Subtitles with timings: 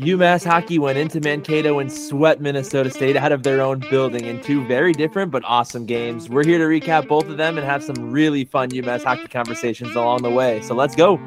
[0.00, 4.40] UMass hockey went into Mankato and swept Minnesota State out of their own building in
[4.40, 6.30] two very different but awesome games.
[6.30, 9.94] We're here to recap both of them and have some really fun UMass hockey conversations
[9.94, 10.62] along the way.
[10.62, 11.18] So let's go.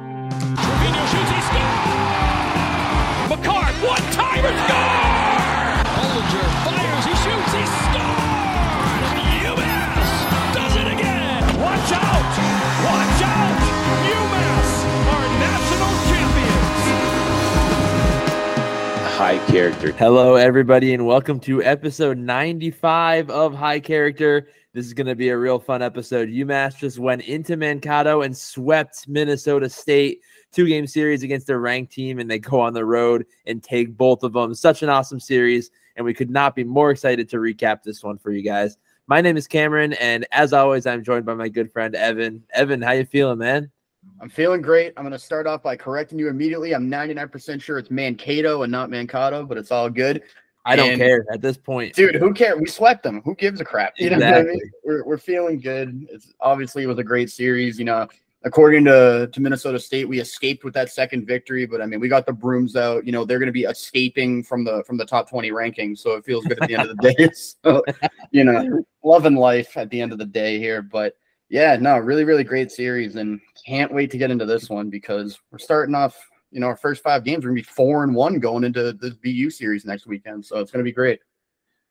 [19.23, 19.93] High character.
[19.93, 24.49] Hello, everybody, and welcome to episode 95 of High Character.
[24.73, 26.27] This is going to be a real fun episode.
[26.27, 30.19] UMass just went into Mankato and swept Minnesota State
[30.51, 33.95] two game series against a ranked team, and they go on the road and take
[33.95, 34.53] both of them.
[34.53, 38.17] Such an awesome series, and we could not be more excited to recap this one
[38.17, 38.75] for you guys.
[39.07, 42.43] My name is Cameron, and as always, I'm joined by my good friend Evan.
[42.53, 43.71] Evan, how you feeling, man?
[44.21, 44.93] I'm feeling great.
[44.95, 46.73] I'm going to start off by correcting you immediately.
[46.73, 50.21] I'm 99% sure it's Mankato and not Mankato, but it's all good.
[50.65, 51.93] I don't And- care at this point.
[51.93, 52.57] Dude, who cares?
[52.59, 53.21] We swept them.
[53.25, 53.93] Who gives a crap?
[53.97, 54.61] You know what I mean?
[54.85, 56.07] We're, we're feeling good.
[56.09, 57.77] It's obviously it was a great series.
[57.77, 58.07] You know,
[58.45, 62.07] according to, to Minnesota State, we escaped with that second victory, but I mean, we
[62.07, 63.05] got the brooms out.
[63.05, 66.11] You know, they're going to be escaping from the from the top 20 rankings, so
[66.13, 67.29] it feels good at the end of the day.
[67.65, 67.83] So,
[68.31, 71.17] you know, loving life at the end of the day here, but
[71.49, 75.39] yeah, no, really, really great series, and can't wait to get into this one because
[75.51, 76.17] we're starting off.
[76.51, 79.15] You know, our first five games, we're gonna be four and one going into this
[79.15, 81.19] BU series next weekend, so it's gonna be great.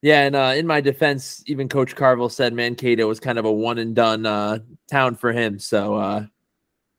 [0.02, 3.52] Yeah, and uh, in my defense, even Coach Carvel said Mankato was kind of a
[3.52, 4.58] one and done uh,
[4.90, 5.60] town for him.
[5.60, 6.26] So uh,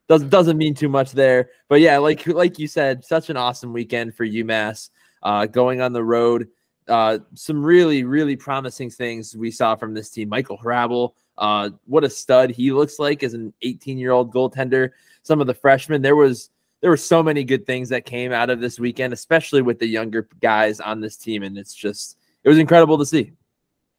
[0.08, 1.50] doesn't doesn't mean too much there.
[1.68, 4.90] But yeah, like like you said, such an awesome weekend for UMass.
[5.22, 6.48] Uh, going on the road,
[6.88, 10.30] uh, some really really promising things we saw from this team.
[10.30, 14.92] Michael Hrabal, uh, what a stud he looks like as an 18 year old goaltender.
[15.24, 16.50] Some of the freshmen, there was
[16.82, 19.88] there were so many good things that came out of this weekend, especially with the
[19.88, 23.32] younger guys on this team, and it's just it was incredible to see.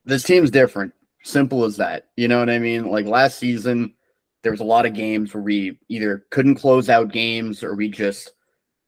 [0.04, 0.92] this team's different.
[1.22, 2.08] Simple as that.
[2.16, 2.86] You know what I mean?
[2.90, 3.94] Like last season,
[4.42, 7.88] there was a lot of games where we either couldn't close out games or we
[7.88, 8.32] just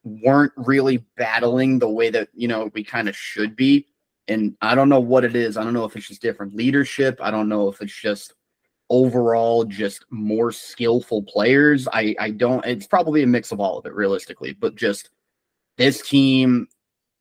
[0.05, 3.87] weren't really battling the way that, you know, we kind of should be.
[4.29, 5.57] And I don't know what it is.
[5.57, 7.19] I don't know if it's just different leadership.
[7.23, 8.35] I don't know if it's just
[8.89, 11.89] overall just more skillful players.
[11.93, 15.11] I I don't it's probably a mix of all of it realistically, but just
[15.77, 16.69] this team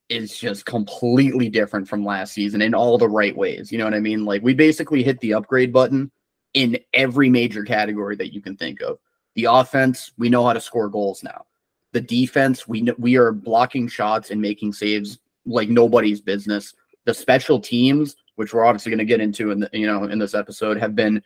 [0.08, 3.72] is just completely different from last season in all the right ways.
[3.72, 4.24] You know what I mean?
[4.24, 6.10] Like we basically hit the upgrade button
[6.54, 8.98] in every major category that you can think of.
[9.34, 11.44] The offense, we know how to score goals now.
[11.92, 16.74] The defense, we kn- we are blocking shots and making saves like nobody's business.
[17.06, 20.18] The special teams, which we're obviously going to get into in the, you know in
[20.18, 21.22] this episode, have been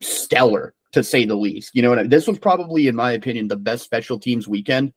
[0.00, 1.72] stellar to say the least.
[1.74, 4.92] You know I This was probably, in my opinion, the best special teams weekend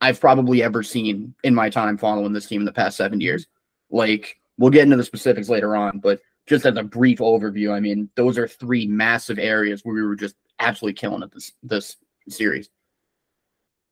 [0.00, 3.46] I've probably ever seen in my time following this team in the past seven years.
[3.90, 7.80] Like, we'll get into the specifics later on, but just as a brief overview, I
[7.80, 11.96] mean, those are three massive areas where we were just absolutely killing it this this
[12.28, 12.68] series.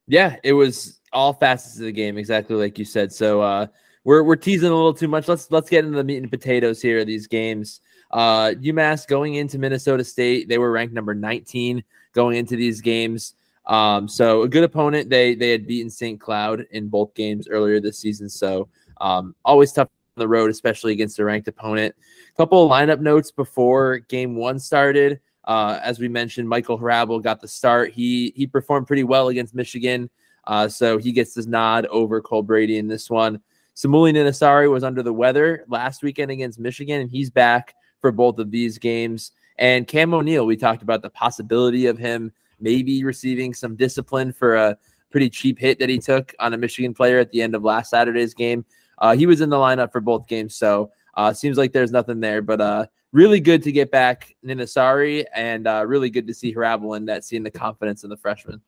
[0.07, 3.13] Yeah, it was all facets of the game, exactly like you said.
[3.13, 3.69] So uh,
[4.05, 5.29] we're we're teasing a little too much.
[5.29, 7.81] Let's let's get into the meat and potatoes here of these games.
[8.11, 13.35] Uh, UMass going into Minnesota State, they were ranked number 19 going into these games.
[13.67, 15.09] Um, so a good opponent.
[15.09, 16.21] They they had beaten St.
[16.21, 18.29] Cloud in both games earlier this season.
[18.29, 18.69] So
[19.01, 21.95] um, always tough on the road, especially against a ranked opponent.
[22.29, 25.21] A couple of lineup notes before game one started.
[25.45, 27.93] Uh, as we mentioned, Michael Hrabal got the start.
[27.93, 30.11] He he performed pretty well against Michigan,
[30.47, 33.41] uh, so he gets his nod over Cole Brady in this one.
[33.77, 38.39] Samuli Ninasari was under the weather last weekend against Michigan, and he's back for both
[38.39, 39.33] of these games.
[39.59, 44.55] And Cam O'Neill, we talked about the possibility of him maybe receiving some discipline for
[44.57, 44.77] a
[45.11, 47.91] pretty cheap hit that he took on a Michigan player at the end of last
[47.91, 48.65] Saturday's game.
[48.99, 52.21] Uh, he was in the lineup for both games, so uh, seems like there's nothing
[52.21, 52.41] there.
[52.41, 56.97] But uh, really good to get back Ninasari, and uh, really good to see Hrabal
[56.97, 58.61] in that, seeing the confidence in the freshman.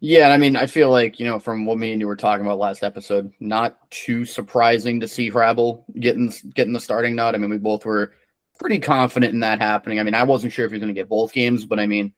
[0.00, 2.46] Yeah, I mean, I feel like you know, from what me and you were talking
[2.46, 7.34] about last episode, not too surprising to see Hrabal getting getting the starting nod.
[7.34, 8.12] I mean, we both were
[8.60, 9.98] pretty confident in that happening.
[9.98, 11.86] I mean, I wasn't sure if he was going to get both games, but I
[11.86, 12.12] mean,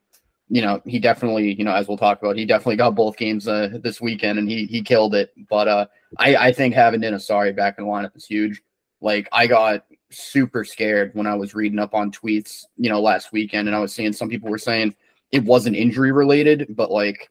[0.48, 3.48] you know, he definitely, you know, as we'll talk about, he definitely got both games
[3.48, 5.30] uh, this weekend, and he he killed it.
[5.48, 5.86] But uh,
[6.18, 8.60] I I think having Ninasari back in the lineup is huge.
[9.00, 13.32] Like I got super scared when I was reading up on tweets, you know, last
[13.32, 14.94] weekend, and I was seeing some people were saying
[15.32, 17.30] it wasn't injury related, but like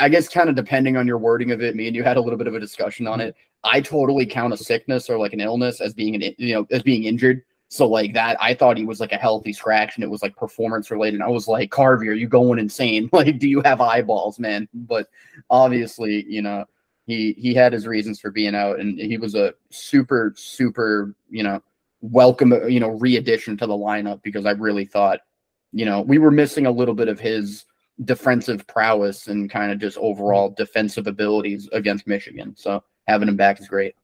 [0.00, 2.20] I guess kind of depending on your wording of it, me and you had a
[2.20, 3.34] little bit of a discussion on it.
[3.64, 6.82] I totally count a sickness or like an illness as being an you know as
[6.82, 7.42] being injured.
[7.68, 10.36] So like that, I thought he was like a healthy scratch and it was like
[10.36, 11.22] performance related.
[11.22, 13.08] I was like, Carvey, are you going insane?
[13.12, 14.68] Like, do you have eyeballs, man?
[14.74, 15.08] But
[15.50, 16.64] obviously, you know,
[17.06, 21.42] he he had his reasons for being out, and he was a super super you
[21.42, 21.62] know
[22.02, 25.20] welcome you know re-addition to the lineup because I really thought
[25.72, 27.64] you know we were missing a little bit of his
[28.04, 32.54] defensive prowess and kind of just overall defensive abilities against Michigan.
[32.56, 33.94] So having him back is great.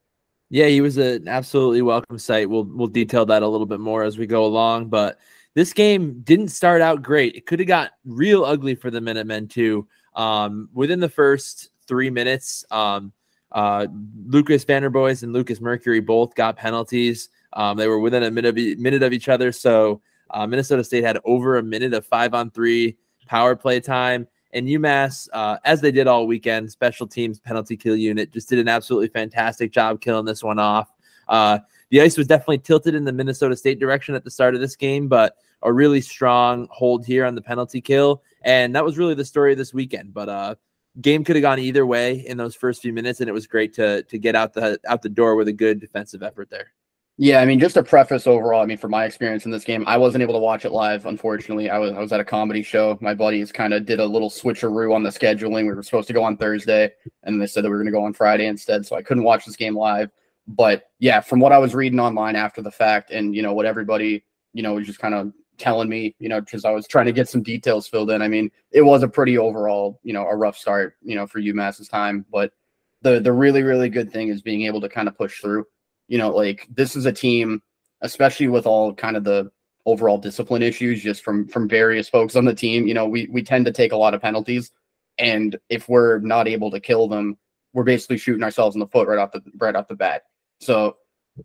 [0.50, 2.48] Yeah, he was an absolutely welcome sight.
[2.48, 5.18] We'll we'll detail that a little bit more as we go along, but
[5.54, 7.34] this game didn't start out great.
[7.34, 9.88] It could have got real ugly for the Minutemen too.
[10.14, 13.12] Um, within the first three minutes, um,
[13.50, 13.86] uh,
[14.26, 17.28] Lucas Vanroboys and Lucas Mercuri both got penalties.
[17.52, 20.00] Um, they were within a minute of, minute of each other, so
[20.30, 22.96] uh, Minnesota State had over a minute of five on three
[23.26, 24.26] power play time.
[24.52, 28.58] And UMass, uh, as they did all weekend, special teams penalty kill unit just did
[28.58, 30.88] an absolutely fantastic job killing this one off.
[31.28, 31.58] Uh,
[31.90, 34.76] the ice was definitely tilted in the Minnesota State direction at the start of this
[34.76, 38.22] game, but a really strong hold here on the penalty kill.
[38.42, 40.14] And that was really the story of this weekend.
[40.14, 40.54] But uh,
[41.00, 43.74] game could have gone either way in those first few minutes, and it was great
[43.74, 46.72] to to get out the out the door with a good defensive effort there.
[47.18, 48.60] Yeah, I mean, just a preface overall.
[48.62, 51.06] I mean, from my experience in this game, I wasn't able to watch it live.
[51.06, 52.98] Unfortunately, I was I was at a comedy show.
[53.00, 55.66] My buddies kind of did a little switcheroo on the scheduling.
[55.66, 56.92] We were supposed to go on Thursday,
[57.22, 58.84] and they said that we were going to go on Friday instead.
[58.84, 60.10] So I couldn't watch this game live.
[60.46, 63.64] But yeah, from what I was reading online after the fact, and you know what
[63.64, 64.22] everybody
[64.52, 67.12] you know was just kind of telling me, you know, because I was trying to
[67.12, 68.20] get some details filled in.
[68.20, 71.40] I mean, it was a pretty overall, you know, a rough start, you know, for
[71.40, 72.26] UMass's time.
[72.30, 72.52] But
[73.00, 75.64] the the really really good thing is being able to kind of push through
[76.08, 77.62] you know, like this is a team,
[78.00, 79.50] especially with all kind of the
[79.84, 82.86] overall discipline issues just from from various folks on the team.
[82.86, 84.70] You know, we we tend to take a lot of penalties,
[85.18, 87.36] and if we're not able to kill them,
[87.72, 90.22] we're basically shooting ourselves in the foot right off the right off the bat.
[90.60, 90.96] So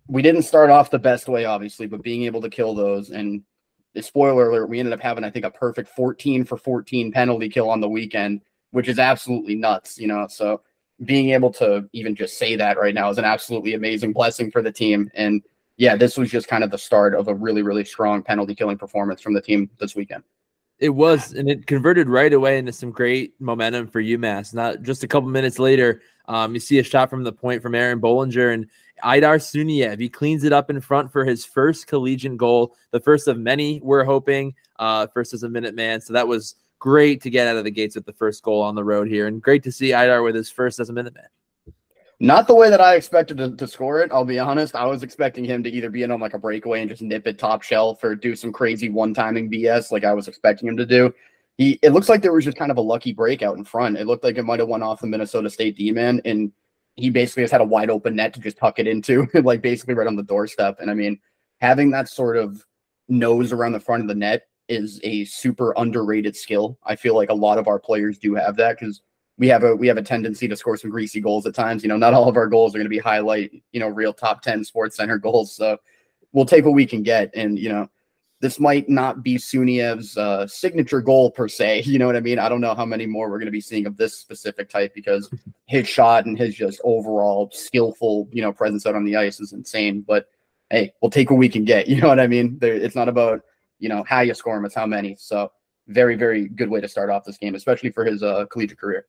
[0.08, 3.44] we didn't start off the best way, obviously, but being able to kill those and
[4.00, 7.70] spoiler alert, we ended up having, I think, a perfect 14 for 14 penalty kill
[7.70, 8.42] on the weekend,
[8.72, 10.28] which is absolutely nuts, you know.
[10.30, 10.62] So
[11.04, 14.62] being able to even just say that right now is an absolutely amazing blessing for
[14.62, 15.10] the team.
[15.16, 15.42] And
[15.78, 18.78] yeah, this was just kind of the start of a really, really strong penalty killing
[18.78, 20.24] performance from the team this weekend.
[20.78, 24.54] It was, and it converted right away into some great momentum for UMass.
[24.54, 27.76] Not just a couple minutes later, um, you see a shot from the point from
[27.76, 28.68] Aaron Bohlinger and
[29.04, 30.00] Aydar Suniev.
[30.00, 33.80] He cleans it up in front for his first collegiate goal, the first of many
[33.84, 36.02] we're hoping, uh, first as a minute man.
[36.02, 38.76] So that was great to get out of the gates with the first goal on
[38.76, 41.28] the road here, and great to see Aydar with his first as a Minuteman.
[42.20, 44.12] Not the way that I expected to, to, score it.
[44.12, 44.76] I'll be honest.
[44.76, 47.26] I was expecting him to either be in on like a breakaway and just nip
[47.26, 50.78] it top shelf or do some crazy one timing BS like I was expecting him
[50.78, 51.14] to do.
[51.58, 53.98] He it looks like there was just kind of a lucky breakout in front.
[53.98, 56.52] It looked like it might have went off the Minnesota State D man, and
[56.96, 59.94] he basically just had a wide open net to just tuck it into, like basically
[59.96, 60.78] right on the doorstep.
[60.80, 61.20] And I mean,
[61.60, 62.64] having that sort of
[63.08, 66.78] nose around the front of the net is a super underrated skill.
[66.84, 69.02] I feel like a lot of our players do have that because
[69.38, 71.84] we have a we have a tendency to score some greasy goals at times.
[71.84, 74.14] You know, not all of our goals are going to be highlight, you know, real
[74.14, 75.56] top 10 sports center goals.
[75.56, 75.78] So
[76.32, 77.32] we'll take what we can get.
[77.36, 77.90] And, you know,
[78.40, 81.84] this might not be Suniev's uh, signature goal per se.
[81.86, 82.40] You know what I mean?
[82.40, 84.94] I don't know how many more we're going to be seeing of this specific type
[84.94, 85.30] because
[85.66, 89.54] his shot and his just overall skillful, you know, presence out on the ice is
[89.54, 90.02] insane.
[90.02, 90.28] But
[90.70, 91.88] hey, we'll take what we can get.
[91.88, 92.58] You know what I mean?
[92.60, 93.42] There, it's not about
[93.82, 95.18] you know how you score them, it's how many.
[95.20, 95.52] So
[95.88, 99.08] very very good way to start off this game, especially for his uh, collegiate career.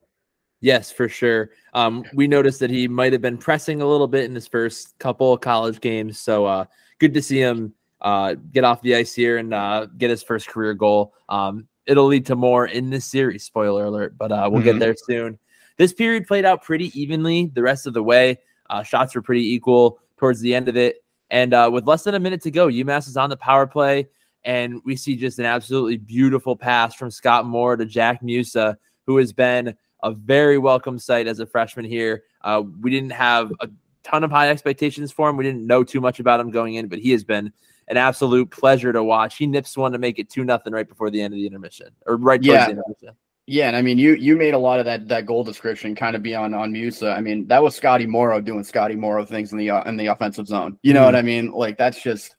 [0.60, 1.50] Yes, for sure.
[1.74, 4.96] Um, we noticed that he might have been pressing a little bit in his first
[4.98, 6.64] couple of college games, so uh,
[6.98, 10.48] good to see him uh, get off the ice here and uh, get his first
[10.48, 11.14] career goal.
[11.28, 13.44] Um, it'll lead to more in this series.
[13.44, 14.70] Spoiler alert, but uh, we'll mm-hmm.
[14.70, 15.38] get there soon.
[15.78, 18.38] This period played out pretty evenly the rest of the way.
[18.70, 22.14] Uh, shots were pretty equal towards the end of it, and uh, with less than
[22.14, 24.08] a minute to go, UMass is on the power play.
[24.44, 29.18] And we see just an absolutely beautiful pass from Scott Morrow to Jack Musa, who
[29.18, 32.24] has been a very welcome sight as a freshman here.
[32.42, 33.68] Uh, we didn't have a
[34.02, 35.36] ton of high expectations for him.
[35.36, 37.52] We didn't know too much about him going in, but he has been
[37.88, 39.36] an absolute pleasure to watch.
[39.36, 41.88] He nips one to make it two nothing right before the end of the intermission,
[42.06, 42.66] or right yeah.
[42.66, 43.10] the intermission.
[43.46, 46.14] Yeah, and I mean, you you made a lot of that that goal description kind
[46.14, 47.10] of be on on Musa.
[47.10, 50.06] I mean, that was Scotty Morrow doing Scotty Morrow things in the uh, in the
[50.06, 50.78] offensive zone.
[50.82, 51.06] You know mm-hmm.
[51.06, 51.50] what I mean?
[51.50, 52.36] Like that's just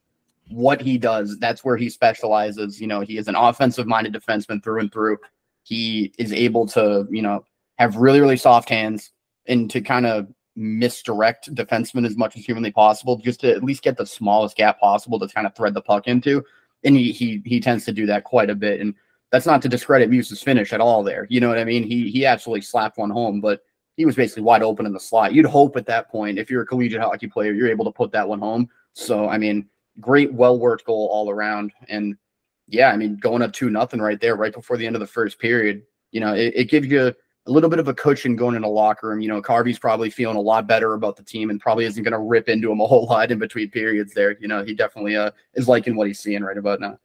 [0.49, 1.37] what he does.
[1.39, 2.79] That's where he specializes.
[2.79, 5.17] You know, he is an offensive minded defenseman through and through.
[5.63, 7.45] He is able to, you know,
[7.79, 9.11] have really, really soft hands
[9.47, 13.83] and to kind of misdirect defensemen as much as humanly possible, just to at least
[13.83, 16.43] get the smallest gap possible to kind of thread the puck into.
[16.83, 18.81] And he he he tends to do that quite a bit.
[18.81, 18.93] And
[19.31, 21.25] that's not to discredit Musa's finish at all there.
[21.29, 21.83] You know what I mean?
[21.83, 23.61] He he absolutely slapped one home, but
[23.95, 25.33] he was basically wide open in the slot.
[25.33, 28.11] You'd hope at that point, if you're a collegiate hockey player, you're able to put
[28.11, 28.69] that one home.
[28.93, 29.69] So I mean,
[29.99, 31.71] great, well worked goal all around.
[31.87, 32.17] And
[32.67, 35.07] yeah, I mean, going up two nothing right there, right before the end of the
[35.07, 37.13] first period, you know, it, it gives you
[37.45, 39.19] a little bit of a cushion going in a locker room.
[39.19, 42.13] You know, Carvey's probably feeling a lot better about the team and probably isn't going
[42.13, 44.37] to rip into him a whole lot in between periods there.
[44.39, 46.99] You know, he definitely uh, is liking what he's seeing right about now.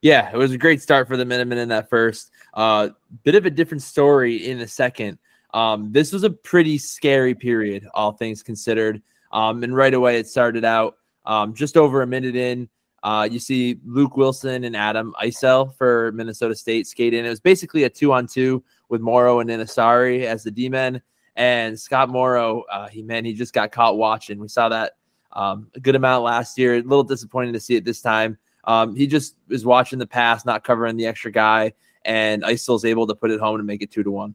[0.00, 2.30] Yeah, it was a great start for the Minutemen in that first.
[2.52, 2.90] Uh,
[3.22, 5.18] bit of a different story in the second.
[5.54, 9.00] Um, this was a pretty scary period, all things considered.
[9.32, 12.68] Um, and right away, it started out um, just over a minute in.
[13.02, 17.26] Uh, you see Luke Wilson and Adam Isel for Minnesota State skate in.
[17.26, 21.02] It was basically a two on two with Morrow and Ninasari as the D men.
[21.36, 24.38] And Scott Morrow, uh, he man, he just got caught watching.
[24.38, 24.92] We saw that
[25.32, 26.76] um, a good amount last year.
[26.76, 28.38] A little disappointing to see it this time.
[28.64, 33.06] Um, he just is watching the pass, not covering the extra guy, and Isel's able
[33.06, 34.34] to put it home and make it two to one.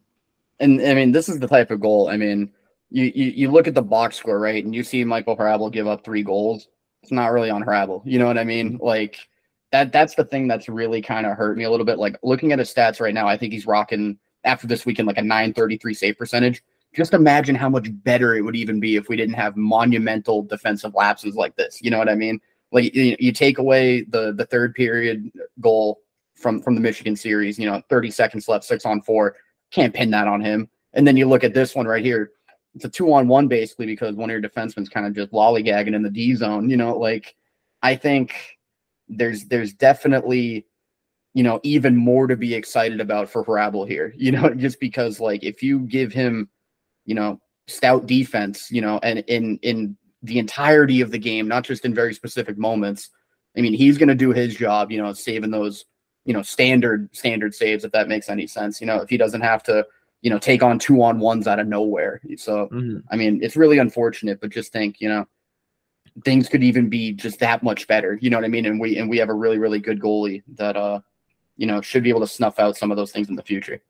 [0.60, 2.10] And I mean, this is the type of goal.
[2.10, 2.52] I mean,
[2.92, 5.88] you you, you look at the box score, right, and you see Michael Hrabal give
[5.88, 6.68] up three goals.
[7.10, 8.04] It's not really on Hrabal.
[8.06, 8.74] You know what I mean?
[8.74, 8.86] Mm-hmm.
[8.86, 9.28] Like
[9.72, 9.92] that.
[9.92, 11.98] That's the thing that's really kind of hurt me a little bit.
[11.98, 15.18] Like looking at his stats right now, I think he's rocking after this weekend like
[15.18, 16.62] a 933 save percentage.
[16.96, 20.94] Just imagine how much better it would even be if we didn't have monumental defensive
[20.94, 21.82] lapses like this.
[21.82, 22.40] You know what I mean?
[22.72, 26.02] Like you, you take away the the third period goal
[26.36, 29.36] from from the Michigan series, you know, 30 seconds left, six on four.
[29.72, 30.70] Can't pin that on him.
[30.94, 32.34] And then you look at this one right here.
[32.76, 35.96] It's a two on one basically because one of your defensemen's kind of just lollygagging
[35.96, 36.70] in the D zone.
[36.70, 37.36] You know, like
[37.82, 38.58] I think
[39.08, 40.66] there's there's definitely
[41.34, 45.20] you know, even more to be excited about for Hrabal here, you know, just because
[45.20, 46.50] like if you give him,
[47.06, 51.64] you know, stout defense, you know, and in in the entirety of the game, not
[51.64, 53.10] just in very specific moments,
[53.58, 55.86] I mean, he's going to do his job, you know, saving those,
[56.26, 58.82] you know, standard standard saves if that makes any sense.
[58.82, 59.86] You know, if he doesn't have to,
[60.22, 62.22] you know, take on two on ones out of nowhere.
[62.38, 63.00] So, mm-hmm.
[63.10, 65.26] I mean, it's really unfortunate, but just think, you know,
[66.26, 68.18] things could even be just that much better.
[68.22, 68.66] You know what I mean?
[68.66, 71.00] And we and we have a really really good goalie that uh
[71.60, 73.82] you know, should be able to snuff out some of those things in the future.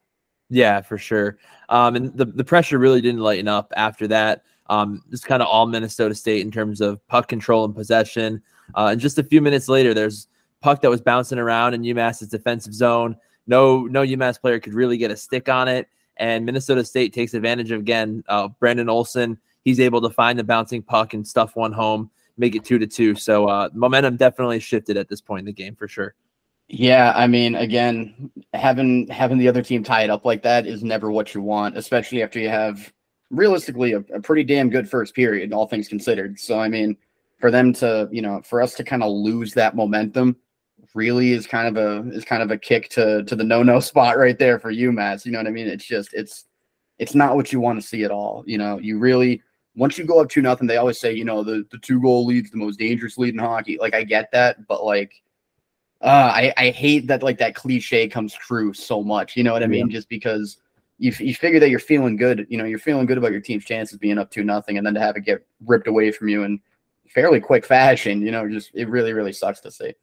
[0.49, 1.37] Yeah, for sure.
[1.69, 4.43] Um, and the, the pressure really didn't lighten up after that.
[4.71, 8.41] Um, it's kind of all Minnesota State in terms of puck control and possession.
[8.73, 10.27] Uh, and just a few minutes later, there's
[10.61, 13.15] puck that was bouncing around in UMass's defensive zone.
[13.45, 15.87] No, no UMass player could really get a stick on it.
[16.19, 18.23] And Minnesota State takes advantage of again.
[18.27, 22.55] Uh, Brandon Olson, he's able to find the bouncing puck and stuff one home, make
[22.55, 23.15] it two to two.
[23.15, 26.13] So uh, momentum definitely shifted at this point in the game for sure.
[26.67, 30.83] Yeah, I mean, again, having having the other team tie it up like that is
[30.83, 32.93] never what you want, especially after you have
[33.31, 36.39] realistically a, a, pretty damn good first period, all things considered.
[36.39, 36.95] So, I mean,
[37.39, 40.35] for them to, you know, for us to kind of lose that momentum,
[40.93, 43.79] really is kind of a is kind of a kick to to the no no
[43.79, 45.25] spot right there for UMass.
[45.25, 45.67] You know what I mean?
[45.67, 46.45] It's just it's
[46.97, 48.43] it's not what you want to see at all.
[48.45, 49.41] You know, you really
[49.75, 52.25] once you go up two nothing, they always say, you know, the the two goal
[52.25, 53.77] leads the most dangerous lead in hockey.
[53.79, 55.13] Like I get that, but like
[56.01, 59.35] uh, I, I hate that like that cliche comes true so much.
[59.35, 59.89] You know what I mean?
[59.89, 59.97] Yeah.
[59.97, 60.57] Just because
[60.97, 63.65] you, you figure that you're feeling good, you know, you're feeling good about your team's
[63.65, 66.43] chances being up to nothing, and then to have it get ripped away from you
[66.43, 66.59] in
[67.09, 69.93] fairly quick fashion, you know, just it really really sucks to see.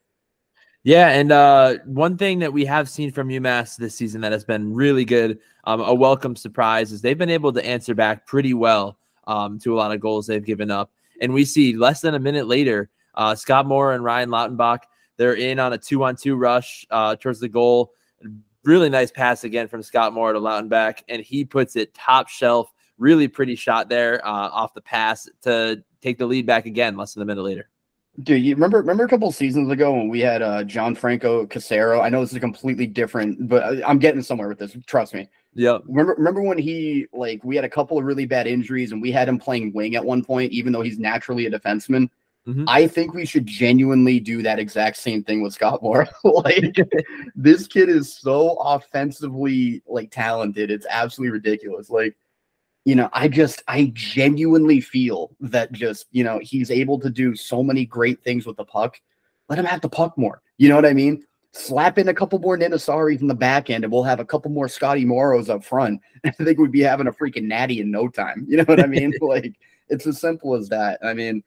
[0.87, 4.45] Yeah, and uh, one thing that we have seen from UMass this season that has
[4.45, 8.55] been really good, um, a welcome surprise, is they've been able to answer back pretty
[8.55, 10.93] well um, to a lot of goals they've given up.
[11.21, 14.85] And we see less than a minute later, uh, Scott Morrow and Ryan Lautenbach
[15.17, 17.93] they're in on a two on two rush uh, towards the goal.
[18.63, 22.73] Really nice pass again from Scott Morrow to Lautenbach, and he puts it top shelf.
[22.97, 27.15] Really pretty shot there uh, off the pass to take the lead back again less
[27.15, 27.69] than a minute later.
[28.23, 32.01] Dude, you remember remember a couple seasons ago when we had uh, Gianfranco Cassaro?
[32.01, 34.77] I know this is a completely different, but I, I'm getting somewhere with this.
[34.87, 35.29] Trust me.
[35.55, 35.79] Yeah.
[35.87, 39.11] Remember remember when he like we had a couple of really bad injuries and we
[39.11, 42.09] had him playing wing at one point, even though he's naturally a defenseman.
[42.47, 42.65] Mm-hmm.
[42.69, 46.07] I think we should genuinely do that exact same thing with Scott Morrow.
[46.25, 46.77] like
[47.35, 50.71] this kid is so offensively like talented.
[50.71, 51.91] It's absolutely ridiculous.
[51.91, 52.17] Like,
[52.87, 57.35] you know, I just I genuinely feel that just, you know, he's able to do
[57.35, 59.01] so many great things with the puck.
[59.49, 60.41] Let him have the puck more.
[60.57, 61.25] You know what I mean?
[61.51, 64.53] Slap in a couple more Ninasaris in the back end, and we'll have a couple
[64.53, 66.01] more Scotty Morrows up front.
[66.25, 68.47] I think we'd be having a freaking natty in no time.
[68.49, 69.13] You know what I mean?
[69.21, 69.55] like
[69.89, 71.01] it's as simple as that.
[71.03, 71.43] I mean,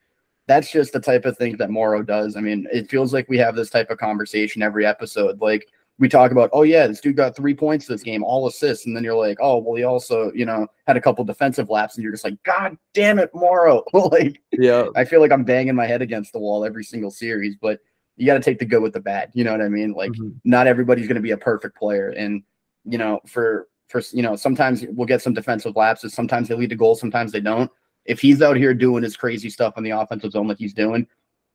[0.46, 2.36] that's just the type of thing that Morrow does.
[2.36, 5.40] I mean, it feels like we have this type of conversation every episode.
[5.40, 5.70] Like
[6.00, 8.96] we talk about, oh yeah, this dude got three points this game, all assists, and
[8.96, 12.04] then you're like, oh well, he also, you know, had a couple defensive laps, and
[12.04, 13.84] you're just like, God damn it, Morrow.
[13.94, 17.56] like, yeah, I feel like I'm banging my head against the wall every single series,
[17.62, 17.80] but
[18.16, 19.32] you got to take the good with the bad.
[19.34, 19.94] You know what I mean?
[19.94, 20.30] Like, mm-hmm.
[20.46, 22.44] not everybody's going to be a perfect player, and
[22.86, 26.70] you know, for for you know, sometimes we'll get some defensive lapses, sometimes they lead
[26.70, 27.70] to goals, sometimes they don't
[28.06, 31.08] if he's out here doing his crazy stuff on the offensive zone like he's doing,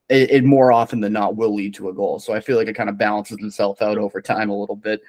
[0.09, 2.19] it, it, more often than not will lead to a goal.
[2.19, 5.01] So I feel like it kind of balances itself out over time a little bit.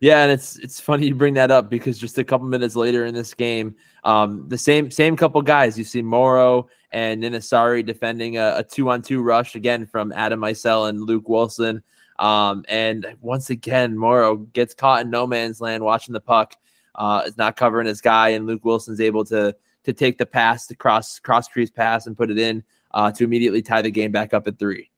[0.00, 3.06] Yeah, and it's it's funny you bring that up because just a couple minutes later
[3.06, 3.74] in this game,
[4.04, 9.02] um, the same same couple guys you see Morrow and Ninasari defending a, two on
[9.02, 11.82] two rush again from Adam Isel and Luke Wilson.
[12.20, 16.54] Um, and once again, Morrow gets caught in no man's land watching the puck.
[16.94, 20.66] Uh, is not covering his guy, and Luke Wilson's able to to take the pass,
[20.68, 22.62] to cross cross trees pass, and put it in
[22.92, 24.90] uh, to immediately tie the game back up at three.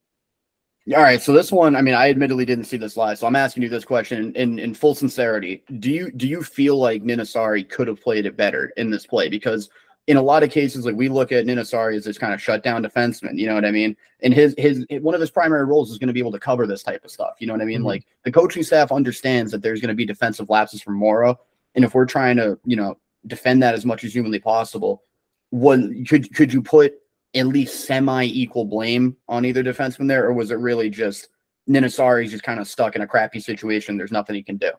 [0.94, 3.36] All right, so this one, I mean, I admittedly didn't see this live, so I'm
[3.36, 5.62] asking you this question in, in full sincerity.
[5.78, 9.28] Do you do you feel like Ninasari could have played it better in this play?
[9.28, 9.68] Because
[10.06, 12.82] in a lot of cases, like we look at Ninasari as this kind of shutdown
[12.82, 13.96] defenseman, you know what I mean?
[14.22, 16.66] And his his one of his primary roles is going to be able to cover
[16.66, 17.34] this type of stuff.
[17.38, 17.78] You know what I mean?
[17.78, 17.86] Mm-hmm.
[17.86, 21.38] Like the coaching staff understands that there's going to be defensive lapses from Morrow,
[21.74, 25.04] and if we're trying to, you know, defend that as much as humanly possible,
[25.50, 25.78] what
[26.08, 26.94] could could you put
[27.34, 31.28] at least semi equal blame on either defenseman there, or was it really just
[31.68, 33.96] Ninasari's just kind of stuck in a crappy situation?
[33.96, 34.72] There's nothing he can do.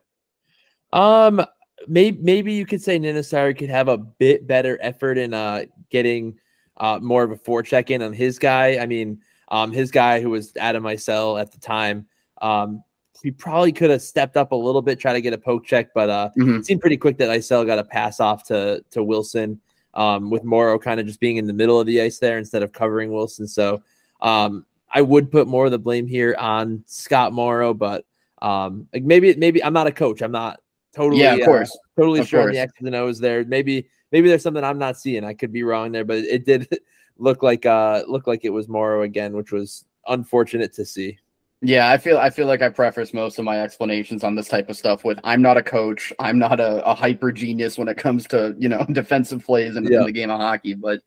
[0.92, 1.44] Um,
[1.88, 6.38] maybe maybe you could say Ninasari could have a bit better effort in uh getting
[6.76, 8.78] uh more of a forecheck in on his guy.
[8.78, 12.06] I mean, um, his guy who was Adam Isel at the time,
[12.40, 12.82] um,
[13.22, 15.94] he probably could have stepped up a little bit, try to get a poke check,
[15.94, 16.56] but uh, mm-hmm.
[16.56, 19.60] it seemed pretty quick that Isel got a pass off to to Wilson
[19.94, 22.62] um, with Morrow kind of just being in the middle of the ice there instead
[22.62, 23.46] of covering Wilson.
[23.46, 23.82] So
[24.20, 28.04] um, I would put more of the blame here on Scott Morrow, but
[28.40, 30.22] um, like maybe maybe I'm not a coach.
[30.22, 30.60] I'm not
[30.94, 32.50] totally yeah, of course, uh, totally of sure course.
[32.50, 33.44] on the X's and O's there.
[33.44, 35.24] Maybe maybe there's something I'm not seeing.
[35.24, 36.68] I could be wrong there, but it did
[37.18, 41.18] look like uh look like it was Morrow again, which was unfortunate to see.
[41.64, 44.68] Yeah, I feel I feel like I preface most of my explanations on this type
[44.68, 47.96] of stuff with I'm not a coach, I'm not a, a hyper genius when it
[47.96, 50.00] comes to you know defensive plays in, yeah.
[50.00, 51.00] in the game of hockey, but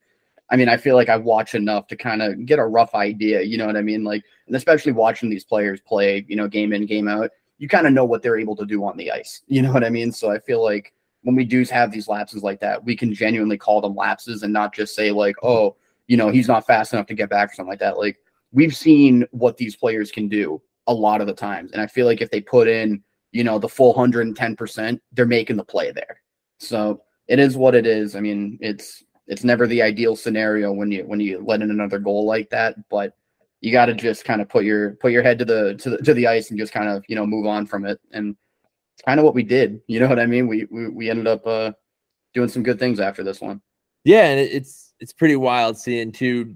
[0.49, 3.41] I mean I feel like I've watched enough to kind of get a rough idea,
[3.41, 4.05] you know what I mean?
[4.05, 7.85] Like, and especially watching these players play, you know, game in game out, you kind
[7.85, 10.13] of know what they're able to do on the ice, you know what I mean?
[10.13, 10.93] So I feel like
[11.23, 14.53] when we do have these lapses like that, we can genuinely call them lapses and
[14.53, 15.75] not just say like, oh,
[16.07, 17.97] you know, he's not fast enough to get back or something like that.
[17.97, 18.19] Like
[18.55, 21.73] we've seen what these players can do a lot of the times.
[21.73, 25.57] And I feel like if they put in, you know, the full 110%, they're making
[25.57, 26.21] the play there.
[26.59, 28.15] So it is what it is.
[28.15, 31.99] I mean, it's it's never the ideal scenario when you when you let in another
[31.99, 33.13] goal like that, but
[33.59, 35.97] you got to just kind of put your put your head to the to the
[35.97, 37.99] to the ice and just kind of, you know, move on from it.
[38.13, 38.37] And
[38.93, 39.81] it's kind of what we did.
[39.87, 40.47] You know what I mean?
[40.47, 41.73] We we, we ended up uh
[42.33, 43.61] doing some good things after this one.
[44.05, 46.55] Yeah, and it's it's pretty wild seeing two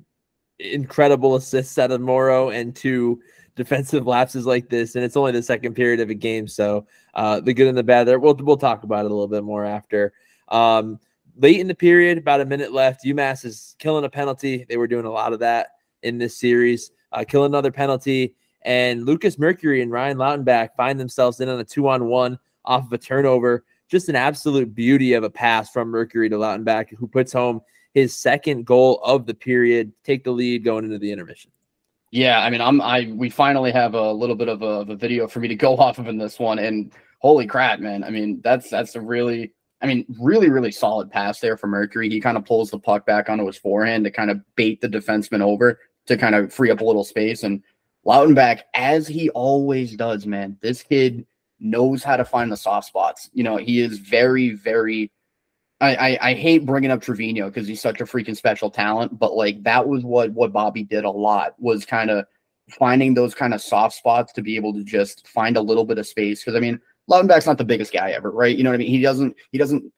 [0.59, 3.21] incredible assists out of Morrow and two
[3.55, 6.47] defensive lapses like this, and it's only the second period of a game.
[6.47, 8.19] So uh, the good and the bad there.
[8.19, 10.13] We'll we'll talk about it a little bit more after.
[10.47, 10.99] Um,
[11.37, 13.03] late in the period, about a minute left.
[13.03, 14.65] UMass is killing a penalty.
[14.67, 15.71] They were doing a lot of that
[16.03, 16.91] in this series.
[17.11, 21.63] Uh, kill another penalty, and Lucas Mercuri and Ryan Lautenbach find themselves in on a
[21.63, 23.65] two-on-one off of a turnover.
[23.89, 27.61] Just an absolute beauty of a pass from Mercuri to Lautenbach, who puts home
[27.93, 31.51] his second goal of the period, take the lead going into the intermission.
[32.11, 34.95] Yeah, I mean, I'm I we finally have a little bit of a, of a
[34.95, 38.03] video for me to go off of in this one, and holy crap, man!
[38.03, 42.09] I mean, that's that's a really, I mean, really really solid pass there for Mercuri.
[42.09, 44.89] He kind of pulls the puck back onto his forehand to kind of bait the
[44.89, 47.63] defenseman over to kind of free up a little space, and
[48.05, 51.27] Lautenbach, as he always does, man, this kid
[51.59, 53.29] knows how to find the soft spots.
[53.33, 55.11] You know, he is very very
[55.81, 59.35] I, I, I hate bringing up Trivigno because he's such a freaking special talent, but
[59.35, 62.25] like that was what what Bobby did a lot was kind of
[62.69, 65.97] finding those kind of soft spots to be able to just find a little bit
[65.97, 66.43] of space.
[66.43, 68.55] Because I mean, Lautenbach's not the biggest guy ever, right?
[68.55, 68.89] You know what I mean?
[68.89, 69.91] He doesn't he doesn't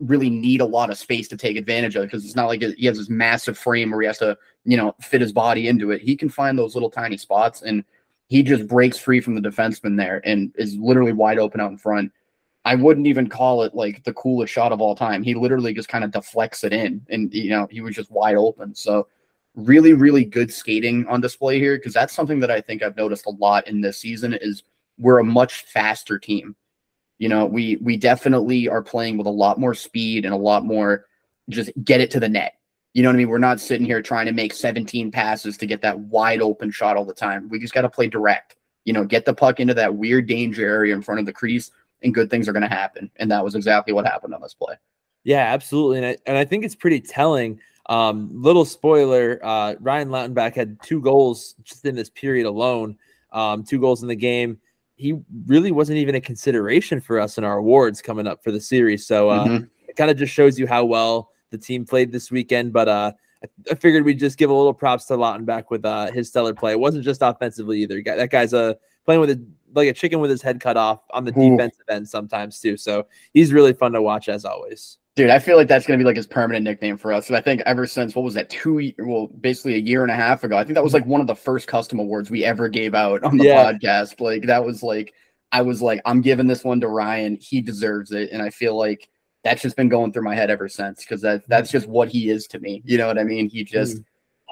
[0.00, 2.86] really need a lot of space to take advantage of because it's not like he
[2.86, 6.00] has this massive frame where he has to you know fit his body into it.
[6.00, 7.84] He can find those little tiny spots and
[8.28, 11.78] he just breaks free from the defenseman there and is literally wide open out in
[11.78, 12.10] front.
[12.66, 15.22] I wouldn't even call it like the coolest shot of all time.
[15.22, 18.34] He literally just kind of deflects it in, and you know he was just wide
[18.34, 18.74] open.
[18.74, 19.06] So
[19.54, 23.26] really, really good skating on display here because that's something that I think I've noticed
[23.26, 24.64] a lot in this season is
[24.98, 26.56] we're a much faster team.
[27.18, 30.64] You know, we we definitely are playing with a lot more speed and a lot
[30.64, 31.06] more
[31.48, 32.54] just get it to the net.
[32.94, 33.28] You know what I mean?
[33.28, 36.96] We're not sitting here trying to make 17 passes to get that wide open shot
[36.96, 37.48] all the time.
[37.48, 38.56] We just got to play direct.
[38.84, 41.70] You know, get the puck into that weird danger area in front of the crease
[42.02, 43.10] and good things are going to happen.
[43.16, 44.74] And that was exactly what happened on this play.
[45.24, 45.98] Yeah, absolutely.
[45.98, 47.60] And I, and I think it's pretty telling.
[47.88, 52.98] Um, little spoiler uh, Ryan Lautenbach had two goals just in this period alone,
[53.32, 54.58] um, two goals in the game.
[54.96, 55.14] He
[55.46, 59.06] really wasn't even a consideration for us in our awards coming up for the series.
[59.06, 59.64] So uh, mm-hmm.
[59.88, 62.72] it kind of just shows you how well the team played this weekend.
[62.72, 63.12] But uh,
[63.70, 66.72] I, figured we'd just give a little props to Lautenbach with uh, his stellar play.
[66.72, 68.02] It wasn't just offensively either.
[68.04, 71.00] That guy's a uh, playing with a like a chicken with his head cut off
[71.10, 71.50] on the Ooh.
[71.50, 72.76] defensive end sometimes too.
[72.76, 74.98] So he's really fun to watch as always.
[75.16, 77.28] Dude, I feel like that's gonna be like his permanent nickname for us.
[77.28, 80.16] And I think ever since what was that two well, basically a year and a
[80.16, 82.68] half ago, I think that was like one of the first custom awards we ever
[82.68, 83.72] gave out on the Yeah.
[83.72, 84.20] podcast.
[84.20, 85.14] Like that was like
[85.52, 87.38] I was like, I'm giving this one to Ryan.
[87.40, 88.30] He deserves it.
[88.30, 89.08] And I feel like
[89.42, 92.30] that's just been going through my head ever since because that that's just what he
[92.30, 92.82] is to me.
[92.84, 93.48] You know what I mean?
[93.48, 94.02] He just hmm.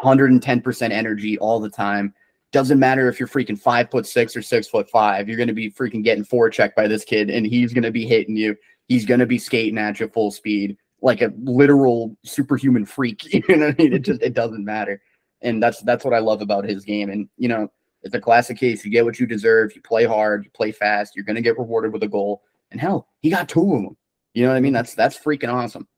[0.09, 2.15] 110% energy all the time.
[2.55, 5.73] Doesn't matter if you're freaking five foot six or six foot five, you're gonna be
[5.73, 8.55] freaking getting forechecked by this kid, and he's gonna be hitting you.
[8.87, 13.25] He's gonna be skating at you full speed, like a literal superhuman freak.
[13.49, 13.93] You know what I mean?
[13.95, 15.03] It just it doesn't matter.
[15.43, 17.11] And that's that's what I love about his game.
[17.11, 17.73] And you know,
[18.05, 18.85] it's a classic case.
[18.85, 21.93] You get what you deserve, you play hard, you play fast, you're gonna get rewarded
[21.93, 22.45] with a goal.
[22.71, 23.97] And hell, he got two of them.
[24.33, 24.73] You know what I mean?
[24.73, 25.89] That's that's freaking awesome.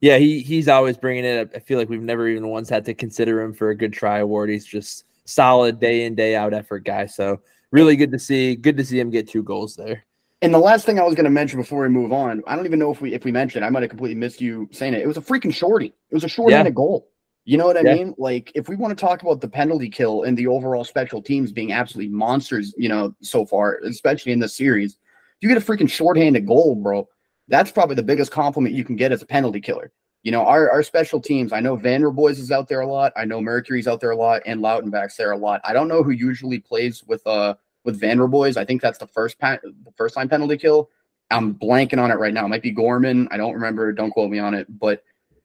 [0.00, 1.50] Yeah, he he's always bringing it.
[1.52, 4.18] I feel like we've never even once had to consider him for a good try
[4.20, 4.50] award.
[4.50, 7.06] He's just solid day in day out effort guy.
[7.06, 7.40] So
[7.70, 8.56] really good to see.
[8.56, 10.04] Good to see him get two goals there.
[10.42, 12.64] And the last thing I was going to mention before we move on, I don't
[12.64, 13.64] even know if we if we mentioned.
[13.64, 15.02] I might have completely missed you saying it.
[15.02, 15.94] It was a freaking shorty.
[16.10, 17.08] It was a short-handed goal.
[17.44, 17.94] You know what I Yeah.
[17.94, 18.14] mean?
[18.16, 21.52] Like if we want to talk about the penalty kill and the overall special teams
[21.52, 24.96] being absolutely monsters, you know, so far, especially in this series,
[25.40, 27.08] you get a freaking short-handed goal, bro.
[27.48, 29.92] That's probably the biggest compliment you can get as a penalty killer.
[30.22, 33.12] You know, our, our special teams, I know Vanroboys is out there a lot.
[33.16, 35.60] I know Mercuri's out there a lot and Lautenbach's there a lot.
[35.64, 37.54] I don't know who usually plays with uh
[37.84, 38.56] with Vanroboys.
[38.56, 40.90] I think that's the first pa- the first time penalty kill.
[41.30, 42.44] I'm blanking on it right now.
[42.44, 43.28] It might be Gorman.
[43.30, 43.92] I don't remember.
[43.92, 44.66] Don't quote me on it.
[44.78, 45.04] But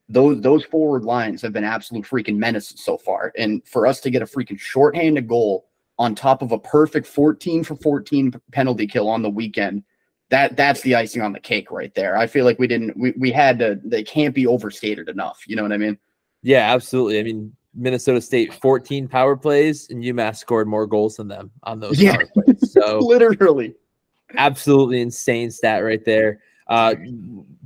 [0.10, 3.32] those those forward lines have been absolute freaking menaces so far.
[3.38, 7.64] And for us to get a freaking shorthanded goal on top of a perfect 14
[7.64, 9.84] for 14 penalty kill on the weekend,
[10.30, 12.18] that that's the icing on the cake right there.
[12.18, 15.44] I feel like we didn't we, we had to they can't be overstated enough.
[15.48, 15.98] You know what I mean?
[16.42, 17.20] Yeah, absolutely.
[17.20, 21.80] I mean, Minnesota State 14 power plays and UMass scored more goals than them on
[21.80, 22.18] those Yeah.
[22.18, 22.72] power plays.
[22.72, 23.76] So Literally.
[24.38, 26.42] absolutely insane stat right there.
[26.68, 26.96] Uh,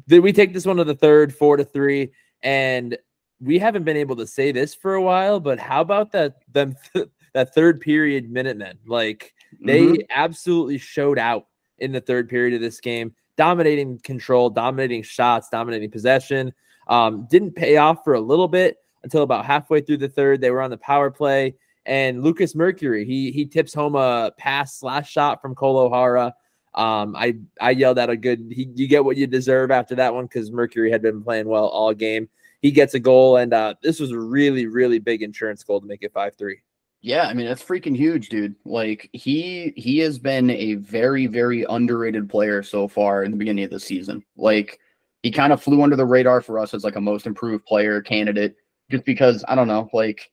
[0.08, 2.12] did we take this one to the third, four to three,
[2.43, 2.98] and
[3.41, 5.39] we haven't been able to say this for a while.
[5.39, 6.76] But how about that them
[7.34, 8.78] that third period Minutemen?
[8.86, 10.06] Like they Mhm.
[10.10, 11.48] absolutely showed out
[11.82, 16.54] in the third period of this game, dominating control, dominating shots, dominating possession.
[16.88, 20.42] Um, didn't pay off for a little bit until about halfway through the third.
[20.42, 24.76] They were on the power play, and Lucas Mercuri he he tips home a pass
[24.76, 26.34] slash shot from Cole O'Hara.
[26.74, 28.52] Um, I I yelled out a good.
[28.52, 31.68] He, you get what you deserve after that one because Mercuri had been playing well
[31.68, 32.30] all game.
[32.62, 35.88] He gets a goal, and uh, this was a really really big insurance goal to
[35.88, 36.62] make it five three.
[37.02, 38.56] Yeah, I mean that's freaking huge, dude.
[38.66, 43.64] Like he he has been a very very underrated player so far in the beginning
[43.64, 44.24] of the season.
[44.36, 44.80] Like
[45.24, 48.02] he kind of flew under the radar for us as like a most improved player
[48.02, 48.56] candidate
[48.92, 50.30] just because I don't know, like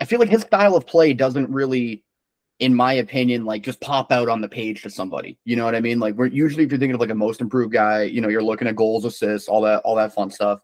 [0.00, 2.02] I feel like his style of play doesn't really
[2.60, 5.38] in my opinion like just pop out on the page to somebody.
[5.44, 5.98] You know what I mean?
[6.00, 8.42] Like we're usually if you're thinking of like a most improved guy, you know, you're
[8.42, 10.60] looking at goals, assists, all that all that fun stuff.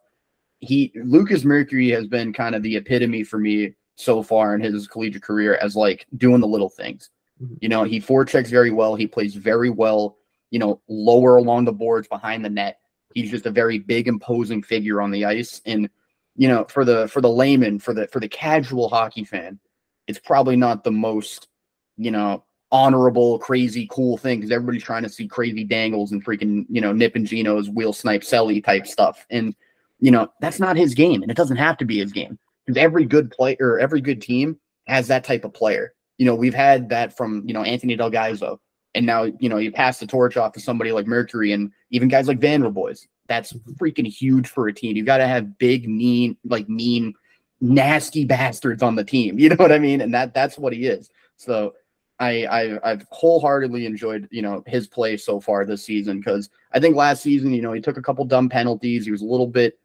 [0.61, 4.87] He Lucas Mercuri has been kind of the epitome for me so far in his
[4.87, 7.11] collegiate career as like doing the little things.
[7.43, 7.59] Mhm.
[7.61, 8.95] You know, he forechecks very well.
[8.95, 10.17] He plays very well,
[10.51, 12.79] you know, lower along the boards behind the net.
[13.15, 15.63] He's just a very big, imposing figure on the ice.
[15.67, 15.89] And,
[16.37, 19.59] you know, for the for the layman, for the for the casual hockey fan,
[20.07, 21.49] it's probably not the most,
[21.97, 26.67] you know, honorable, crazy, cool thing because everybody's trying to see crazy dangles and freaking,
[26.69, 29.25] you know, Nip and Geno's wheel snipe selly type stuff.
[29.31, 29.55] And,
[30.01, 31.23] you know, that's not his game.
[31.23, 34.59] And it doesn't have to be his game because every good player, every good team
[34.87, 35.95] has that type of player.
[36.19, 38.59] You know, we've had that from you know Anthony Del Gaizo,
[38.95, 42.09] and now you know you pass the torch off to somebody like Mercuri, and even
[42.09, 43.01] guys like Vanroboys.
[43.29, 44.97] That's freaking huge for a team.
[44.97, 47.13] You got to have big, mean, like mean,
[47.61, 49.39] nasty bastards on the team.
[49.47, 50.01] You know what I mean?
[50.01, 51.11] And that that's what he is.
[51.37, 51.75] So
[52.19, 56.81] I, I I've wholeheartedly enjoyed you know his play so far this season because I
[56.81, 59.05] think last season you know he took a couple dumb penalties.
[59.05, 59.79] He was a little bit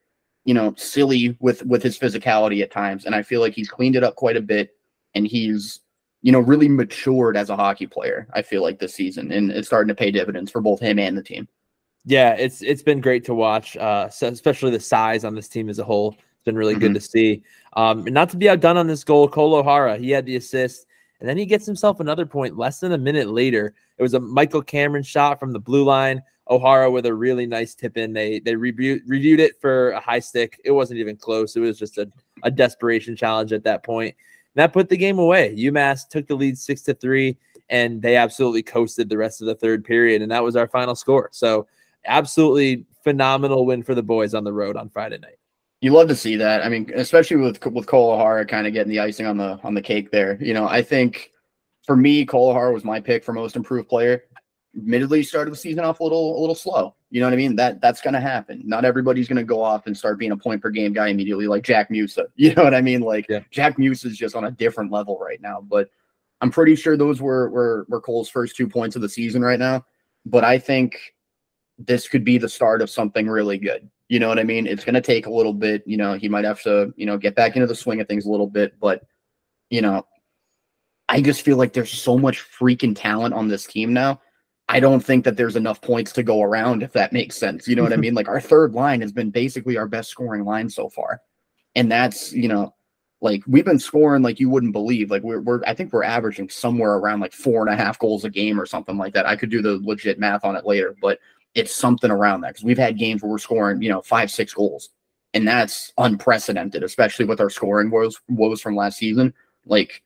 [0.45, 3.95] you know silly with with his physicality at times, and I feel like he's cleaned
[3.95, 4.71] it up quite a bit,
[5.13, 5.81] and he's
[6.21, 8.27] you know really matured as a hockey player.
[8.33, 11.17] I feel like this season, and it's starting to pay dividends for both him and
[11.17, 11.47] the team.
[12.05, 15.79] Yeah, it's it's been great to watch, uh, especially the size on this team as
[15.79, 16.15] a whole.
[16.17, 17.43] It's been really good to see.
[17.73, 20.87] Um, and not to be outdone on this goal, Cole O'Hara, he had the assist,
[21.19, 23.75] and then he gets himself another point less than a minute later.
[23.97, 26.23] It was a Michael Cameron shot from the blue line.
[26.51, 28.13] O'Hara with a really nice tip in.
[28.13, 30.59] They they reviewed reviewed it for a high stick.
[30.63, 31.55] It wasn't even close.
[31.55, 32.11] It was just a,
[32.43, 34.15] a desperation challenge at that point.
[34.53, 35.55] And that put the game away.
[35.57, 37.37] UMass took the lead six to three,
[37.69, 40.21] and they absolutely coasted the rest of the third period.
[40.21, 41.29] And that was our final score.
[41.31, 41.67] So
[42.05, 45.37] absolutely phenomenal win for the boys on the road on Friday night.
[45.79, 46.63] You love to see that.
[46.63, 49.73] I mean, especially with with Cole O'Hara kind of getting the icing on the on
[49.73, 50.37] the cake there.
[50.39, 51.31] You know, I think
[51.87, 54.25] for me, Cole O'Hara was my pick for most improved player.
[54.75, 56.95] Admittedly, started the season off a little a little slow.
[57.09, 57.55] You know what I mean?
[57.57, 58.61] That that's gonna happen.
[58.65, 61.63] Not everybody's gonna go off and start being a point per game guy immediately, like
[61.63, 62.27] Jack Musa.
[62.35, 63.01] You know what I mean?
[63.01, 63.41] Like yeah.
[63.51, 65.61] Jack Musa is just on a different level right now.
[65.61, 65.89] But
[66.39, 69.59] I'm pretty sure those were were were Cole's first two points of the season right
[69.59, 69.85] now.
[70.25, 70.97] But I think
[71.77, 73.89] this could be the start of something really good.
[74.09, 74.67] You know what I mean?
[74.67, 75.83] It's going to take a little bit.
[75.85, 78.25] You know, he might have to, you know, get back into the swing of things
[78.25, 78.77] a little bit.
[78.79, 79.03] But,
[79.69, 80.05] you know,
[81.07, 84.21] I just feel like there's so much freaking talent on this team now.
[84.71, 87.67] I don't think that there's enough points to go around, if that makes sense.
[87.67, 88.13] You know what I mean?
[88.13, 91.21] Like our third line has been basically our best scoring line so far.
[91.75, 92.73] And that's, you know,
[93.19, 95.11] like we've been scoring like you wouldn't believe.
[95.11, 98.23] Like we're, we're I think we're averaging somewhere around like four and a half goals
[98.23, 99.25] a game or something like that.
[99.25, 101.19] I could do the legit math on it later, but
[101.53, 104.53] it's something around that because we've had games where we're scoring, you know, five, six
[104.53, 104.89] goals.
[105.33, 109.33] And that's unprecedented, especially with our scoring woes, woes from last season.
[109.65, 110.01] Like,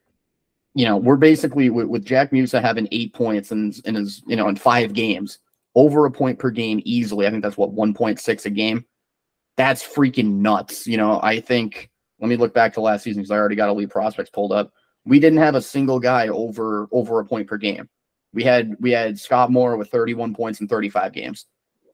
[0.75, 4.35] you know, we're basically with, with Jack Musa having eight points in, in his, you
[4.35, 5.39] know, in five games,
[5.73, 7.25] over a point per game easily.
[7.25, 8.85] I think that's what 1.6 a game.
[9.55, 10.85] That's freaking nuts.
[10.85, 13.69] You know, I think let me look back to last season because I already got
[13.69, 14.73] elite prospects pulled up.
[15.05, 17.89] We didn't have a single guy over over a point per game.
[18.33, 21.45] We had we had Scott Morrow with 31 points in 35 games.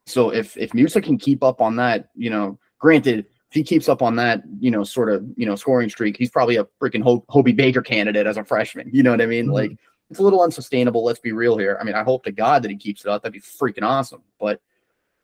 [0.08, 3.90] So if if Musa can keep up on that, you know, granted, if he keeps
[3.90, 7.04] up on that, you know, sort of, you know, scoring streak, he's probably a freaking
[7.04, 8.90] Ho- Hobey Baker candidate as a freshman.
[8.94, 9.48] You know what I mean?
[9.48, 9.54] Mm-hmm.
[9.54, 9.78] Like
[10.10, 11.04] it's a little unsustainable.
[11.04, 11.78] Let's be real here.
[11.80, 13.24] I mean, I hope to God that he keeps it up.
[13.24, 14.24] That'd be freaking awesome.
[14.40, 14.62] But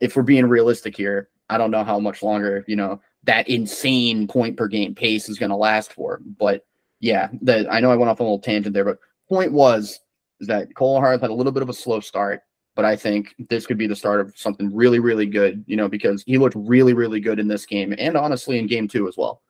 [0.02, 4.28] if we're being realistic here, I don't know how much longer, you know, that insane
[4.28, 6.20] point per game pace is going to last for.
[6.38, 6.66] But
[7.00, 8.98] yeah, that I know I went off a little tangent there, but
[9.30, 10.02] point was
[10.42, 12.42] is that Cole Hart had a little bit of a slow start,
[12.78, 15.90] but I think this could be the start of something really, really good, you know,
[15.90, 19.18] because he looked really, really good in this game and honestly in game two as
[19.18, 19.42] well.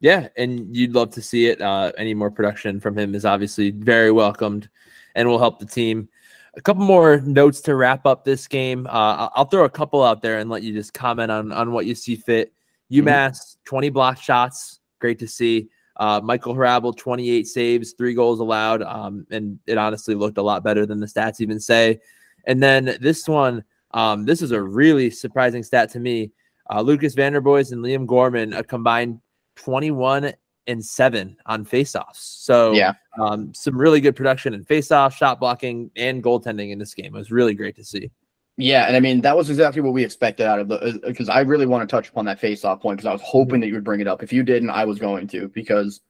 [0.00, 1.60] Yeah, and you'd love to see it.
[1.60, 4.70] Uh, any more production from him is obviously very welcomed
[5.14, 6.08] and will help the team.
[6.56, 8.86] A couple more notes to wrap up this game.
[8.86, 11.84] Uh, I'll throw a couple out there and let you just comment on, on what
[11.84, 12.54] you see fit.
[12.90, 13.06] Mm-hmm.
[13.06, 13.60] UMass, mm-hmm.
[13.66, 14.80] 20 block shots.
[14.98, 15.68] Great to see.
[15.98, 18.82] Uh, Michael Hrabal, 28 saves, three goals allowed.
[18.82, 22.00] Um, and it honestly looked a lot better than the stats even say.
[22.46, 26.32] And then this one, um, this is a really surprising stat to me.
[26.70, 29.20] Uh, Lucas Vanroboys and Liam Gorman, a combined
[29.56, 30.32] 21
[30.66, 32.16] and seven on faceoffs.
[32.16, 36.94] So yeah, um, some really good production in faceoff, shot blocking, and goaltending in this
[36.94, 37.14] game.
[37.14, 38.10] It was really great to see.
[38.56, 41.32] Yeah, and I mean that was exactly what we expected out of the because uh,
[41.32, 43.74] I really want to touch upon that face-off point because I was hoping that you
[43.74, 44.22] would bring it up.
[44.22, 46.00] If you didn't, I was going to because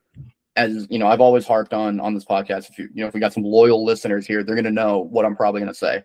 [0.57, 2.71] as you know, I've always harped on on this podcast.
[2.71, 4.99] If you you know if we got some loyal listeners here, they're going to know
[4.99, 6.03] what I'm probably going to say.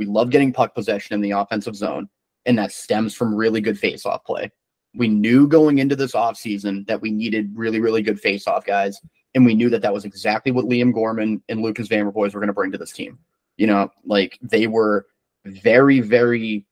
[0.00, 2.08] We love getting puck possession in the offensive zone,
[2.46, 4.50] and that stems from really good face-off play.
[4.94, 8.98] We knew going into this offseason that we needed really really good face-off guys,
[9.34, 12.46] and we knew that that was exactly what Liam Gorman and Lucas Vanroboys were going
[12.46, 13.18] to bring to this team.
[13.58, 15.04] You know, like they were
[15.44, 16.64] very, very,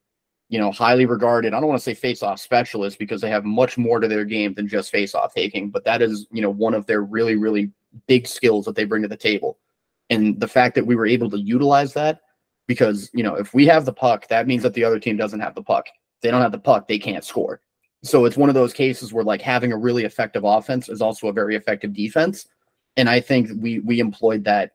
[0.48, 1.52] you know, highly regarded.
[1.52, 4.54] I don't want to say face-off specialists because they have much more to their game
[4.54, 7.70] than just face-off taking, but that is, you know, one of their really, really
[8.06, 9.58] big skills that they bring to the table.
[10.08, 12.22] And the fact that we were able to utilize that,
[12.68, 15.40] because you know, if we have the puck, that means that the other team doesn't
[15.40, 15.88] have the puck.
[15.88, 17.61] If they don't have the puck, they can't score.
[18.04, 21.26] So it's one of those cases where like having a really effective offense is also
[21.26, 22.46] a very effective defense.
[22.96, 24.72] And I think we we employed that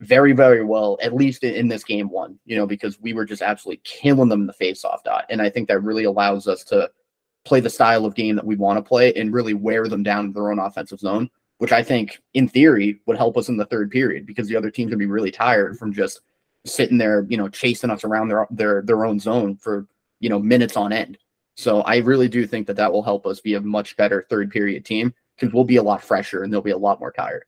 [0.00, 3.42] very, very well, at least in, this game one, you know, because we were just
[3.42, 5.24] absolutely killing them in the face-off dot.
[5.30, 6.90] And I think that really allows us to
[7.44, 10.26] play the style of game that we want to play and really wear them down
[10.26, 13.64] in their own offensive zone, which I think in theory would help us in the
[13.64, 16.20] third period because the other team's gonna be really tired from just
[16.66, 19.86] sitting there, you know, chasing us around their their their own zone for
[20.20, 21.18] you know minutes on end.
[21.56, 24.50] So I really do think that that will help us be a much better third
[24.50, 27.44] period team because we'll be a lot fresher and they'll be a lot more tired.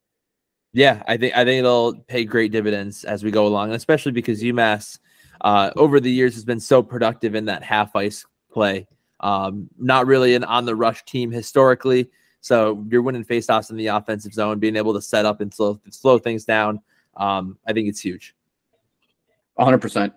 [0.72, 4.42] Yeah, I think I think it'll pay great dividends as we go along, especially because
[4.42, 4.98] UMass
[5.40, 8.87] uh, over the years has been so productive in that half ice play.
[9.20, 13.88] Um, not really an on the rush team historically, so you're winning faceoffs in the
[13.88, 16.81] offensive zone, being able to set up and slow slow things down.
[17.16, 18.35] Um, I think it's huge.
[19.59, 19.79] 100.
[19.79, 20.12] percent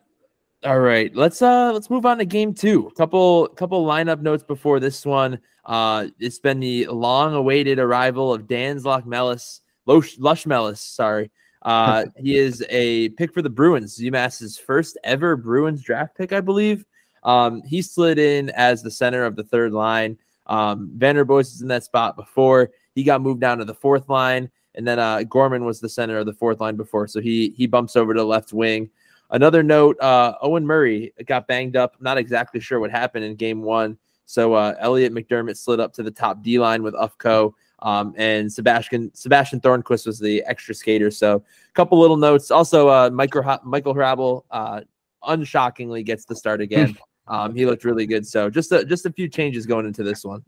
[0.64, 2.92] All right, let's uh let's move on to game two.
[2.98, 5.40] Couple couple lineup notes before this one.
[5.66, 11.32] Uh, it's been the long awaited arrival of Dan Zlachmelis Lush, Lush Mellis, sorry.
[11.62, 16.42] Uh, he is a pick for the Bruins, UMass's first ever Bruins draft pick, I
[16.42, 16.86] believe.
[17.24, 20.18] Um, he slid in as the center of the third line.
[20.48, 22.72] Um, Vanroboys is in that spot before.
[22.96, 26.18] He got moved down to the fourth line, and then uh, Gorman was the center
[26.18, 28.90] of the fourth line before, so he he bumps over to left wing.
[29.32, 31.96] Another note: uh, Owen Murray got banged up.
[32.00, 33.98] Not exactly sure what happened in Game One.
[34.26, 37.54] So uh, Elliot McDermott slid up to the top D line with Ufko.
[37.80, 41.10] Um, and Sebastian Sebastian Thornquist was the extra skater.
[41.10, 42.52] So a couple little notes.
[42.52, 44.82] Also, uh, Michael Michael uh,
[45.24, 46.98] unshockingly gets the start again.
[47.28, 48.26] um, he looked really good.
[48.26, 50.44] So just a, just a few changes going into this one.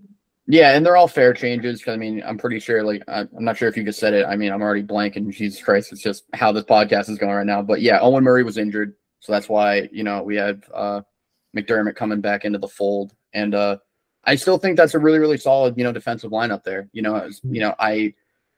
[0.46, 1.84] Yeah, and they're all fair changes.
[1.88, 2.84] I mean, I'm pretty sure.
[2.84, 4.26] Like, I'm not sure if you just said it.
[4.26, 5.32] I mean, I'm already blanking.
[5.32, 7.62] Jesus Christ, it's just how this podcast is going right now.
[7.62, 11.02] But yeah, Owen Murray was injured, so that's why you know we have uh,
[11.56, 13.78] McDermott coming back into the fold, and uh,
[14.26, 16.90] I still think that's a really, really solid, you know, defensive lineup there.
[16.92, 18.14] You know, as, you know, I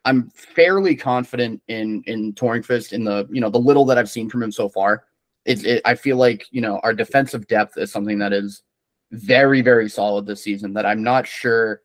[0.06, 4.30] I'm fairly confident in in Tornqvist in the you know the little that I've seen
[4.30, 5.04] from him so far.
[5.46, 8.64] It's it, I feel like you know our defensive depth is something that is
[9.12, 11.82] very, very solid this season that I'm not sure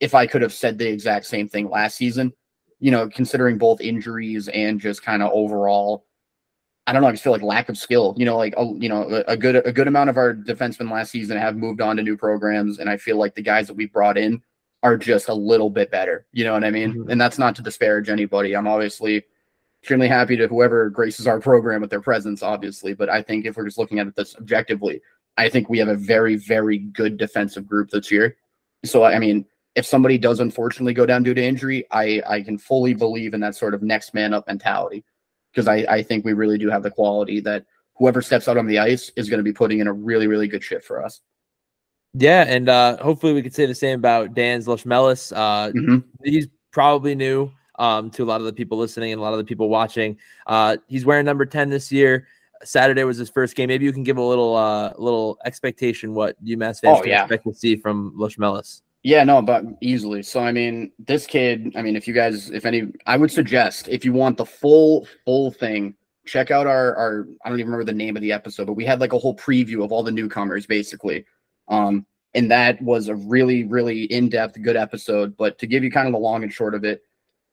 [0.00, 2.32] if I could have said the exact same thing last season,
[2.80, 6.06] you know, considering both injuries and just kind of overall,
[6.86, 8.88] I don't know, I just feel like lack of skill, you know, like, oh, you
[8.88, 11.96] know, a, a good, a good amount of our defensemen last season have moved on
[11.96, 12.78] to new programs.
[12.78, 14.42] And I feel like the guys that we brought in
[14.82, 16.26] are just a little bit better.
[16.32, 16.92] You know what I mean?
[16.92, 17.10] Mm-hmm.
[17.10, 18.54] And that's not to disparage anybody.
[18.54, 19.24] I'm obviously
[19.80, 22.92] extremely happy to whoever graces our program with their presence, obviously.
[22.92, 25.00] But I think if we're just looking at it this objectively,
[25.36, 28.36] I think we have a very, very good defensive group this year.
[28.84, 32.58] So, I mean, if somebody does unfortunately go down due to injury, I, I can
[32.58, 35.04] fully believe in that sort of next man up mentality
[35.52, 37.64] because I, I think we really do have the quality that
[37.96, 40.48] whoever steps out on the ice is going to be putting in a really, really
[40.48, 41.20] good shift for us.
[42.12, 45.32] Yeah, and uh, hopefully we could say the same about Dans Ločmelis.
[45.34, 45.98] Uh, mm-hmm.
[46.22, 49.38] He's probably new um, to a lot of the people listening and a lot of
[49.38, 50.16] the people watching.
[50.46, 52.28] Uh, he's wearing number 10 this year.
[52.62, 53.68] Saturday was his first game.
[53.68, 57.22] Maybe you can give a little uh little expectation what UMass fans oh, can yeah.
[57.22, 58.82] expect to see from Ločmelis.
[59.02, 60.22] Yeah, no, but easily.
[60.22, 63.88] So I mean, this kid, I mean, if you guys if any I would suggest
[63.88, 65.94] if you want the full full thing,
[66.26, 68.84] check out our our I don't even remember the name of the episode, but we
[68.84, 71.26] had like a whole preview of all the newcomers basically.
[71.68, 76.06] Um and that was a really really in-depth good episode, but to give you kind
[76.06, 77.02] of the long and short of it,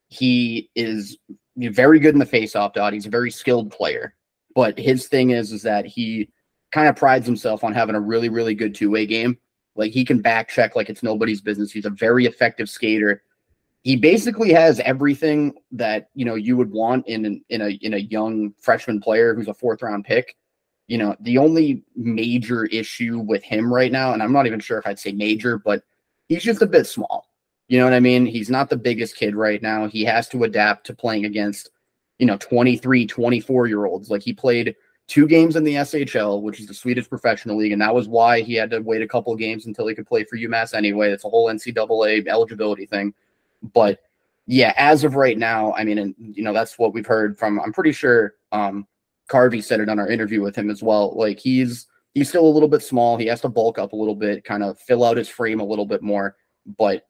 [0.07, 1.17] he is
[1.57, 2.93] very good in the face-off dot.
[2.93, 4.15] He's a very skilled player.
[4.55, 6.29] But his thing is, is that he
[6.71, 9.37] kind of prides himself on having a really, really good two way game.
[9.75, 11.71] Like he can back check like it's nobody's business.
[11.71, 13.23] He's a very effective skater.
[13.83, 17.93] He basically has everything that you know you would want in an, in a in
[17.93, 20.35] a young freshman player who's a fourth round pick.
[20.87, 24.77] You know, the only major issue with him right now, and I'm not even sure
[24.77, 25.83] if I'd say major, but
[26.27, 27.27] he's just a bit small.
[27.69, 28.25] You know what I mean?
[28.25, 29.87] He's not the biggest kid right now.
[29.87, 31.69] He has to adapt to playing against
[32.21, 34.75] you know 23 24 year olds like he played
[35.07, 38.41] two games in the shl which is the swedish professional league and that was why
[38.41, 41.11] he had to wait a couple games until he could play for umass anyway.
[41.11, 43.13] It's a whole ncaa eligibility thing.
[43.73, 43.99] But
[44.47, 47.59] yeah as of right now i mean and you know that's what we've heard from
[47.59, 48.87] i'm pretty sure um
[49.31, 51.15] carvel said it on our interview with him as well.
[51.15, 53.17] Like he's he's still a little bit small.
[53.17, 55.65] He has to bulk up a little bit kind of fill out his frame a
[55.65, 56.35] little bit more.
[56.77, 57.07] But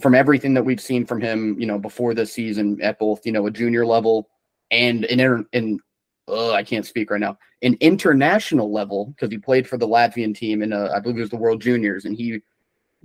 [0.00, 3.32] from everything that we've seen from him you know before this season at both you
[3.32, 4.28] know a junior level
[4.70, 5.80] and in in
[6.28, 7.38] uh, I can't speak right now.
[7.62, 11.22] An international level because he played for the Latvian team in uh, I believe it
[11.22, 12.40] was the World Juniors, and he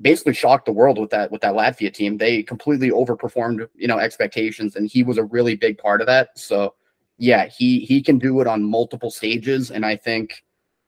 [0.01, 2.17] basically shocked the world with that with that Latvia team.
[2.17, 6.37] They completely overperformed, you know, expectations, and he was a really big part of that.
[6.37, 6.75] So,
[7.17, 10.43] yeah, he he can do it on multiple stages, and I think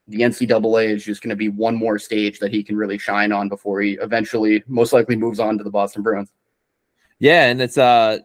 [0.08, 3.34] the NCAA is just going to be one more stage that he can really shine
[3.34, 6.32] on before he eventually, most likely, moves on to the Boston Bruins.
[7.20, 8.20] Yeah, and it's uh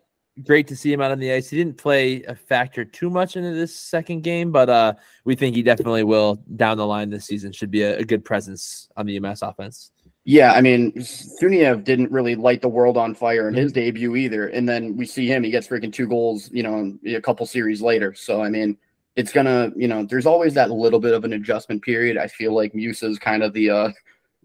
[0.45, 1.49] great to see him out on the ice.
[1.49, 5.57] He didn't play a factor too much into this second game, but uh, we think
[5.57, 7.53] he definitely will down the line this season.
[7.53, 9.91] Should be a, a good presence on the UMass offense.
[10.25, 13.81] Yeah, I mean, Suniev didn't really light the world on fire in his mm-hmm.
[13.81, 14.49] debut either.
[14.49, 17.83] And then we see him, he gets freaking two goals, you know, a couple series
[17.83, 18.15] later.
[18.15, 18.77] So, I mean,
[19.17, 22.17] it's gonna, you know, there's always that little bit of an adjustment period.
[22.17, 23.91] I feel like Musa's kind of the uh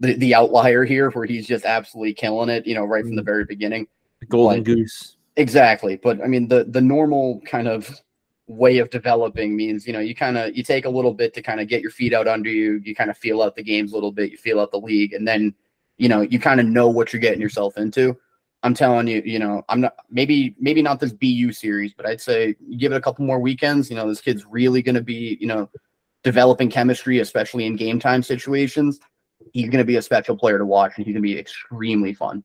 [0.00, 3.22] the, the outlier here where he's just absolutely killing it, you know, right from the
[3.22, 3.26] mm-hmm.
[3.26, 3.86] very beginning.
[4.20, 5.16] The golden goose.
[5.38, 8.02] Exactly, but I mean the the normal kind of
[8.48, 11.40] way of developing means you know you kind of you take a little bit to
[11.42, 13.92] kind of get your feet out under you you kind of feel out the games
[13.92, 15.54] a little bit you feel out the league and then
[15.96, 18.18] you know you kind of know what you're getting yourself into.
[18.64, 22.20] I'm telling you you know i'm not maybe maybe not this bu series but i'd
[22.20, 25.38] say give it a couple more weekends you know this kid's really going to be
[25.40, 25.70] you know
[26.24, 28.98] developing chemistry especially in game time situations.
[29.52, 32.12] He's going to be a special player to watch and he's going to be extremely
[32.12, 32.42] fun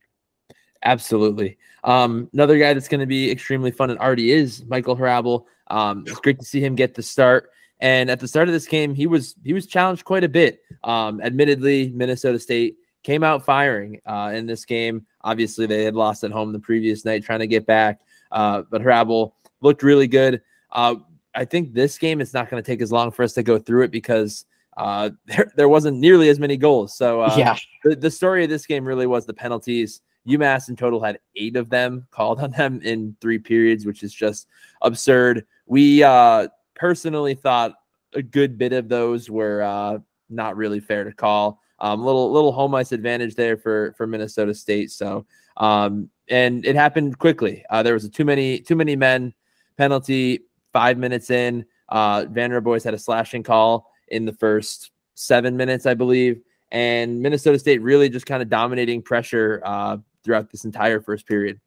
[0.83, 1.57] Absolutely.
[1.83, 5.45] Um, another guy that's going to be extremely fun and already is Michael Hrabal.
[5.67, 7.49] Um, it's great to see him get the start.
[7.79, 10.61] And at the start of this game, he was he was challenged quite a bit.
[10.83, 15.05] Um, admittedly, Minnesota State came out firing uh, in this game.
[15.21, 17.99] Obviously, they had lost at home the previous night, trying to get back.
[18.31, 20.41] Uh, but Hrabal looked really good.
[20.71, 20.95] Uh,
[21.35, 23.59] I think this game is not going to take as long for us to go
[23.59, 24.45] through it because
[24.77, 26.95] uh, there there wasn't nearly as many goals.
[26.95, 30.75] So uh, yeah, the, the story of this game really was the penalties UMass in
[30.75, 34.47] total had eight of them called on them in three periods, which is just
[34.81, 35.45] absurd.
[35.65, 37.73] We uh, personally thought
[38.13, 39.99] a good bit of those were uh,
[40.29, 41.59] not really fair to call.
[41.79, 44.91] Um, little little home ice advantage there for for Minnesota State.
[44.91, 45.25] So
[45.57, 47.65] um, and it happened quickly.
[47.69, 49.33] Uh, there was a too many too many men
[49.77, 51.65] penalty five minutes in.
[51.89, 57.59] Uh, Vanroboys had a slashing call in the first seven minutes, I believe, and Minnesota
[57.59, 61.59] State really just kind of dominating pressure uh, throughout this entire first period.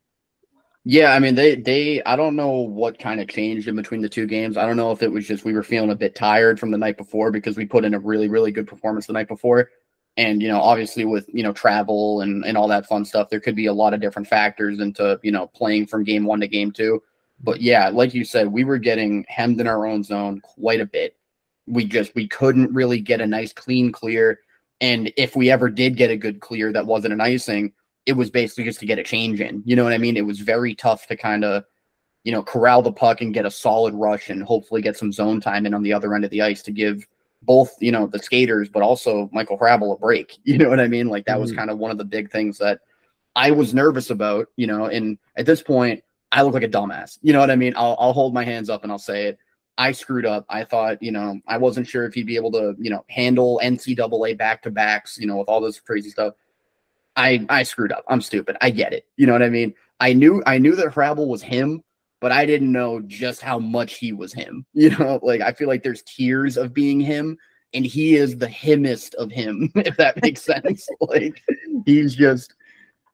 [0.84, 4.08] Yeah, I mean they they I don't know what kind of changed in between the
[4.08, 4.56] two games.
[4.56, 6.78] I don't know if it was just we were feeling a bit tired from the
[6.78, 9.70] night before because we put in a really really good performance the night before.
[10.16, 13.40] And you know, obviously with, you know, travel and and all that fun stuff, there
[13.40, 16.48] could be a lot of different factors into, you know, playing from game 1 to
[16.48, 17.02] game 2.
[17.42, 20.86] But yeah, like you said, we were getting hemmed in our own zone quite a
[20.86, 21.16] bit.
[21.66, 24.38] We just we couldn't really get a nice clean clear
[24.80, 27.72] and if we ever did get a good clear that wasn't an icing,
[28.06, 29.62] it was basically just to get a change in.
[29.66, 30.16] You know what I mean?
[30.16, 31.64] It was very tough to kind of,
[32.24, 35.40] you know, corral the puck and get a solid rush and hopefully get some zone
[35.40, 37.06] time in on the other end of the ice to give
[37.42, 40.38] both, you know, the skaters, but also Michael Hrabal a break.
[40.44, 41.08] You know what I mean?
[41.08, 41.40] Like that mm-hmm.
[41.42, 42.80] was kind of one of the big things that
[43.34, 46.02] I was nervous about, you know, and at this point,
[46.32, 47.18] I look like a dumbass.
[47.22, 47.74] You know what I mean?
[47.76, 49.38] I'll, I'll hold my hands up and I'll say it.
[49.78, 50.46] I screwed up.
[50.48, 53.60] I thought, you know, I wasn't sure if he'd be able to, you know, handle
[53.62, 56.34] NCAA back to backs, you know, with all this crazy stuff.
[57.16, 58.04] I I screwed up.
[58.08, 58.56] I'm stupid.
[58.60, 59.06] I get it.
[59.16, 59.74] You know what I mean?
[60.00, 61.82] I knew I knew that Hrabal was him,
[62.20, 64.66] but I didn't know just how much he was him.
[64.74, 67.38] You know, like I feel like there's tiers of being him,
[67.72, 70.88] and he is the himmest of him, if that makes sense.
[71.00, 71.42] like
[71.86, 72.54] he's just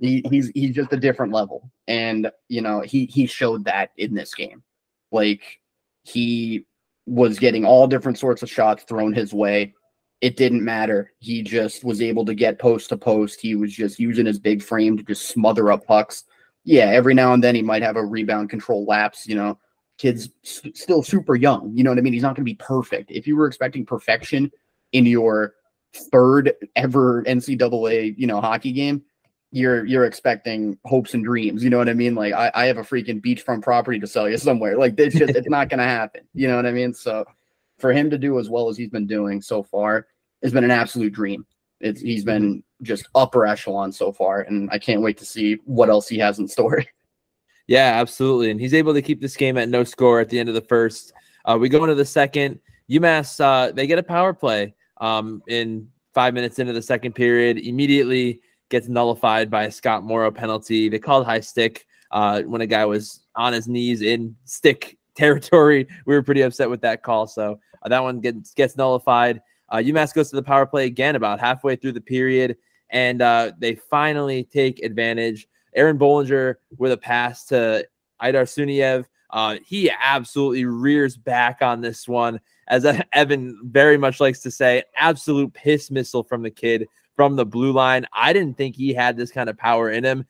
[0.01, 1.71] he, he's he's just a different level.
[1.87, 4.63] And you know, he he showed that in this game.
[5.13, 5.61] Like
[6.05, 6.67] he
[7.07, 9.75] was getting all different sorts of shots thrown his way
[10.23, 11.13] it didn't matter.
[11.19, 13.41] He just was able to get post to post.
[13.41, 16.25] He was just using his big frame to just smother up pucks.
[16.65, 19.27] Yeah, every now and then he might have a rebound control lapse.
[19.27, 19.59] You know,
[19.99, 21.73] kid's s- still super young.
[21.77, 22.13] You know what I mean?
[22.13, 23.11] He's not going to be perfect.
[23.11, 24.53] If you were expecting perfection
[24.93, 25.55] in your
[25.93, 29.03] third ever NCAA, you know, hockey game,
[29.51, 31.65] you're you're expecting hopes and dreams.
[31.65, 32.15] You know what I mean?
[32.15, 34.79] Like I, I have a freaking beachfront property to sell you somewhere.
[34.79, 36.23] Like it's just it's not going to happen.
[36.33, 36.95] You know what I mean?
[36.95, 37.25] So
[37.81, 40.07] for him to do as well as he's been doing so far
[40.43, 41.47] has been an absolute dream.
[41.81, 45.89] It's, he's been just upper echelon so far, and I can't wait to see what
[45.89, 46.85] else he has in store.
[47.69, 48.51] Yeah, absolutely.
[48.51, 50.63] And he's able to keep this game at no score at the end of the
[50.63, 51.13] first.
[51.45, 52.59] Uh, we go into the second.
[52.91, 57.59] UMass, uh, they get a power play um, in five minutes into the second period.
[57.59, 60.89] Immediately gets nullified by a Scott Morrow penalty.
[60.89, 65.87] They called high stick uh, when a guy was on his knees in stick territory.
[66.05, 67.27] We were pretty upset with that call.
[67.27, 69.41] So uh, that one gets gets nullified.
[69.73, 72.59] Uh, UMass goes to the power play again about halfway through the period,
[72.91, 75.49] and uh, they finally take advantage.
[75.75, 77.89] Aaron Bohlinger with a pass to
[78.23, 79.07] Aydar Suniev.
[79.31, 82.85] Uh, he absolutely rears back on this one, as
[83.17, 87.73] Evin very much likes to say, absolute piss missile from the kid from the blue
[87.73, 88.07] line.
[88.13, 90.27] I didn't think he had this kind of power in him.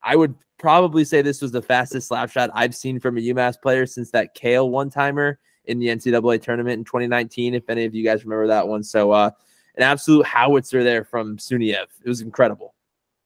[0.00, 3.60] I would probably say this was the fastest slap shot I've seen from a UMass
[3.60, 7.54] player since that Cale one timer in the NCAA tournament in 2019.
[7.54, 9.30] If any of you guys remember that one, so uh,
[9.76, 11.86] an absolute howitzer there from Suniev.
[12.04, 12.74] It was incredible.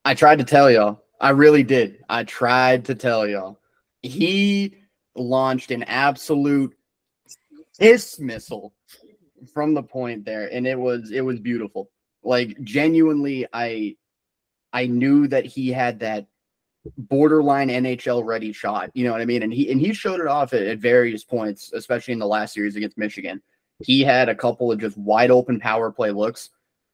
[0.03, 1.03] I tried to tell y'all.
[1.19, 2.03] I really did.
[2.09, 3.59] I tried to tell y'all.
[4.01, 4.75] He
[5.15, 6.75] launched an absolute
[7.77, 8.73] hiss missile
[9.53, 11.89] from the point there, and it was it was beautiful.
[12.23, 13.95] Like genuinely, I
[14.73, 16.27] I knew that he had that
[16.97, 18.89] borderline NHL ready shot.
[18.93, 19.43] You know what I mean?
[19.43, 22.53] And he and he showed it off at, at, various points, especially in the last
[22.53, 23.41] series against Michigan.
[23.79, 26.49] He had a couple of just wide open power play looks.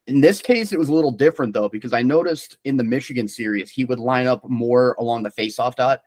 [0.07, 3.27] In this case, it was a little different though, because I noticed in the Michigan
[3.27, 6.01] series he would line up more along the faceoff dot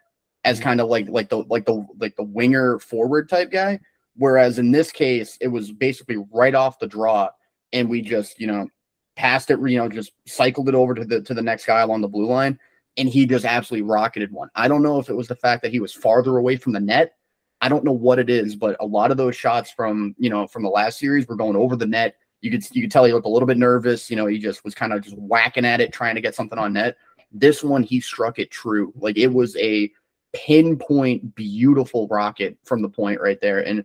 [0.45, 0.65] as mm-hmm.
[0.65, 3.81] kind of like like the like the like the winger forward type guy.
[4.17, 7.31] Whereas in this case, it was basically right off the draw,
[7.73, 8.69] and we just you know
[9.17, 12.03] passed it, you know, just cycled it over to the to the next guy along
[12.03, 12.59] the blue line
[13.01, 14.51] and he just absolutely rocketed one.
[14.55, 16.81] I don't know if it was the fact that he was farther away from the
[16.81, 17.15] net.
[17.63, 20.47] I don't know what it is, but a lot of those shots from you know
[20.47, 22.17] from the last series were going over the net.
[22.43, 24.11] You could you could tell he looked a little bit nervous.
[24.11, 26.59] You know, he just was kind of just whacking at it, trying to get something
[26.59, 26.97] on net.
[27.33, 28.93] This one, he struck it true.
[28.97, 29.91] Like it was a
[30.35, 33.85] pinpoint, beautiful rocket from the point right there, and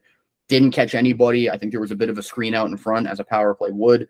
[0.49, 1.49] didn't catch anybody.
[1.49, 3.55] I think there was a bit of a screen out in front as a power
[3.55, 4.09] play would.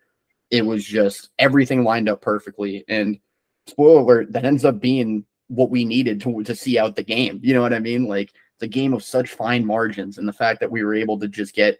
[0.49, 3.19] It was just everything lined up perfectly, and
[3.67, 7.39] spoiler alert, that ends up being what we needed to, to see out the game.
[7.43, 8.05] You know what I mean?
[8.05, 11.19] Like it's a game of such fine margins, and the fact that we were able
[11.19, 11.79] to just get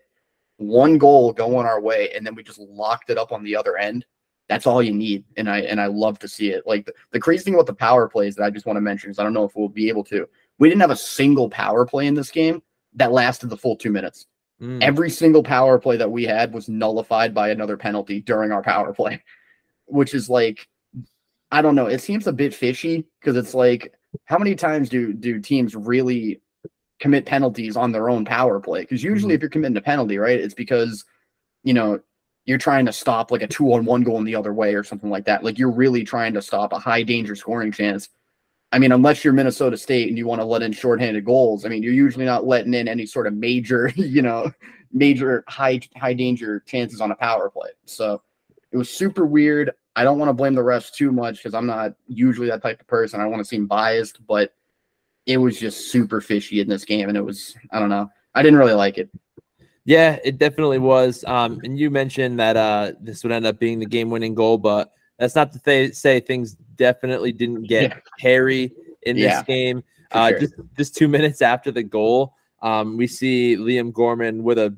[0.57, 3.77] one goal going our way and then we just locked it up on the other
[3.77, 4.05] end.
[4.47, 5.23] that's all you need.
[5.37, 6.67] And I and I love to see it.
[6.67, 9.09] Like the, the crazy thing about the power plays that I just want to mention
[9.09, 10.27] is I don't know if we'll be able to.
[10.59, 12.61] We didn't have a single power play in this game
[12.93, 14.27] that lasted the full two minutes.
[14.61, 14.81] Mm.
[14.81, 18.93] Every single power play that we had was nullified by another penalty during our power
[18.93, 19.21] play,
[19.85, 20.67] which is like,
[21.55, 21.85] I don't know.
[21.85, 23.93] It seems a bit fishy because it's like,
[24.25, 26.41] how many times do do teams really
[26.99, 28.81] commit penalties on their own power play?
[28.81, 29.35] Because usually, mm-hmm.
[29.35, 31.05] if you're committing a penalty, right, it's because
[31.63, 32.01] you know
[32.43, 35.09] you're trying to stop like a two on one going the other way or something
[35.09, 35.45] like that.
[35.45, 38.09] Like you're really trying to stop a high danger scoring chance.
[38.73, 41.69] I mean, unless you're Minnesota State and you want to let in shorthanded goals, I
[41.69, 44.51] mean, you're usually not letting in any sort of major, you know,
[44.91, 47.69] major high high danger chances on a power play.
[47.85, 48.21] So
[48.73, 49.71] it was super weird.
[49.95, 52.81] I don't want to blame the refs too much because I'm not usually that type
[52.81, 53.19] of person.
[53.19, 54.53] I don't want to seem biased, but
[55.25, 58.09] it was just super fishy in this game, and it was I don't know.
[58.33, 59.09] I didn't really like it.
[59.85, 61.23] Yeah, it definitely was.
[61.25, 64.91] Um, and you mentioned that uh, this would end up being the game-winning goal, but
[65.19, 67.99] that's not to th- say things definitely didn't get yeah.
[68.17, 68.73] hairy
[69.03, 69.83] in yeah, this game.
[70.11, 70.39] Uh, sure.
[70.39, 72.33] just, just two minutes after the goal,
[72.63, 74.75] um, we see Liam Gorman with a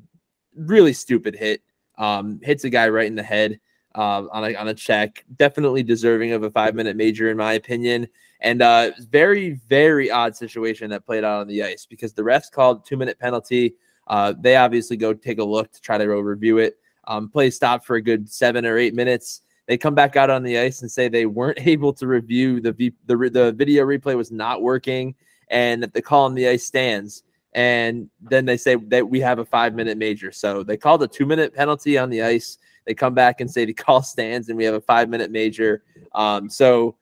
[0.54, 1.62] really stupid hit,
[1.96, 3.58] um, hits a guy right in the head
[3.94, 5.24] uh, on, a, on a check.
[5.36, 8.08] Definitely deserving of a five minute major, in my opinion.
[8.40, 12.50] And uh, very, very odd situation that played out on the ice because the refs
[12.50, 13.74] called two minute penalty.
[14.06, 16.78] Uh, they obviously go take a look to try to review it.
[17.06, 19.42] Um, play stopped for a good seven or eight minutes.
[19.66, 22.72] They come back out on the ice and say they weren't able to review the
[22.72, 25.14] v- the, the video replay was not working
[25.48, 27.22] and that the call on the ice stands.
[27.54, 30.32] And then they say that we have a five minute major.
[30.32, 32.58] So they called a two minute penalty on the ice.
[32.88, 35.84] They come back and say the call stands and we have a five minute major.
[36.14, 36.96] Um, so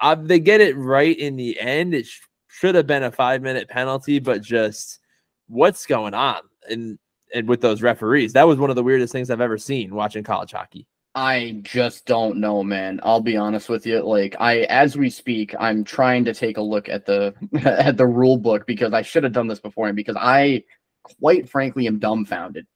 [0.00, 1.94] uh, they get it right in the end.
[1.94, 5.00] It sh- should have been a five minute penalty, but just
[5.46, 6.98] what's going on and
[7.34, 8.34] and with those referees?
[8.34, 10.86] That was one of the weirdest things I've ever seen watching college hockey.
[11.14, 13.00] I just don't know, man.
[13.02, 14.02] I'll be honest with you.
[14.02, 17.34] Like I as we speak, I'm trying to take a look at the
[17.64, 20.64] at the rule book because I should have done this before and because I
[21.02, 22.66] quite frankly am dumbfounded.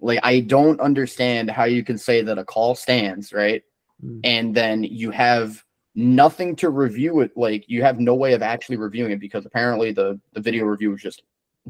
[0.00, 3.62] Like I don't understand how you can say that a call stands, right?
[4.04, 4.20] Mm.
[4.24, 5.62] And then you have
[5.94, 9.92] nothing to review it like you have no way of actually reviewing it because apparently
[9.92, 11.22] the the video review was just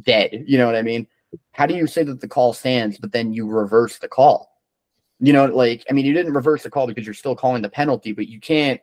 [0.03, 0.45] dead.
[0.47, 1.07] You know what I mean?
[1.53, 4.51] How do you say that the call stands but then you reverse the call?
[5.21, 7.69] You know, like I mean, you didn't reverse the call because you're still calling the
[7.69, 8.81] penalty, but you can't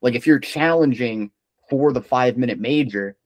[0.00, 1.30] like if you're challenging
[1.68, 3.16] for the five minute major.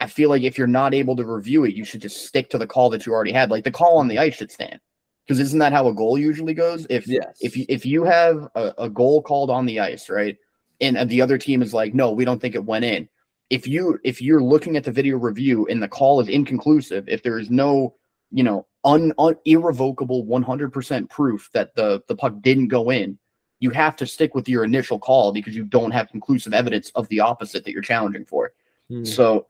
[0.00, 2.58] I feel like if you're not able to review it, you should just stick to
[2.58, 3.50] the call that you already had.
[3.50, 4.80] Like the call on the ice should stand,
[5.26, 6.86] because isn't that how a goal usually goes?
[6.88, 7.38] If yes.
[7.40, 10.36] if you if you have a, a goal called on the ice, right,
[10.80, 13.08] and the other team is like, no, we don't think it went in.
[13.50, 17.22] If you if you're looking at the video review and the call is inconclusive, if
[17.22, 17.94] there is no
[18.30, 23.18] you know un, un irrevocable 100% proof that the the puck didn't go in,
[23.58, 27.08] you have to stick with your initial call because you don't have conclusive evidence of
[27.08, 28.52] the opposite that you're challenging for.
[28.88, 29.04] Hmm.
[29.04, 29.46] So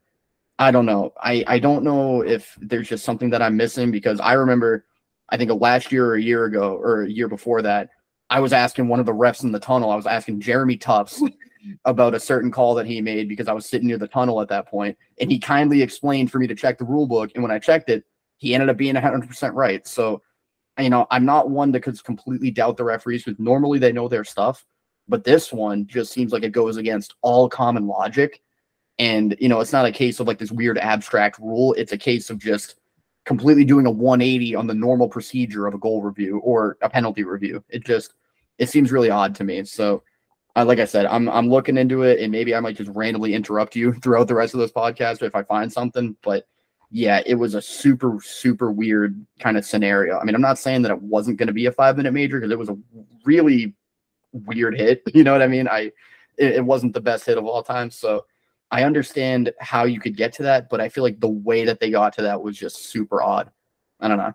[0.59, 1.13] I don't know.
[1.23, 4.85] I I don't know if there's just something that I'm missing because I remember
[5.29, 7.91] I think last year or a year ago or a year before that,
[8.31, 9.91] I was asking one of the refs in the tunnel.
[9.91, 11.23] I was asking Jeremy Tufts
[11.85, 14.49] about a certain call that he made because I was sitting near the tunnel at
[14.49, 17.31] that point, and he kindly explained for me to check the rule book.
[17.35, 18.05] And when I checked it,
[18.39, 19.87] he ended up being 100% right.
[19.87, 20.23] So,
[20.79, 24.09] you know, I'm not one that could completely doubt the referees because normally they know
[24.09, 24.65] their stuff,
[25.09, 28.41] but this one just seems like it goes against all common logic.
[28.99, 31.73] And, you know, it's not a case of like this weird abstract rule.
[31.75, 32.77] It's a case of just
[33.25, 37.23] completely doing a 180 on the normal procedure of a goal review or a penalty
[37.23, 37.63] review.
[37.69, 38.15] It just,
[38.59, 39.65] it seems really odd to me.
[39.65, 40.03] So,
[40.57, 43.35] uh, like I said, I'm I'm looking into it, and maybe I might just randomly
[43.35, 46.17] interrupt you throughout the rest of this podcast if I find something.
[46.23, 46.49] But
[46.91, 50.19] yeah, it was a super, super weird kind of scenario.
[50.19, 52.39] I mean, I'm not saying that it wasn't going to be a five minute major
[52.41, 52.79] because it was a
[53.25, 53.75] really
[54.33, 55.03] weird hit.
[55.15, 55.69] You know what I mean?
[55.69, 55.93] I
[56.39, 57.91] it, it, wasn't the best hit of all time.
[57.91, 58.25] So
[58.71, 61.81] I understand how you could get to that, but I feel like the way that
[61.81, 63.51] they got to that was just super odd.
[64.01, 64.35] I don't know.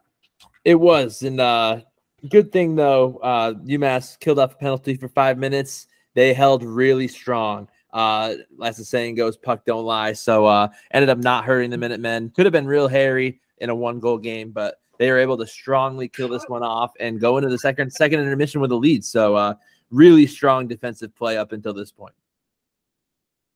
[0.65, 1.81] It was, and uh
[2.29, 5.87] good thing though, uh UMass killed off a penalty for five minutes.
[6.15, 7.67] They held really strong.
[7.91, 10.13] Uh, as the saying goes, puck don't lie.
[10.13, 12.31] So uh, ended up not hurting the Minutemen.
[12.31, 15.45] Could have been real hairy in a one goal game, but they were able to
[15.45, 19.05] strongly kill this one off and go into the second second intermission with a lead.
[19.05, 19.53] So uh,
[19.91, 22.15] really strong defensive play up until this point.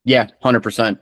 [0.07, 0.99] Yeah, hundred percent.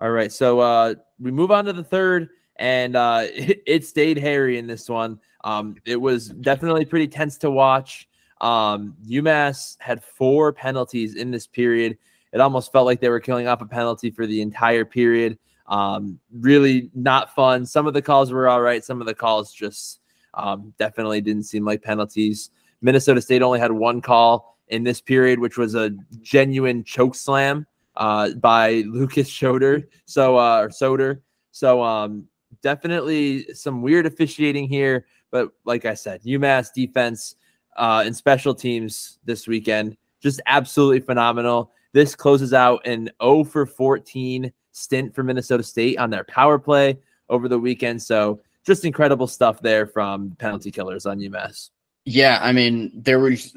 [0.00, 4.18] All right, so uh, we move on to the third, and uh, it, it stayed
[4.18, 5.20] hairy in this one.
[5.44, 8.08] Um, it was definitely pretty tense to watch.
[8.40, 11.96] Um, UMass had four penalties in this period.
[12.32, 15.38] It almost felt like they were killing off a penalty for the entire period.
[15.68, 17.64] Um, really not fun.
[17.64, 18.84] Some of the calls were all right.
[18.84, 20.00] Some of the calls just
[20.34, 22.50] um, definitely didn't seem like penalties.
[22.82, 25.90] Minnesota State only had one call in this period, which was a
[26.22, 27.64] genuine choke slam
[27.96, 29.88] uh, by Lucas Schroeder.
[30.06, 31.20] So uh, or Sowder.
[31.50, 32.26] So um,
[32.62, 37.36] definitely some weird officiating here, but like I said, UMass defense
[37.76, 41.70] uh, and special teams this weekend just absolutely phenomenal.
[41.92, 46.98] This closes out an 0 for 14 stint for Minnesota State on their power play
[47.28, 48.02] over the weekend.
[48.02, 51.68] So just incredible stuff there from penalty killers on UMass.
[52.06, 53.54] Yeah, I mean, there was.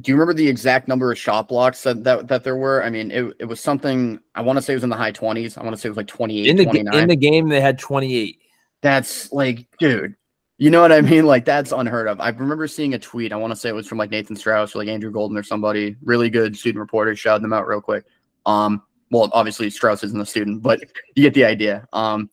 [0.00, 2.82] Do you remember the exact number of shot blocks that that, that there were?
[2.82, 4.18] I mean, it, it was something.
[4.34, 5.56] I want to say it was in the high twenties.
[5.56, 6.94] I want to say it was like 28, in the 29.
[6.94, 8.40] in the game they had 28.
[8.82, 10.16] That's like, dude,
[10.58, 11.26] you know what I mean?
[11.26, 12.20] Like that's unheard of.
[12.20, 13.32] I remember seeing a tweet.
[13.32, 15.42] I want to say it was from like Nathan Strauss or like Andrew Golden or
[15.42, 15.96] somebody.
[16.02, 17.14] Really good student reporter.
[17.14, 18.04] Shout them out real quick.
[18.46, 20.80] Um, well, obviously Strauss isn't a student, but
[21.14, 21.86] you get the idea.
[21.92, 22.30] Um,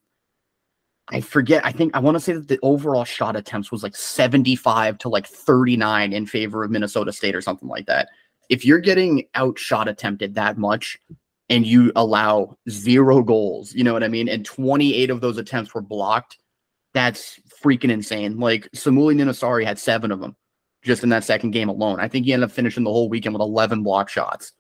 [1.12, 1.66] I forget.
[1.66, 5.10] I think I want to say that the overall shot attempts was like 75 to
[5.10, 8.10] like 39 in favor of Minnesota State or something like that.
[8.50, 10.98] If you're getting outshot attempted that much
[11.50, 14.30] and you allow zero goals, you know what I mean?
[14.30, 16.38] And 28 of those attempts were blocked,
[16.94, 18.40] that's freaking insane.
[18.40, 20.36] Like Samuli Niinisaari had seven of them
[20.84, 22.00] just in that second game alone.
[22.00, 24.54] I think he ended up finishing the whole weekend with 11 block shots.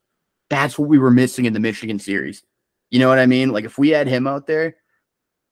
[0.50, 2.44] That's what we were missing in the Michigan series.
[2.90, 3.50] You know what I mean?
[3.50, 4.76] Like if we had him out there,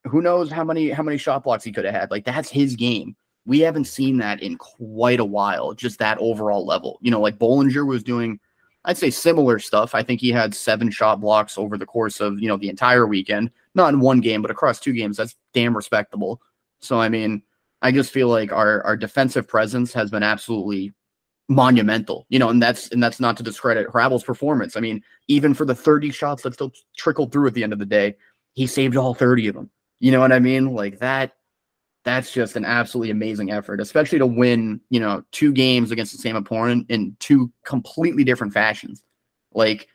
[0.05, 2.11] who knows how many how many shot blocks he could have had.
[2.11, 3.15] Like that's his game.
[3.45, 5.73] We haven't seen that in quite a while.
[5.73, 6.99] Just that overall level.
[7.01, 8.39] You know, like Bohlinger was doing,
[8.85, 9.95] I'd say similar stuff.
[9.95, 13.07] I think he had seven shot blocks over the course of you know the entire
[13.07, 15.17] weekend, not in one game, but across two games.
[15.17, 16.41] That's damn respectable.
[16.79, 17.43] So I mean,
[17.81, 20.93] I just feel like our our defensive presence has been absolutely
[21.49, 22.25] monumental.
[22.29, 24.77] You know, and that's and that's not to discredit Hrabal's performance.
[24.77, 27.79] I mean, even for the 30 shots that still trickled through at the end of
[27.79, 28.15] the day,
[28.53, 29.69] he saved all 30 of them.
[29.99, 30.73] You know what I mean?
[30.73, 31.33] Like that
[32.05, 36.17] that's just an absolutely amazing effort, especially to win, you know, two games against the
[36.17, 39.03] same opponent in two completely different fashions.
[39.53, 39.87] Like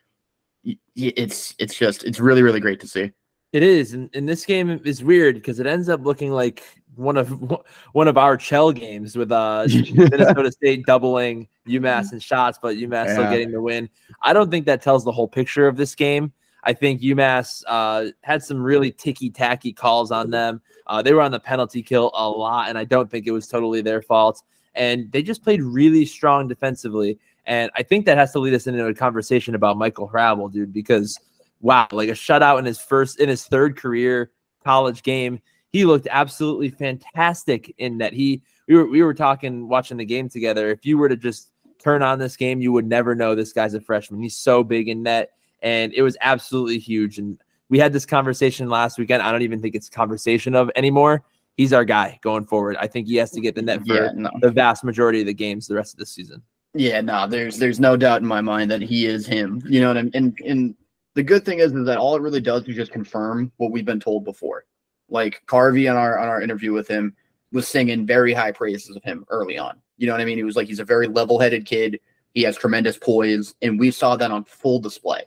[0.95, 3.11] it's it's just it's really really great to see.
[3.53, 6.63] It is, and, and this game is weird because it ends up looking like
[6.95, 7.29] one of
[7.93, 13.05] one of our Chel games with uh Minnesota State doubling UMass in shots, but UMass
[13.05, 13.13] yeah.
[13.13, 13.89] still getting the win.
[14.21, 16.33] I don't think that tells the whole picture of this game.
[16.65, 20.61] I think UMass uh, had some really ticky tacky calls on them.
[20.87, 23.47] Uh, they were on the penalty kill a lot, and I don't think it was
[23.47, 24.41] totally their fault.
[24.73, 27.19] And they just played really strong defensively.
[27.45, 30.73] And I think that has to lead us into a conversation about Michael Hrabal, dude,
[30.73, 31.19] because
[31.61, 34.31] wow, like a shutout in his first in his third career
[34.63, 35.39] college game.
[35.71, 40.29] He looked absolutely fantastic in that he we were we were talking watching the game
[40.29, 40.69] together.
[40.69, 43.75] If you were to just turn on this game, you would never know this guy's
[43.75, 44.21] a freshman.
[44.21, 45.31] He's so big in net
[45.65, 47.17] and it was absolutely huge.
[47.17, 49.23] And we had this conversation last weekend.
[49.23, 51.23] I don't even think it's a conversation of anymore.
[51.57, 52.77] He's our guy going forward.
[52.79, 54.29] I think he has to get the net for yeah, no.
[54.41, 56.41] the vast majority of the games the rest of the season.
[56.75, 59.63] Yeah, no, there's there's no doubt in my mind that he is him.
[59.65, 60.11] You know what I mean?
[60.13, 60.75] And and
[61.15, 63.85] the good thing is, is that all it really does is just confirm what we've
[63.85, 64.65] been told before.
[65.09, 67.15] Like Carvel on our on our interview with him
[67.51, 69.81] was singing very high praises of him early on.
[69.97, 70.37] You know what I mean?
[70.37, 71.99] He was like he's a very level-headed kid.
[72.33, 75.23] He has tremendous poise, and we saw that on full display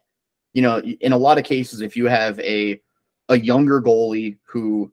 [0.59, 2.80] you know, in a lot of cases, if you have a
[3.28, 4.90] a younger goalie who,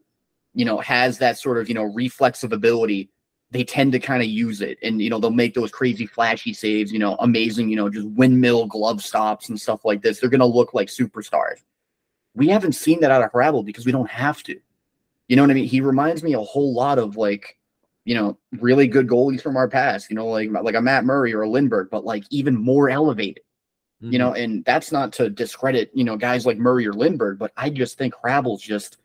[0.53, 3.09] you know, has that sort of you know reflexive ability,
[3.49, 6.53] they tend to kind of use it, and you know they'll make those crazy flashy
[6.53, 10.19] saves, you know, amazing, you know, just windmill glove stops and stuff like this.
[10.19, 11.63] They're gonna look like superstars.
[12.35, 14.59] We haven't seen that out of Hrabal because we don't have to.
[15.27, 15.65] You know what I mean?
[15.65, 17.57] He reminds me a whole lot of like,
[18.03, 20.11] you know, really good goalies from our past.
[20.11, 23.41] You know, like like a Matt Murray or a Lindberg, but like even more elevated.
[24.01, 24.13] Mm-hmm.
[24.13, 24.43] You know, mm-hmm.
[24.43, 27.97] and that's not to discredit, you know, guys like Murray or Lindberg, but I just
[27.97, 28.97] think Hrabal's just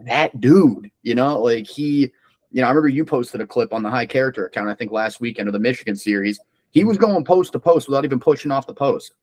[0.00, 2.12] that dude, you know, like he,
[2.50, 4.90] you know, I remember you posted a clip on the high character account, I think
[4.90, 6.40] last weekend of the Michigan series.
[6.70, 9.14] He was going post to post without even pushing off the post.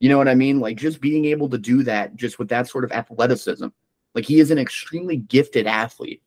[0.00, 0.60] You know what I mean?
[0.60, 3.68] Like just being able to do that just with that sort of athleticism.
[4.14, 6.22] Like he is an extremely gifted athlete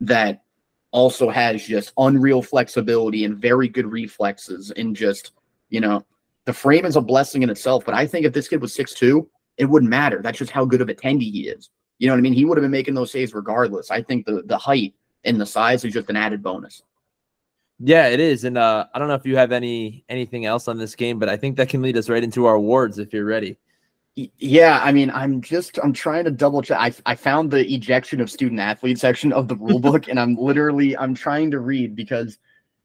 [0.00, 0.42] that
[0.90, 5.32] also has just unreal flexibility and very good reflexes and just,
[5.70, 6.04] you know,
[6.46, 7.84] the frame is a blessing in itself.
[7.84, 9.28] But I think if this kid was six two,
[9.58, 10.22] it wouldn't matter.
[10.22, 11.70] That's just how good of a tendy he is.
[11.98, 12.32] You know what I mean?
[12.32, 13.90] He would have been making those saves regardless.
[13.90, 14.94] I think the the height
[15.24, 16.82] and the size is just an added bonus.
[17.78, 18.44] Yeah, it is.
[18.44, 21.28] And uh, I don't know if you have any anything else on this game, but
[21.28, 23.58] I think that can lead us right into our awards if you're ready.
[24.38, 26.78] Yeah, I mean, I'm just I'm trying to double check.
[26.78, 30.36] I I found the ejection of student athlete section of the rule book, and I'm
[30.36, 32.38] literally I'm trying to read because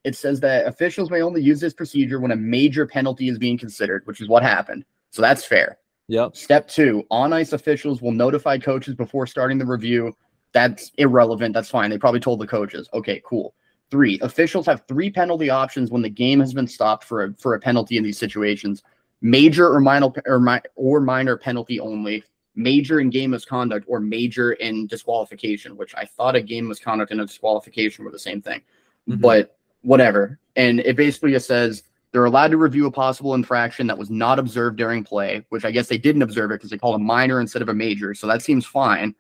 [0.04, 3.58] it says that officials may only use this procedure when a major penalty is being
[3.58, 4.84] considered, which is what happened.
[5.12, 5.78] So that's fair.
[6.08, 6.36] Yep.
[6.36, 10.16] Step two on ice officials will notify coaches before starting the review.
[10.54, 11.54] That's irrelevant.
[11.54, 11.89] That's fine.
[11.89, 12.89] They probably told the coaches.
[12.93, 13.54] Okay, cool.
[13.89, 17.56] Three officials have three penalty options when the game has been stopped for a for
[17.56, 18.84] a penalty in these situations:
[19.22, 22.24] major or minor or, mi- or minor penalty only,
[22.56, 25.78] major in game misconduct, or major in disqualification.
[25.78, 28.62] Which I thought a game misconduct and a disqualification were the same thing,
[29.10, 29.22] Mhm.
[29.22, 30.40] but whatever.
[30.56, 34.40] And it basically just says they're allowed to review a possible infraction that was not
[34.40, 37.40] observed during play, which I guess they didn't observe it because they called a minor
[37.40, 38.14] instead of a major.
[38.14, 39.16] So that seems fine.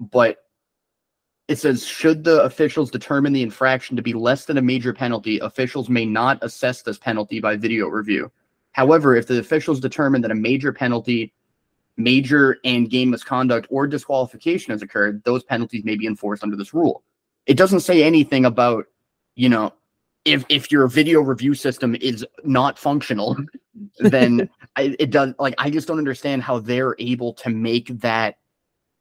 [0.00, 0.38] But
[1.48, 5.38] it says should the officials determine the infraction to be less than a major penalty,
[5.38, 8.30] officials may not assess this penalty by video review.
[8.72, 11.32] However, if the officials determine that a major penalty,
[11.96, 16.72] major and game misconduct or disqualification has occurred, those penalties may be enforced under this
[16.72, 17.02] rule.
[17.46, 18.86] It doesn't say anything about,
[19.34, 19.74] you know,
[20.24, 23.36] if if your video review system is not functional,
[23.98, 28.36] then I, it does like I just don't understand how they're able to make that,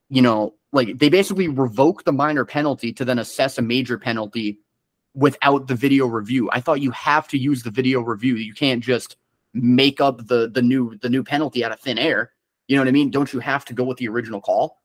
[0.09, 4.59] you know, like they basically revoke the minor penalty to then assess a major penalty
[5.13, 6.49] without the video review.
[6.51, 8.35] I thought you have to use the video review.
[8.35, 9.17] You can't just
[9.53, 12.31] make up the the new the new penalty out of thin air.
[12.67, 13.11] You know what I mean?
[13.11, 14.81] Don't you have to go with the original call?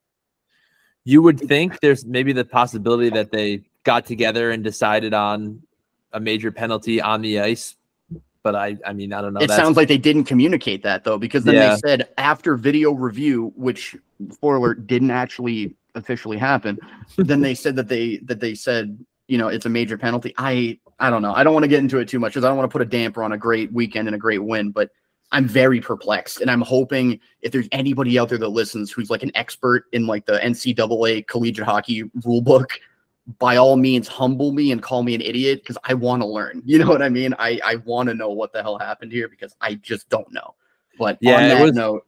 [1.04, 5.62] You would think there's maybe the possibility that they got together and decided on
[6.16, 7.76] a major penalty on the ice,
[8.42, 9.40] but I, I mean, I don't know.
[9.40, 11.74] it sounds like they didn't communicate that though, because then Yeah.
[11.74, 13.94] they said after video review, which
[14.32, 16.78] spoiler didn't actually officially happen.
[17.18, 18.98] then they said that they that they said
[19.28, 20.34] you know it's a major penalty.
[20.38, 21.34] I I don't know.
[21.34, 22.80] I don't want to get into it too much because I don't want to put
[22.80, 24.90] a damper on a great weekend and a great win, but.
[25.32, 29.24] I'm very perplexed, and I'm hoping if there's anybody out there that listens who's like
[29.24, 32.78] an expert in like the NCAA collegiate hockey rule book,
[33.38, 36.62] by all means humble me and call me an idiot because I want to learn.
[36.64, 37.34] You know what I mean?
[37.38, 40.54] I I want to know what the hell happened here because I just don't know.
[40.98, 42.06] But Yeah, on that was- note,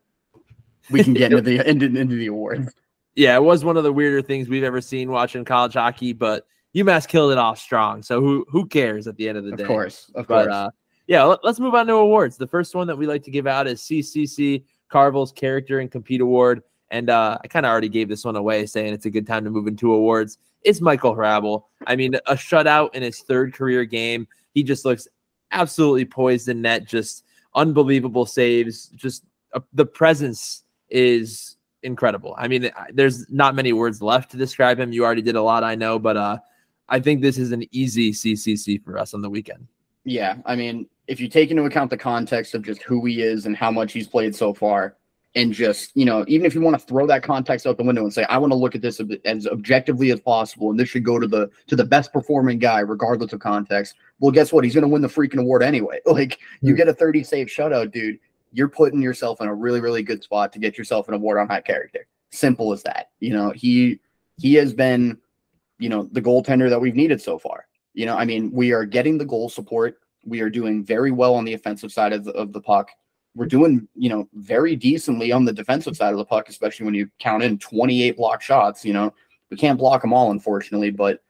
[0.91, 2.73] we can get into the into, into the awards.
[3.15, 6.47] yeah, it was one of the weirder things we've ever seen watching college hockey, but
[6.75, 8.03] UMass killed it off strong.
[8.03, 9.63] So who who cares at the end of the day?
[9.65, 10.55] Of course, of But course.
[10.55, 10.71] uh,
[11.09, 12.37] yeah, let, us move on to awards.
[12.37, 16.21] The first one that we like to give out is CCC Carvel's Character and Compete
[16.21, 16.63] Award.
[16.91, 19.45] And uh, I kind of already gave this one away, saying it's a good time
[19.45, 20.39] to move into awards.
[20.63, 21.65] It's Michael Hrabal.
[21.87, 24.27] I mean, a shutout in his third career game.
[24.53, 25.07] He just looks
[25.53, 28.89] absolutely poised in net, just unbelievable saves.
[28.89, 32.35] Just uh, the presence is incredible.
[32.37, 34.93] I mean, there's not many words left to describe him.
[34.93, 36.39] You already did a lot, I know, but uh,
[36.89, 39.69] I think this is an easy CCC for us on the weekend.
[40.05, 43.47] yeah, I mean, if you take into account the context of just who he is
[43.47, 44.97] and how much he's played so far,
[45.35, 48.03] and just you know, even if you want to throw that context out the window
[48.03, 51.05] and say, I want to look at this as objectively as possible, and this should
[51.05, 53.95] go to the to the best performing guy, regardless of context.
[54.21, 54.65] Well, guess what?
[54.65, 56.01] He's going to win the freaking award anyway.
[56.07, 56.77] Like, you Hmm.
[56.77, 58.19] get a 30 save shutout, dude.
[58.53, 61.47] You're putting yourself in a really, really good spot to get yourself an award on
[61.49, 62.07] high character.
[62.31, 63.11] Simple as that.
[63.21, 64.01] You know, he
[64.39, 65.19] he has been,
[65.79, 67.67] you know, the goaltender that we've needed so far.
[67.95, 69.99] You know, I mean, we are getting the goal support.
[70.25, 72.91] We are doing very well on the offensive side of the, of the puck.
[73.35, 76.95] We're doing, you know, very decently on the defensive side of the puck, especially when
[76.95, 78.85] you count in 28 block shots.
[78.85, 79.15] You know,
[79.51, 81.21] we can't block them all, unfortunately, but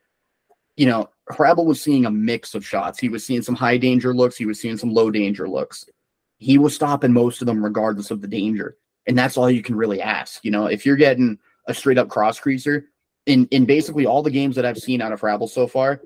[0.77, 2.99] you know, Hrabal was seeing a mix of shots.
[2.99, 4.37] He was seeing some high danger looks.
[4.37, 5.85] He was seeing some low danger looks.
[6.39, 8.77] He was stopping most of them regardless of the danger.
[9.07, 10.45] And that's all you can really ask.
[10.45, 11.37] You know, if you're getting
[11.67, 12.85] a straight up cross creaser
[13.27, 16.01] in, in basically all the games that I've seen out of Hrabal so far,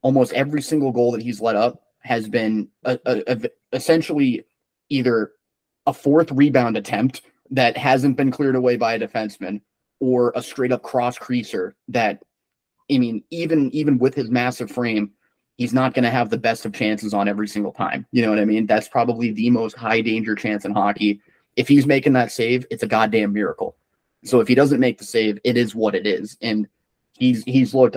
[0.00, 4.44] almost every single goal that he's let up has been a, a- a- essentially
[4.88, 5.32] either
[5.86, 9.60] a fourth rebound attempt that hasn't been cleared away by a defenseman
[10.00, 12.22] or a straight up cross creaser that
[12.90, 15.10] I mean, even even with his massive frame,
[15.56, 18.06] he's not going to have the best of chances on every single time.
[18.12, 18.66] You know what I mean?
[18.66, 21.20] That's probably the most high danger chance in hockey.
[21.56, 23.76] If he's making that save, it's a goddamn miracle.
[24.24, 26.68] So if he doesn't make the save, it is what it is, and
[27.14, 27.96] he's he's looked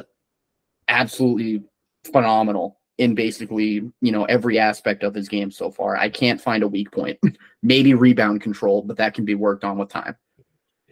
[0.88, 1.64] absolutely
[2.12, 5.98] phenomenal in basically you know every aspect of his game so far.
[5.98, 7.18] I can't find a weak point.
[7.64, 10.16] Maybe rebound control, but that can be worked on with time.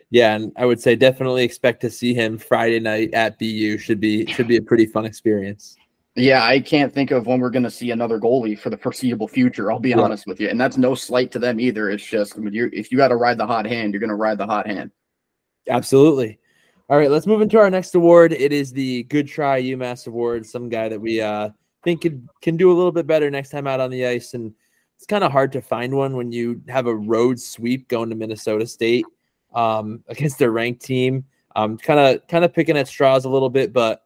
[0.10, 3.78] Yeah, and I would say definitely expect to see him Friday night at BU.
[3.78, 5.76] Should be should be a pretty fun experience.
[6.16, 9.28] Yeah, I can't think of when we're going to see another goalie for the foreseeable
[9.28, 9.72] future.
[9.72, 10.00] I'll be Yeah.
[10.00, 11.92] honest with you, and that's no slight to them either.
[11.92, 14.10] It's just I mean, you're, if you got to ride the hot hand, you're going
[14.10, 14.92] to ride the hot hand.
[15.70, 16.40] Absolutely.
[16.90, 18.32] All right, let's move into our next award.
[18.32, 20.46] It is the Good Try UMass Award.
[20.46, 21.50] Some guy that we uh,
[21.88, 24.54] think can can do a little bit better next time out on the ice, and
[24.98, 28.16] it's kind of hard to find one when you have a road sweep going to
[28.16, 29.06] Minnesota State
[29.54, 31.24] um, against a ranked team.
[31.56, 34.04] Kind of kind of picking at straws a little bit, but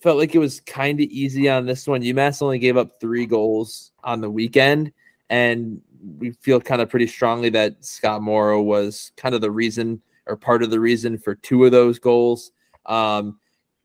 [0.00, 2.02] felt like it was kind of easy on this one.
[2.02, 4.92] UMass only gave up three goals on the weekend,
[5.28, 5.82] and
[6.18, 10.36] we feel kind of pretty strongly that Scott Morrow was kind of the reason or
[10.36, 12.52] part of the reason for two of those goals.
[12.86, 13.40] Um,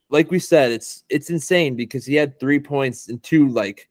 [0.10, 3.90] like we said, it's it's insane because he had three points and two like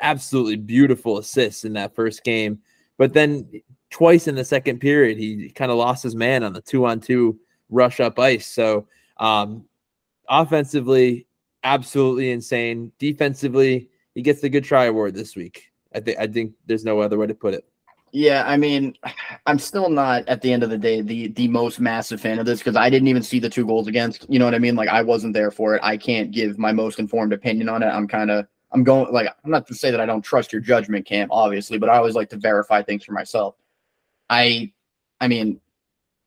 [0.00, 2.60] absolutely beautiful assists in that first game.
[2.98, 6.60] But then twice in the second period, he kind of lost his man on the
[6.60, 8.46] two on two rush up ice.
[8.46, 8.86] So
[9.18, 9.64] um,
[10.28, 11.26] offensively,
[11.62, 12.92] absolutely insane.
[12.98, 15.64] Defensively, he gets the good try award this week.
[15.94, 17.64] I think I think there's no other way to put it.
[18.12, 18.96] Yeah, I mean,
[19.46, 22.46] I'm still not at the end of the day the the most massive fan of
[22.46, 24.26] this because I didn't even see the two goals against.
[24.28, 24.74] You know what I mean?
[24.74, 25.80] Like I wasn't there for it.
[25.84, 27.86] I can't give my most informed opinion on it.
[27.86, 30.60] I'm kind of I'm going like I'm not to say that I don't trust your
[30.60, 33.54] judgment, Camp, obviously, but I always like to verify things for myself.
[34.28, 34.72] I,
[35.20, 35.60] I mean,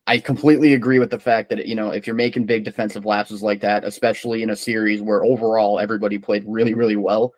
[0.07, 3.41] I completely agree with the fact that you know if you're making big defensive lapses
[3.41, 7.33] like that, especially in a series where overall everybody played really really well,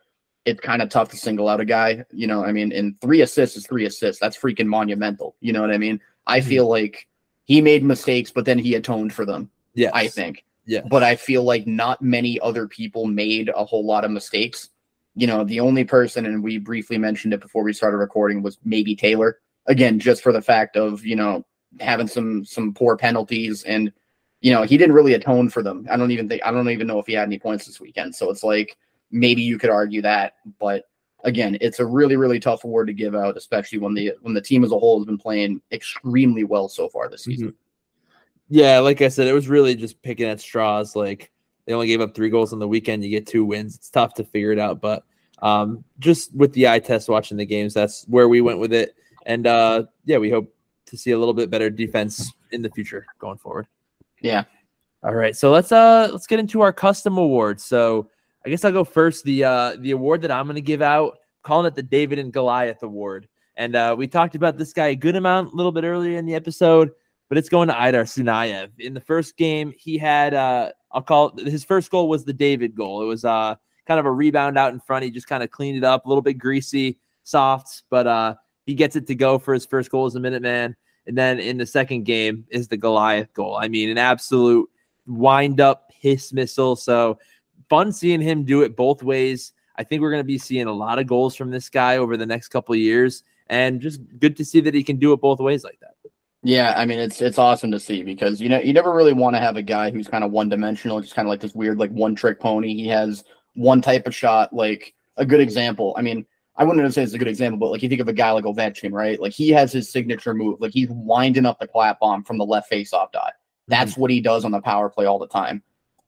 [0.46, 2.06] it's kind of tough to single out a guy.
[2.12, 4.22] You know, I mean, and three assists is three assists.
[4.22, 5.36] That's freaking monumental.
[5.42, 6.00] You know what I mean?
[6.28, 6.50] I mm-hmm.
[6.50, 7.08] feel like
[7.46, 9.50] he made mistakes, but then he atoned for them.
[9.74, 10.46] Yeah, I think.
[10.66, 14.70] Yeah, but I feel like not many other people made a whole lot of mistakes.
[15.16, 18.58] You know, the only person, and we briefly mentioned it before we started recording, was
[18.64, 19.40] maybe Taylor.
[19.68, 21.46] Again, just for the fact of you know
[21.80, 23.92] having some some poor penalties and
[24.40, 25.88] you know he didn't really atone for them.
[25.90, 28.16] I don't even think I don't even know if he had any points this weekend.
[28.16, 28.78] So it's like
[29.12, 30.86] maybe you could argue that, but
[31.24, 34.42] again, it's a really really tough award to give out, especially when the when the
[34.42, 37.48] team as a whole has been playing extremely well so far this season.
[37.48, 37.56] Mm-hmm.
[38.48, 40.96] Yeah, like I said, it was really just picking at straws.
[40.96, 41.32] Like
[41.66, 43.04] they only gave up three goals on the weekend.
[43.04, 43.76] You get two wins.
[43.76, 45.04] It's tough to figure it out, but
[45.42, 48.96] um, just with the eye test watching the games, that's where we went with it.
[49.26, 50.54] And uh, yeah, we hope
[50.86, 53.68] to see a little bit better defense in the future going forward.
[54.22, 54.44] Yeah.
[55.04, 55.36] All right.
[55.36, 57.64] So let's uh let's get into our custom awards.
[57.64, 58.10] So
[58.46, 59.24] I guess I'll go first.
[59.24, 62.84] The uh the award that I'm gonna give out, calling it the David and Goliath
[62.84, 63.28] Award.
[63.58, 66.26] And uh we talked about this guy a good amount a little bit earlier in
[66.26, 66.92] the episode,
[67.28, 68.70] but it's going to Aydar Suniev.
[68.80, 72.34] In the first game, he had uh I'll call it his first goal was the
[72.34, 73.02] David goal.
[73.02, 73.56] It was uh
[73.88, 75.04] kind of a rebound out in front.
[75.06, 78.36] He just kind of cleaned it up, a little bit greasy, soft, but uh
[78.68, 80.76] he gets it to go for his first goal as a Minuteman.
[81.08, 83.58] And then in the second game is the Goliath goal.
[83.60, 84.68] I mean, an absolute
[85.06, 86.76] wind up piss missile.
[86.76, 87.20] So
[87.70, 89.54] fun seeing him do it both ways.
[89.78, 92.18] I think we're going to be seeing a lot of goals from this guy over
[92.18, 95.22] the next couple of years, and just good to see that he can do it
[95.22, 95.96] both ways like that.
[96.44, 99.36] Yeah, I mean it's it's awesome to see because you know you never really want
[99.36, 101.80] to have a guy who's kind of one dimensional, just kind of like this weird
[101.80, 102.76] like one trick pony.
[102.76, 103.24] He has
[103.56, 104.54] one type of shot.
[104.54, 105.96] Like a good example.
[105.98, 106.24] I mean,
[106.56, 108.46] I wouldn't say it's a good example, but like you think of a guy like
[108.46, 109.20] Ovechkin, right?
[109.20, 110.62] Like he has his signature move.
[110.62, 113.34] Like he's winding up the clap bomb from the left face off dot.
[113.68, 114.02] That's mm-hmm.
[114.02, 115.64] what he does on the power play all the time.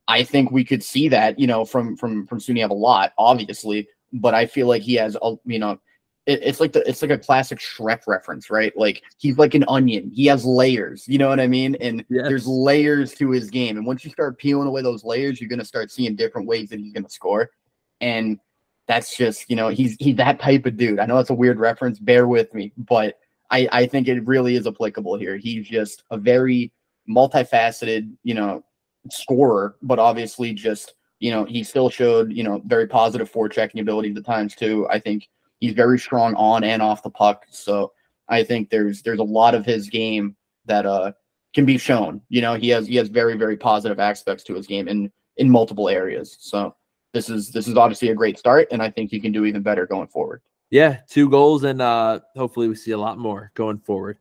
[0.07, 3.87] I think we could see that, you know, from from from Suniev a lot, obviously,
[4.13, 5.79] but I feel like he has a you know,
[6.25, 8.75] it, it's like the it's like a classic Shrek reference, right?
[8.77, 10.11] Like he's like an onion.
[10.13, 11.75] He has layers, you know what I mean?
[11.81, 12.27] And yes.
[12.27, 13.77] there's layers to his game.
[13.77, 16.79] And once you start peeling away those layers, you're gonna start seeing different ways that
[16.79, 17.51] he's gonna score.
[17.99, 18.39] And
[18.87, 20.99] that's just you know he's he's that type of dude.
[20.99, 21.99] I know that's a weird reference.
[21.99, 23.19] Bear with me, but
[23.51, 25.37] I I think it really is applicable here.
[25.37, 26.71] He's just a very
[27.09, 28.63] multifaceted you know
[29.11, 34.13] scorer, but obviously just you know he still showed you know very positive forechecking ability
[34.15, 34.87] at times too.
[34.89, 35.27] I think
[35.59, 37.45] he's very strong on and off the puck.
[37.49, 37.93] So
[38.29, 40.35] I think there's there's a lot of his game
[40.65, 41.13] that uh
[41.53, 42.21] can be shown.
[42.29, 45.49] You know he has he has very very positive aspects to his game in in
[45.49, 46.37] multiple areas.
[46.39, 46.75] So
[47.13, 49.61] this is this is obviously a great start, and I think he can do even
[49.61, 50.41] better going forward.
[50.69, 54.17] Yeah, two goals, and uh, hopefully we see a lot more going forward.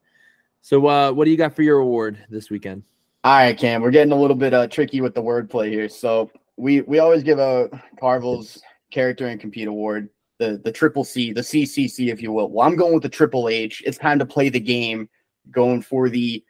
[0.62, 2.84] So, uh, what do you got for your award this weekend?
[3.24, 5.88] All right, Cam, we're getting a little bit uh, tricky with the wordplay here.
[5.88, 8.60] So we we always give a Carvel's
[8.92, 10.08] Character and Compete Award,
[10.38, 12.50] the the triple C, the CCC, if you will.
[12.50, 13.82] Well, I'm going with the triple H.
[13.84, 15.08] It's time to play the game.
[15.50, 16.42] Going for the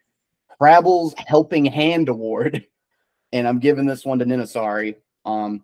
[0.60, 2.66] Hrabal's Helping Hand Award,
[3.32, 4.96] and I'm giving this one to Niinisaari.
[5.24, 5.62] Um,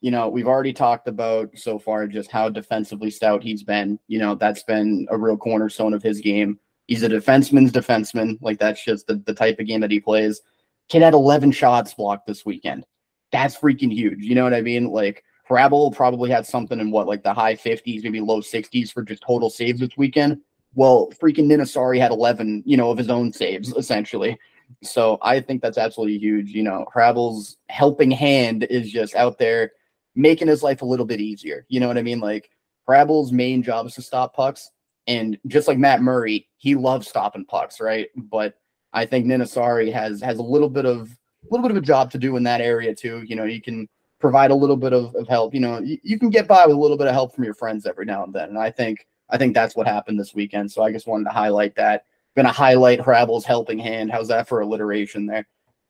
[0.00, 3.98] you know, we've already talked about so far just how defensively stout he's been.
[4.06, 6.58] You know, that's been a real cornerstone of his game.
[6.86, 8.38] He's a defenseman's defenseman.
[8.40, 10.40] Like that's just the, the type of game that he plays.
[10.88, 12.84] Kid had 11 shots blocked this weekend.
[13.32, 14.22] That's freaking huge.
[14.22, 14.90] You know what I mean?
[14.90, 19.02] Like Hrabal probably had something in what, like the high 50s, maybe low 60s for
[19.02, 20.40] just total saves this weekend.
[20.74, 24.38] Well, freaking Niinisaari had 11, you know, of his own saves essentially.
[24.82, 26.50] So I think that's absolutely huge.
[26.50, 29.72] You know, Hrabal's helping hand is just out there
[30.14, 31.66] making his life a little bit easier.
[31.68, 32.20] You know what I mean?
[32.20, 32.50] Like
[32.88, 34.70] Hrabal's main job is to stop pucks.
[35.06, 38.08] And just like Matt Murray, he loves stopping pucks, right?
[38.16, 38.54] But
[38.92, 42.10] I think Niinisaari has has a little bit of a little bit of a job
[42.12, 43.22] to do in that area too.
[43.26, 43.88] You know, you can
[44.18, 45.52] provide a little bit of, of help.
[45.52, 47.54] You know, you, you can get by with a little bit of help from your
[47.54, 48.48] friends every now and then.
[48.50, 50.70] And I think I think that's what happened this weekend.
[50.70, 52.06] So I just wanted to highlight that.
[52.36, 54.10] Gonna highlight Hrabal's helping hand.
[54.10, 55.46] How's that for alliteration there?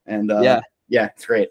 [0.07, 1.51] And uh, yeah, yeah, it's great.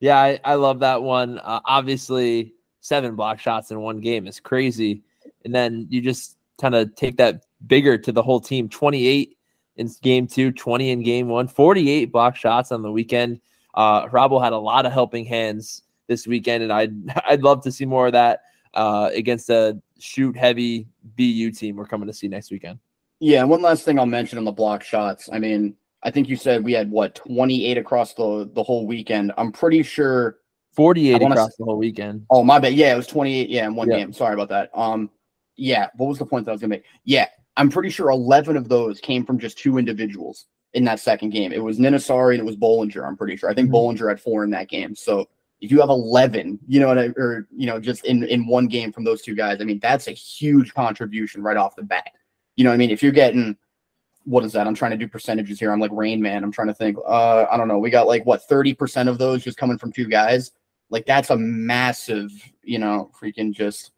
[0.00, 1.38] Yeah, I, I love that one.
[1.38, 5.02] Uh, obviously, seven block shots in one game is crazy.
[5.44, 9.36] And then you just kind of take that bigger to the whole team 28
[9.76, 13.40] in game two, 20 in game one, 48 block shots on the weekend.
[13.74, 16.94] Uh, Hrabal had a lot of helping hands this weekend, and I'd
[17.28, 18.42] I'd love to see more of that
[18.74, 22.78] uh, against a shoot heavy BU team we're coming to see next weekend.
[23.20, 25.30] Yeah, and one last thing I'll mention on the block shots.
[25.32, 29.32] I mean, I think you said we had what 28 across the the whole weekend.
[29.38, 30.38] I'm pretty sure
[30.72, 32.26] 48 across the whole weekend.
[32.30, 32.74] Oh, my bad.
[32.74, 33.48] Yeah, it was 28.
[33.48, 34.12] Yeah, in one game.
[34.12, 34.70] Sorry about that.
[34.74, 35.10] Um,
[35.56, 35.88] yeah.
[35.96, 36.84] What was the point that I was gonna make?
[37.04, 41.30] Yeah, I'm pretty sure 11 of those came from just two individuals in that second
[41.30, 41.52] game.
[41.52, 43.06] It was Niinisaari and it was Bohlinger.
[43.06, 43.50] I'm pretty sure.
[43.50, 43.76] I think mm-hmm.
[43.76, 44.94] Bohlinger had four in that game.
[44.94, 45.28] So
[45.60, 48.66] if you have 11, you know what I, or you know, just in in one
[48.66, 52.10] game from those two guys, I mean, that's a huge contribution right off the bat.
[52.56, 52.90] You know what I mean?
[52.90, 53.56] If you're getting
[54.24, 54.66] what is that?
[54.66, 55.72] I'm trying to do percentages here.
[55.72, 56.44] I'm like Rain Man.
[56.44, 56.96] I'm trying to think.
[57.06, 57.78] Uh, I don't know.
[57.78, 60.52] We got like what 30% of those just coming from two guys.
[60.90, 62.30] Like that's a massive,
[62.62, 63.92] you know, freaking just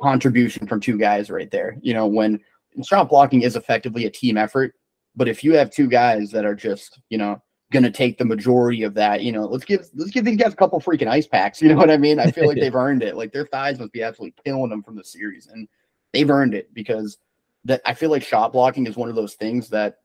[0.00, 1.76] contribution from two guys right there.
[1.80, 2.40] You know, when
[2.82, 4.74] shot blocking is effectively a team effort,
[5.16, 7.40] but if you have two guys that are just, you know,
[7.72, 10.52] going to take the majority of that, you know, let's give let's give these guys
[10.52, 11.62] a couple freaking ice packs.
[11.62, 12.18] You know what I mean?
[12.18, 13.16] I feel like they've earned it.
[13.16, 15.68] Like their thighs must be absolutely killing them from the series, and
[16.12, 17.18] they've earned it because
[17.64, 19.96] that I feel like shot blocking is one of those things that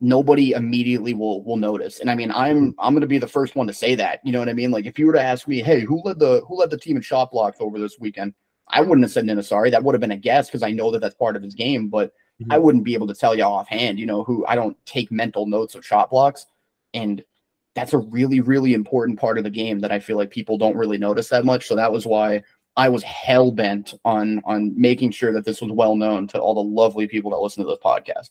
[0.00, 2.00] nobody immediately will will notice.
[2.00, 4.20] And I mean, I'm I'm going to be the first one to say that.
[4.24, 4.70] You know what I mean?
[4.70, 6.96] Like if you were to ask me, hey, who led the who led the team
[6.96, 8.34] in shot blocks over this weekend?
[8.68, 9.70] I wouldn't have said Niinisaari.
[9.70, 11.88] That would have been a guess because I know that that's part of his game,
[11.88, 12.52] but mm-hmm.
[12.52, 13.98] I wouldn't be able to tell you offhand.
[13.98, 16.46] You know, who I don't take mental notes of shot blocks,
[16.94, 17.22] and
[17.74, 20.76] that's a really really important part of the game that I feel like people don't
[20.76, 21.66] really notice that much.
[21.66, 22.42] So that was why
[22.76, 26.54] I was hell bent on on making sure that this was well known to all
[26.54, 28.30] the lovely people that listen to this podcast.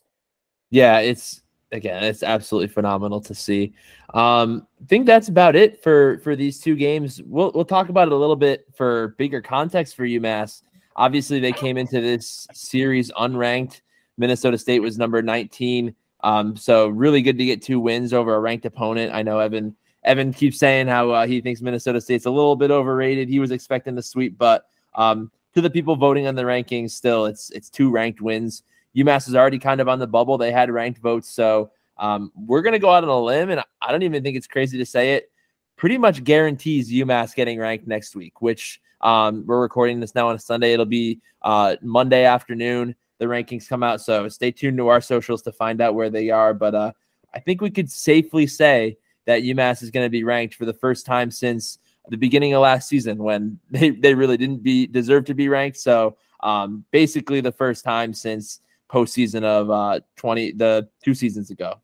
[0.70, 1.41] Yeah, it's
[1.72, 3.72] again, it's absolutely phenomenal to see.
[4.14, 7.20] Um, I think that's about it for for these two games.
[7.22, 10.62] We'll we'll talk about it a little bit for bigger context for UMass.
[10.96, 13.80] Obviously, they came into this series unranked.
[14.18, 15.94] Minnesota State was number 19.
[16.22, 19.12] Um, so really good to get two wins over a ranked opponent.
[19.12, 19.74] I know Evin
[20.06, 23.28] Evin keeps saying how uh, he thinks Minnesota State's a little bit overrated.
[23.28, 27.26] He was expecting the sweep, but um, to the people voting on the rankings, still
[27.26, 28.62] it's it's two ranked wins.
[28.96, 30.38] UMass is already kind of on the bubble.
[30.38, 33.92] They had ranked votes, so um, we're gonna go out on a limb, and I
[33.92, 35.30] don't even think it's crazy to say it.
[35.76, 40.36] Pretty much guarantees UMass getting ranked next week, which um, we're recording this now on
[40.36, 40.72] a Sunday.
[40.72, 42.94] It'll be uh, Monday afternoon.
[43.18, 46.30] The rankings come out, so stay tuned to our socials to find out where they
[46.30, 46.54] are.
[46.54, 46.92] But uh,
[47.34, 50.72] I think we could safely say that UMass is going to be ranked for the
[50.72, 51.78] first time since
[52.08, 55.78] the beginning of last season when they, they really didn't be deserve to be ranked.
[55.78, 58.60] So um, basically the first time since
[58.92, 61.80] postseason of uh, 20 the two seasons ago.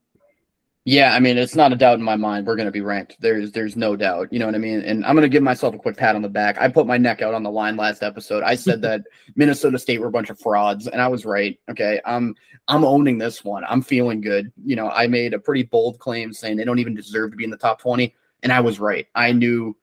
[0.84, 3.18] Yeah, I mean, it's not a doubt in my mind we're going to be ranked.
[3.20, 4.32] There's there's no doubt.
[4.32, 4.80] You know what I mean?
[4.80, 6.56] And I'm going to give myself a quick pat on the back.
[6.58, 8.42] I put my neck out on the line last episode.
[8.42, 9.02] I said that
[9.36, 11.58] Minnesota State were a bunch of frauds, and I was right.
[11.70, 12.34] Okay, I'm
[12.68, 13.64] I'm owning this one.
[13.68, 14.50] I'm feeling good.
[14.64, 17.44] You know, I made a pretty bold claim saying they don't even deserve to be
[17.44, 19.06] in the top 20, and I was right.
[19.14, 19.76] I knew,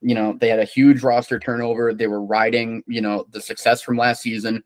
[0.00, 1.92] you know, they had a huge roster turnover.
[1.92, 4.64] They were riding, you know, the success from last season,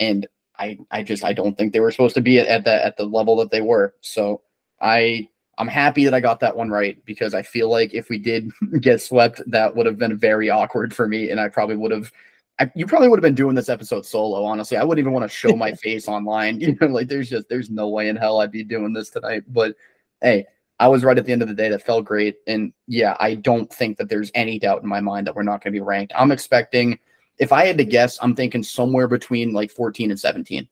[0.00, 0.26] and
[0.60, 2.96] I I just I don't think they were supposed to be at, at the at
[2.96, 3.94] the level that they were.
[4.02, 4.42] So
[4.80, 8.18] I I'm happy that I got that one right because I feel like if we
[8.18, 8.50] did
[8.80, 12.12] get swept, that would have been very awkward for me, and I probably would have.
[12.58, 14.44] I, you probably would have been doing this episode solo.
[14.44, 16.60] Honestly, I wouldn't even want to show my face online.
[16.60, 19.44] You know, like there's just there's no way in hell I'd be doing this tonight.
[19.48, 19.74] But
[20.20, 20.46] hey,
[20.78, 21.70] I was right at the end of the day.
[21.70, 25.26] That felt great, and yeah, I don't think that there's any doubt in my mind
[25.26, 26.12] that we're not going to be ranked.
[26.16, 26.98] I'm expecting.
[27.40, 30.68] If I had to guess, I'm thinking somewhere between like 14 and 17,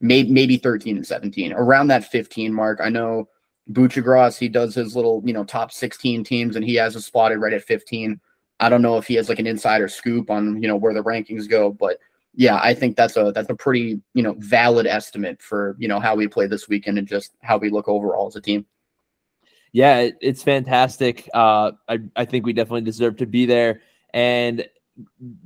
[0.00, 2.80] maybe maybe 13 and 17, around that 15 mark.
[2.82, 3.28] I know
[3.72, 7.38] Buccigross, he does his little, you know, top 16 teams and he has a spotted
[7.38, 8.20] right at 15.
[8.58, 11.02] I don't know if he has like an insider scoop on, you know, where the
[11.02, 11.98] rankings go, but
[12.34, 15.98] yeah, I think that's a that's a pretty, you know, valid estimate for, you know,
[15.98, 18.66] how we play this weekend and just how we look overall as a team.
[19.72, 21.28] Yeah, it's fantastic.
[21.32, 23.82] Uh I I think we definitely deserve to be there
[24.12, 24.66] and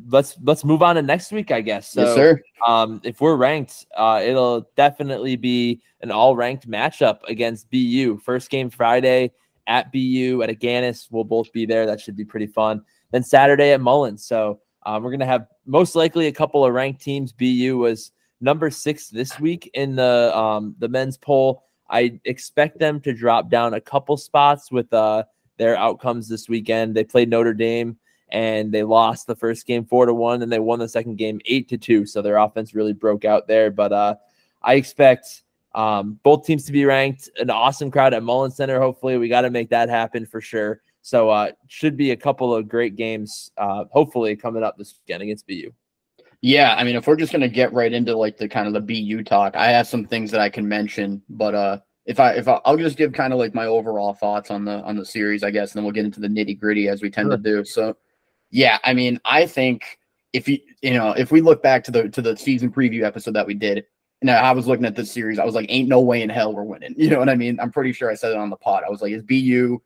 [0.08, 1.92] let's let's move on to next week, I guess.
[1.92, 2.40] So, yes, sir.
[2.66, 8.18] Um, if we're ranked, uh, it'll definitely be an all-ranked matchup against BU.
[8.18, 9.32] First game Friday
[9.66, 11.08] at BU at Agganis.
[11.10, 11.86] We'll both be there.
[11.86, 12.82] That should be pretty fun.
[13.10, 14.26] Then Saturday at Mullins.
[14.26, 17.32] So um, we're gonna have most likely a couple of ranked teams.
[17.32, 21.64] BU was number six this week in the um, the men's poll.
[21.90, 25.24] I expect them to drop down a couple spots with uh,
[25.58, 26.94] their outcomes this weekend.
[26.94, 27.98] They played Notre Dame
[28.30, 31.40] and they lost the first game four to one, and they won the second game
[31.46, 32.06] eight to two.
[32.06, 33.70] So their offense really broke out there.
[33.70, 34.16] But uh,
[34.62, 35.42] I expect
[35.74, 37.30] um, both teams to be ranked.
[37.38, 38.80] An awesome crowd at Mullins Center.
[38.80, 40.80] Hopefully, we got to make that happen for sure.
[41.02, 45.22] So uh, should be a couple of great games, uh, hopefully coming up this weekend
[45.22, 45.70] against BU.
[46.40, 48.80] Yeah, I mean, if we're just gonna get right into like the kind of the
[48.80, 52.48] BU talk, I have some things that I can mention, but uh, if I if
[52.48, 55.42] I, will just give kind of like my overall thoughts on the on the series,
[55.42, 57.36] I guess, and then we'll get into the nitty gritty as we tend sure.
[57.36, 57.64] to do.
[57.64, 57.96] So,
[58.54, 59.98] yeah, I mean, I think
[60.32, 63.34] if you you know if we look back to the to the season preview episode
[63.34, 63.84] that we did,
[64.22, 66.54] now I was looking at this series, I was like, ain't no way in hell
[66.54, 66.94] we're winning.
[66.98, 67.58] You know what I mean?
[67.58, 68.84] I'm pretty sure I said it on the pod.
[68.86, 69.82] I was like, it's BU.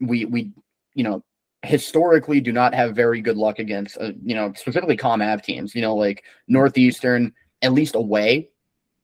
[0.00, 0.50] We we
[0.94, 1.22] you know
[1.62, 5.72] historically do not have very good luck against, uh, you know, specifically ComAv teams.
[5.76, 7.32] You know, like Northeastern,
[7.62, 8.50] at least away,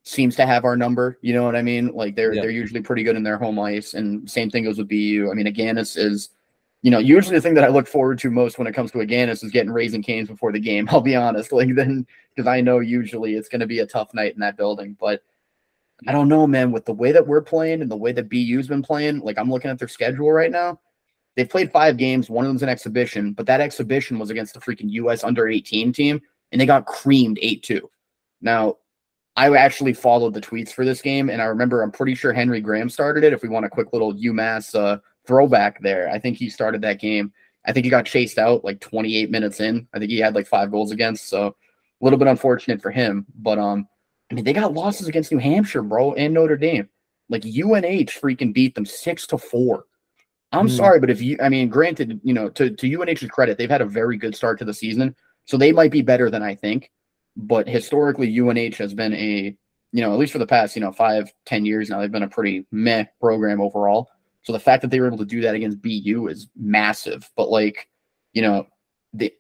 [0.03, 1.17] seems to have our number.
[1.23, 1.93] You know what I mean?
[1.95, 2.43] Like they're yeah.
[2.43, 5.29] they're usually pretty good in their home ice, and same thing goes with BU.
[5.31, 6.31] I mean, Agganis is,
[6.87, 8.99] you know, usually the thing that I look forward to most when it comes to
[8.99, 10.89] Agganis is getting Raising Canes before the game.
[10.93, 14.15] I'll be honest, like then because I know usually it's going to be a tough
[14.15, 15.23] night in that building, but.
[16.07, 16.73] I don't know, man.
[16.73, 19.51] With the way that we're playing and the way that BU's been playing, like I'm
[19.51, 20.79] looking at their schedule right now
[21.37, 22.31] They've played five games.
[22.31, 25.23] One of them's an exhibition, but that exhibition was against the freaking U.S.
[25.23, 26.21] under 18 team,
[26.51, 27.91] and they got creamed 8 2.
[28.41, 28.77] Now,
[29.37, 32.63] I actually followed the tweets for this game, and I remember I'm pretty sure Henry
[32.63, 33.35] Graham started it.
[33.35, 37.01] If we want a quick little UMass uh, throwback there, I think he started that
[37.01, 37.33] game.
[37.67, 39.89] I think he got chased out like 28 minutes in.
[39.93, 43.27] I think he had like five goals against, so a little bit unfortunate for him.
[43.37, 43.89] But um,
[44.31, 46.89] I mean, they got losses against New Hampshire, bro, and Notre Dame.
[47.29, 49.85] Like UNH freaking beat them six to four.
[50.53, 50.77] I'm mm.
[50.77, 53.81] sorry, but if you, I mean, granted, you know, to, to UNH's credit, they've had
[53.81, 55.15] a very good start to the season.
[55.45, 56.91] So they might be better than I think.
[57.37, 59.57] But historically, UNH has been a,
[59.93, 62.23] you know, at least for the past, you know, five, ten years now, they've been
[62.23, 64.09] a pretty meh program overall.
[64.47, 67.29] So the fact that they were able to do that against BU is massive.
[67.37, 67.89] But like,
[68.33, 68.69] you know,
[69.13, 69.33] the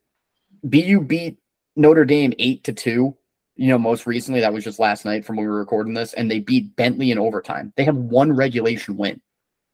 [0.65, 1.39] BU beat
[1.77, 3.17] Notre Dame eight to two.
[3.55, 6.13] You know, most recently that was just last night from when we were recording this,
[6.13, 7.73] and they beat Bentley in overtime.
[7.77, 9.21] They have one regulation win.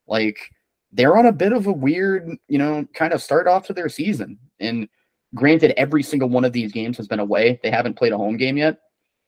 [0.07, 0.39] Like,
[0.93, 3.89] they're on a bit of a weird, you know, kind of start off to their
[3.89, 4.39] season.
[4.61, 4.87] And
[5.35, 7.59] granted, every single one of these games has been away.
[7.63, 8.79] They haven't played a home game yet.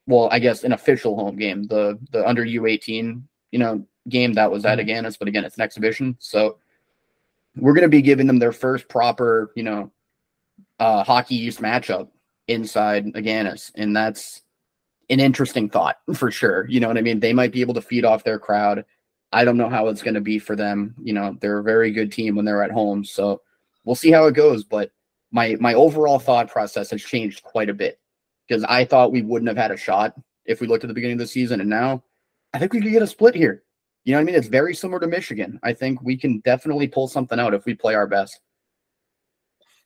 [0.07, 4.35] Well, I guess an official home game, the the under U eighteen, you know, game
[4.35, 4.89] that was at mm-hmm.
[4.89, 6.17] Agganis, but again, it's an exhibition.
[6.19, 6.59] So
[7.57, 9.91] we're gonna be giving them their first proper, you know,
[10.79, 12.09] uh hockey East matchup
[12.49, 13.71] inside Agganis.
[13.75, 14.43] And that's
[15.11, 16.67] an interesting thought for sure.
[16.69, 17.21] You know what I mean?
[17.21, 18.85] They might be able to feed off their crowd
[19.35, 20.95] I don't know how it's going to be for them.
[21.03, 23.43] You know, they're a very good team when they're at home, so
[23.85, 24.63] we'll see how it goes.
[24.63, 24.93] But
[25.33, 27.99] my my overall thought process has changed quite a bit
[28.47, 30.15] because I thought we wouldn't have had a shot
[30.47, 32.05] if we looked at the beginning of the season, and now
[32.55, 33.65] I think we could get a split here.
[34.05, 34.35] You know what I mean?
[34.35, 35.59] It's very similar to Michigan.
[35.63, 38.41] I think we can definitely pull something out if we play our best.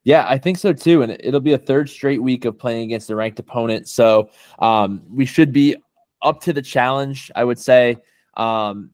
[0.05, 1.03] Yeah, I think so too.
[1.03, 3.89] And it'll be a third straight week of playing against a ranked opponent.
[3.89, 5.77] So um, we should be
[6.23, 7.97] up to the challenge, I would say.
[8.35, 8.91] Um,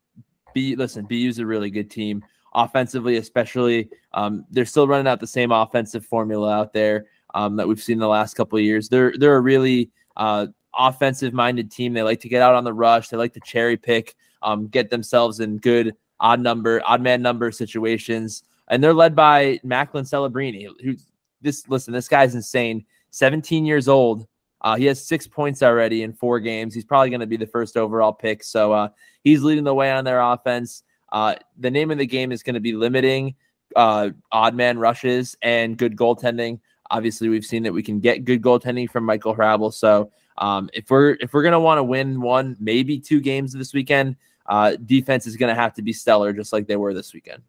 [0.54, 3.90] B listen, BU's a really good team offensively, especially.
[4.12, 7.94] Um, they're still running out the same offensive formula out there um, that we've seen
[7.94, 8.88] in the last couple of years.
[8.88, 10.46] They're they're a really uh,
[10.76, 11.92] offensive minded team.
[11.92, 13.08] They like to get out on the rush.
[13.08, 14.14] They like to cherry pick,
[14.44, 18.44] um, get themselves in good odd number, odd man number situations.
[18.68, 20.94] And they're led by Macklin Celebrini, who
[21.42, 22.84] this listen, this guy's insane.
[23.10, 24.26] 17 years old,
[24.62, 26.74] uh, he has six points already in four games.
[26.74, 28.42] He's probably going to be the first overall pick.
[28.42, 28.88] So uh,
[29.22, 30.82] he's leading the way on their offense.
[31.12, 33.34] Uh, the name of the game is going to be limiting
[33.76, 36.60] uh, odd man rushes and good goaltending.
[36.90, 39.72] Obviously, we've seen that we can get good goaltending from Michael Hrabal.
[39.72, 43.52] So um, if we're if we're going to want to win one, maybe two games
[43.52, 44.16] this weekend,
[44.46, 47.42] uh, defense is going to have to be stellar, just like they were this weekend.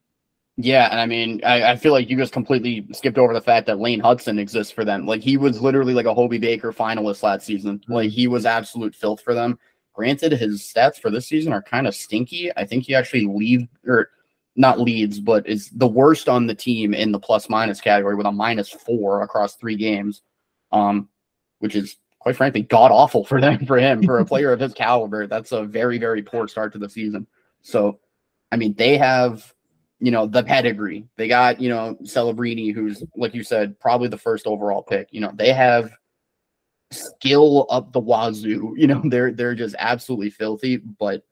[0.58, 3.68] Yeah, and I mean, I, I, feel like you just completely skipped over the fact
[3.68, 5.06] that Lane Hudson exists for them.
[5.06, 7.82] Like he was literally like a Hobey Baker finalist last season.
[7.90, 9.60] Like he was absolute filth for them.
[9.94, 12.56] Granted, his stats for this season are kind of stinky.
[12.56, 14.12] I think he actually lead or
[14.56, 18.26] not leads, but is the worst on the team in the plus minus category with
[18.26, 20.22] a minus four across three games.
[20.72, 21.10] Um,
[21.60, 24.74] which is quite frankly god awful for them for him for a player of his
[24.74, 25.28] caliber.
[25.28, 27.28] That's a very very poor start to the season.
[27.62, 28.00] So,
[28.52, 29.54] I mean, they have
[30.00, 31.08] you know, the pedigree.
[31.16, 35.08] They got, you know, Celebrini, who's like you said, probably the first overall pick.
[35.12, 35.92] You know, they have
[36.92, 38.76] skill up the wazoo.
[38.78, 41.24] You know, they're they're just absolutely filthy, but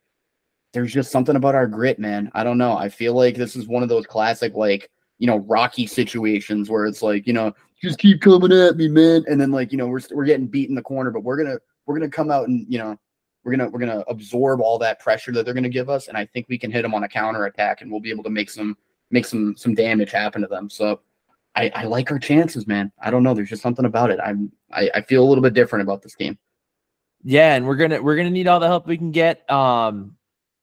[0.72, 2.32] there's just something about our grit, man.
[2.34, 2.76] I don't know.
[2.78, 4.90] I feel like this is one of those classic, like,
[5.20, 7.54] you know, rocky situations where it's like, you know,
[7.84, 9.26] just keep coming at me, man.
[9.28, 11.58] And then like, you know, we're we're getting beat in the corner, but we're gonna
[11.86, 12.98] we're gonna come out and you know
[13.44, 16.26] we're gonna we're gonna absorb all that pressure that they're gonna give us, and I
[16.26, 18.50] think we can hit them on a counter attack, and we'll be able to make
[18.50, 18.78] some
[19.12, 20.70] make some some damage happen to them.
[20.70, 21.02] So
[21.56, 22.92] I, I like our chances, man.
[23.02, 23.34] I don't know.
[23.34, 24.20] There's just something about it.
[24.24, 26.38] I'm I, I feel a little bit different about this game.
[27.24, 29.50] Yeah, and we're gonna we're gonna need all the help we can get.
[29.52, 30.16] Um,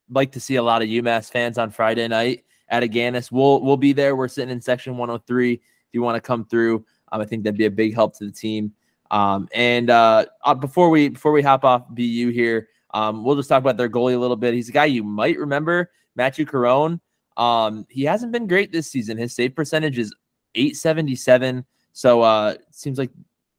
[0.09, 3.31] like to see a lot of UMass fans on Friday night at Agganis.
[3.31, 4.17] We'll we'll be there.
[4.17, 5.53] We're sitting in section 103.
[5.53, 5.61] If
[5.93, 8.33] you want to come through, um, I think that'd be a big help to the
[8.33, 8.73] team.
[9.11, 13.49] Um, and uh, uh, before we before we hop off BU here, um, we'll just
[13.49, 14.55] talk about their goalie a little bit.
[14.55, 17.01] He's a guy you might remember, Matthew Caron.
[17.37, 19.17] Um, he hasn't been great this season.
[19.17, 20.15] His save percentage is
[20.55, 21.65] 877.
[21.93, 23.11] So uh seems like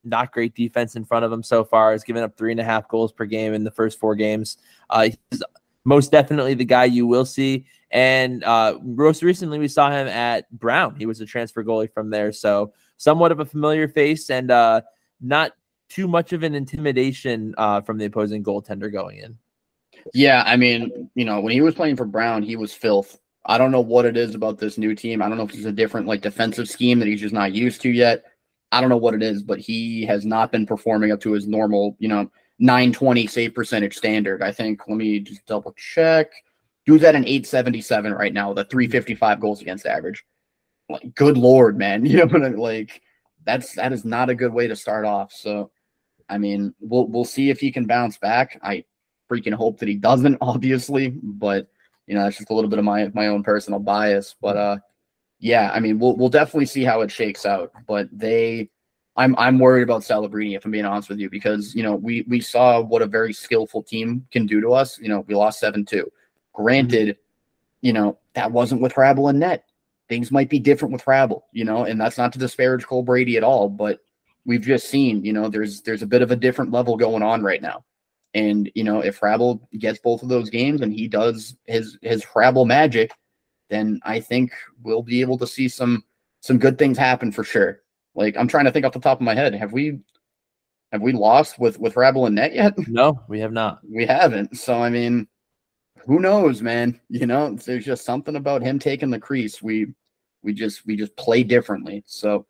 [0.04, 1.92] not great defense in front of him so far.
[1.92, 4.58] He's given up three and a half goals per game in the first four games.
[4.90, 5.44] Uh, he's
[5.84, 7.66] most definitely the guy you will see.
[7.92, 10.96] And uh, most recently, we saw him at Brown.
[10.96, 12.32] He was a transfer goalie from there.
[12.32, 14.80] So somewhat of a familiar face and uh,
[15.20, 15.54] not
[15.90, 19.36] too much of an intimidation uh, from the opposing goaltender going in.
[20.14, 23.20] Yeah, I mean, you know, when he was playing for Brown, he was filth.
[23.44, 25.20] I don't know what it is about this new team.
[25.20, 27.82] I don't know if it's a different like defensive scheme that he's just not used
[27.82, 28.24] to yet.
[28.72, 31.48] I don't know what it is, but he has not been performing up to his
[31.48, 32.30] normal, you know,
[32.60, 34.44] 920 save percentage standard.
[34.44, 36.28] I think, let me just double check.
[36.86, 40.24] Dude's at an 877 right now with a 355 goals against average.
[40.92, 42.06] Like, good lord, man.
[42.12, 43.02] You know, like
[43.46, 45.32] that's that is not a good way to start off.
[45.34, 45.72] So,
[46.30, 48.60] I mean, we'll we'll see if he can bounce back.
[48.64, 48.86] I
[49.30, 51.68] freaking hope that he doesn't, obviously, but
[52.08, 54.36] you know, that's just a little bit of my my own personal bias.
[54.42, 54.78] But uh
[55.42, 57.72] yeah, I mean, we'll we'll definitely see how it shakes out.
[57.88, 58.70] But they,
[59.18, 62.24] I'm I'm worried about Celebrini if I'm being honest with you because you know we
[62.28, 65.00] we saw what a very skillful team can do to us.
[65.00, 66.10] You know, we lost seven two.
[66.54, 67.88] Granted, mm-hmm.
[67.88, 69.66] you know that wasn't with Hrabal and net.
[70.12, 71.92] Things might be different with Hrabal, you know, mm-hmm.
[71.92, 74.00] and that's not to disparage Cole Brady at all, but
[74.46, 77.42] we've just seen, you know, there's there's a bit of a different level going on
[77.42, 77.86] right now.
[78.34, 82.26] And you know, if Hrabal gets both of those games and he does his his
[82.26, 83.14] Hrabal magic,
[83.70, 84.52] then I think
[84.84, 86.04] we'll be able to see some
[86.42, 87.80] some good things happen for sure.
[88.14, 90.00] Like I'm trying to think off the top of my head, have we
[90.92, 92.74] have we lost with with Hrabal and Net yet?
[92.90, 93.80] No, we have not.
[93.90, 94.58] We haven't.
[94.58, 95.30] So I mean,
[96.06, 97.00] who knows, man?
[97.08, 99.62] You know, there's just something about him taking the crease.
[99.62, 99.94] We
[100.44, 102.04] we just we just play differently.
[102.08, 102.46] So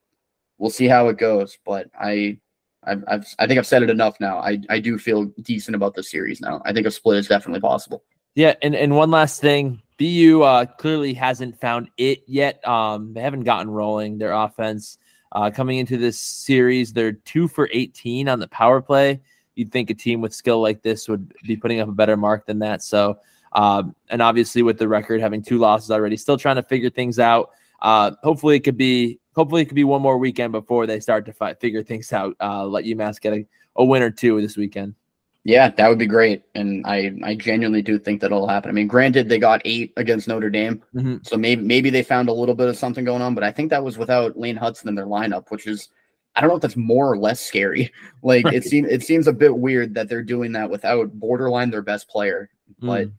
[0.58, 1.58] we'll see how it goes.
[1.66, 2.38] But I
[2.84, 4.40] I've, I've I think I've said it enough now.
[4.40, 6.62] I I do feel decent about the series now.
[6.66, 8.04] I think a split is definitely possible.
[8.36, 12.66] Yeah, and and one last thing, BU uh, clearly hasn't found it yet.
[12.68, 14.98] Um, they haven't gotten rolling their offense.
[15.34, 19.22] Uh, coming into this series, they're two for 18 on the power play.
[19.56, 22.46] You'd think a team with skill like this would be putting up a better mark
[22.46, 22.84] than that.
[22.84, 23.20] So,
[23.54, 27.18] um, and obviously with the record having two losses already, still trying to figure things
[27.18, 27.52] out.
[27.82, 31.26] Uh, hopefully it could be hopefully it could be one more weekend before they start
[31.26, 32.36] to fight, figure things out.
[32.40, 33.46] Uh, let UMass get a,
[33.76, 34.96] a win or two this weekend.
[35.44, 38.70] Yeah, that would be great, and I I genuinely do think that'll happen.
[38.70, 41.18] I mean, granted, they got eight against Notre Dame, mm-hmm.
[41.24, 43.72] so maybe maybe they found a little bit of something going on, but I think
[43.72, 45.90] that was without Lane Hudson in their lineup, which is
[46.36, 47.92] I don't know if that's more or less scary.
[48.24, 48.54] Like right.
[48.54, 52.08] it seems it seems a bit weird that they're doing that without borderline their best
[52.08, 52.52] player.
[52.80, 53.14] But mm.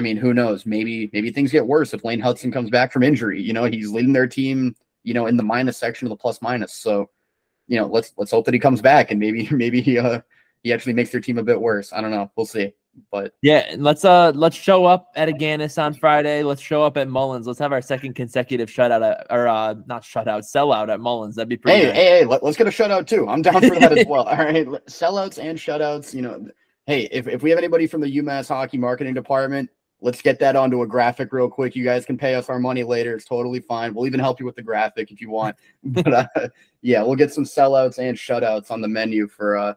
[0.00, 0.64] I mean, who knows?
[0.64, 3.42] Maybe maybe things get worse if Lane Hudson comes back from injury.
[3.42, 6.40] You know, he's leading their team, you know, in the minus section of the plus
[6.40, 6.72] minus.
[6.72, 7.10] So,
[7.68, 10.22] you know, let's let's hope that he comes back and maybe maybe he uh
[10.62, 11.92] he actually makes their team a bit worse.
[11.92, 12.30] I don't know.
[12.34, 12.72] We'll see.
[13.12, 16.42] But yeah, let's uh let's show up at Agganis on Friday.
[16.44, 17.46] Let's show up at Mullins.
[17.46, 21.36] Let's have our second consecutive shutout at, or uh not shutout sellout at Mullins.
[21.36, 21.78] That'd be pretty.
[21.78, 21.94] Hey, good.
[21.94, 23.28] hey, hey, let, us get a shutout too.
[23.28, 24.22] I'm down for that as well.
[24.22, 26.14] All right, sellouts and shutouts.
[26.14, 26.48] You know,
[26.86, 29.68] hey, if if we have anybody from the UMass hockey marketing department,
[30.00, 31.76] let's get that onto a graphic real quick.
[31.76, 33.14] You guys can pay us our money later.
[33.14, 33.94] It's totally fine.
[33.94, 35.56] We'll even help you with the graphic if you want.
[35.82, 36.48] But uh,
[36.82, 39.74] yeah, we'll get some sellouts and shutouts on the menu for uh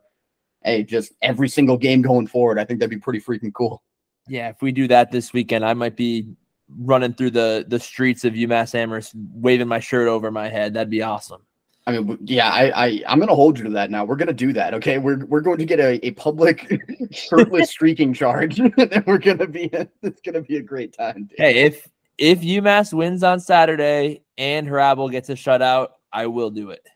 [0.64, 2.58] hey, just every single game going forward.
[2.58, 3.84] I think that'd be pretty freaking cool.
[4.28, 6.28] Yeah, if we do that this weekend, I might be
[6.70, 10.74] running through the the streets of UMass Amherst, waving my shirt over my head.
[10.74, 11.46] That'd be awesome.
[11.86, 14.06] I mean, yeah, I, I I'm gonna hold you to that now.
[14.06, 14.74] We're gonna do that.
[14.76, 16.82] Okay, we're we're going to get a, a public
[17.12, 19.70] shirtless streaking charge, and we're gonna be
[20.02, 21.26] it's gonna be a great time.
[21.26, 21.38] Dude.
[21.38, 21.88] Hey, if
[22.18, 26.88] if UMass wins on Saturday and Hrabal gets a shutout, I will do it.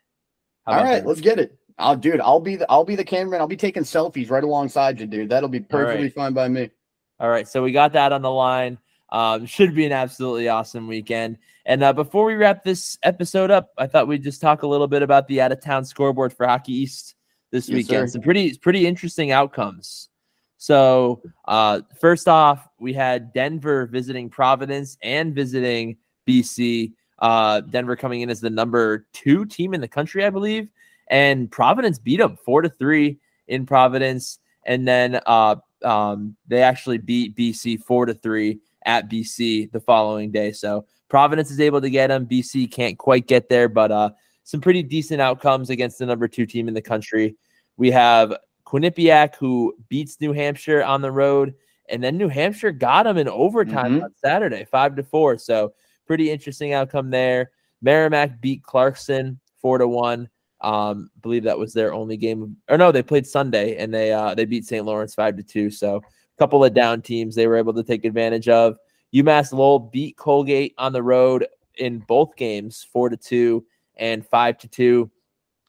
[0.65, 1.07] All right, that?
[1.07, 1.57] let's get it.
[1.77, 3.41] I'll dude, I'll be the I'll be the cameraman.
[3.41, 5.30] I'll be taking selfies right alongside you, dude.
[5.30, 6.14] That'll be perfectly right.
[6.14, 6.72] fine by me.
[7.19, 8.77] All right, so we got that on the line.
[9.09, 11.38] Um, should be an absolutely awesome weekend.
[11.65, 14.88] And uh, before we wrap this episode up, I thought we'd just talk a little
[14.88, 17.15] bit about the out of town scoreboard for Hockey East
[17.51, 18.09] this yes, weekend.
[18.09, 18.13] Sir.
[18.13, 20.09] Some pretty pretty interesting outcomes.
[20.57, 25.97] So uh, first off, we had Denver visiting Providence and visiting
[26.27, 26.93] BC.
[27.19, 30.69] Uh, Denver coming in as the number two team in the country, I believe
[31.09, 36.97] and Providence beat them four to three in Providence, and then uh, um, they actually
[36.97, 40.51] beat BC four to three at BC the following day.
[40.51, 42.26] So Providence is able to get them.
[42.26, 44.09] BC can't quite get there, but uh,
[44.43, 47.35] some pretty decent outcomes against the number two team in the country.
[47.76, 48.35] We have
[48.65, 51.53] Quinnipiac who beats New Hampshire on the road,
[51.89, 54.03] and then New Hampshire got them in overtime mm-hmm.
[54.05, 55.38] on Saturday, five to four.
[55.38, 55.73] So
[56.05, 57.51] pretty interesting outcome there.
[57.81, 60.30] Merrimack beat Clarkson four to one.
[60.59, 62.57] Um, believe that was their only game.
[62.68, 64.85] Or no, they played Sunday and they uh they beat St.
[64.85, 65.69] Lawrence five to two.
[65.69, 66.01] So
[66.38, 68.77] couple of down teams they were able to take advantage of.
[69.14, 73.65] UMass Lowell beat Colgate on the road in both games, four to two
[73.97, 75.09] and five to two.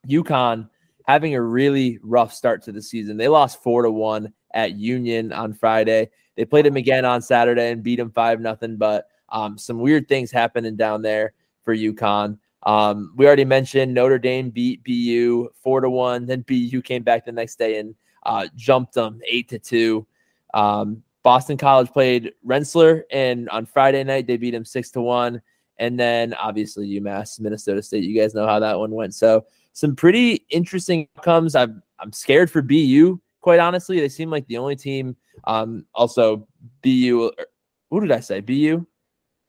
[0.06, 0.68] UConn
[1.06, 3.16] having a really rough start to the season.
[3.16, 6.10] They lost four to one at Union on Friday.
[6.36, 8.76] They played them again on Saturday and beat them five nothing.
[8.76, 11.32] But um, some weird things happening down there
[11.64, 12.38] for UConn.
[12.64, 16.26] Um, we already mentioned Notre Dame beat BU four to one.
[16.26, 20.06] Then BU came back the next day and uh, jumped them eight to two.
[20.54, 25.42] Um, Boston College played Rensselaer, and on Friday night they beat him six to one.
[25.78, 28.04] And then obviously UMass, Minnesota State.
[28.04, 29.14] You guys know how that one went.
[29.14, 31.54] So some pretty interesting outcomes.
[31.54, 33.20] I'm I'm scared for BU.
[33.40, 35.16] Quite honestly, they seem like the only team.
[35.44, 36.48] Um, also
[36.82, 37.30] BU.
[37.90, 38.40] Who did I say?
[38.40, 38.86] BU.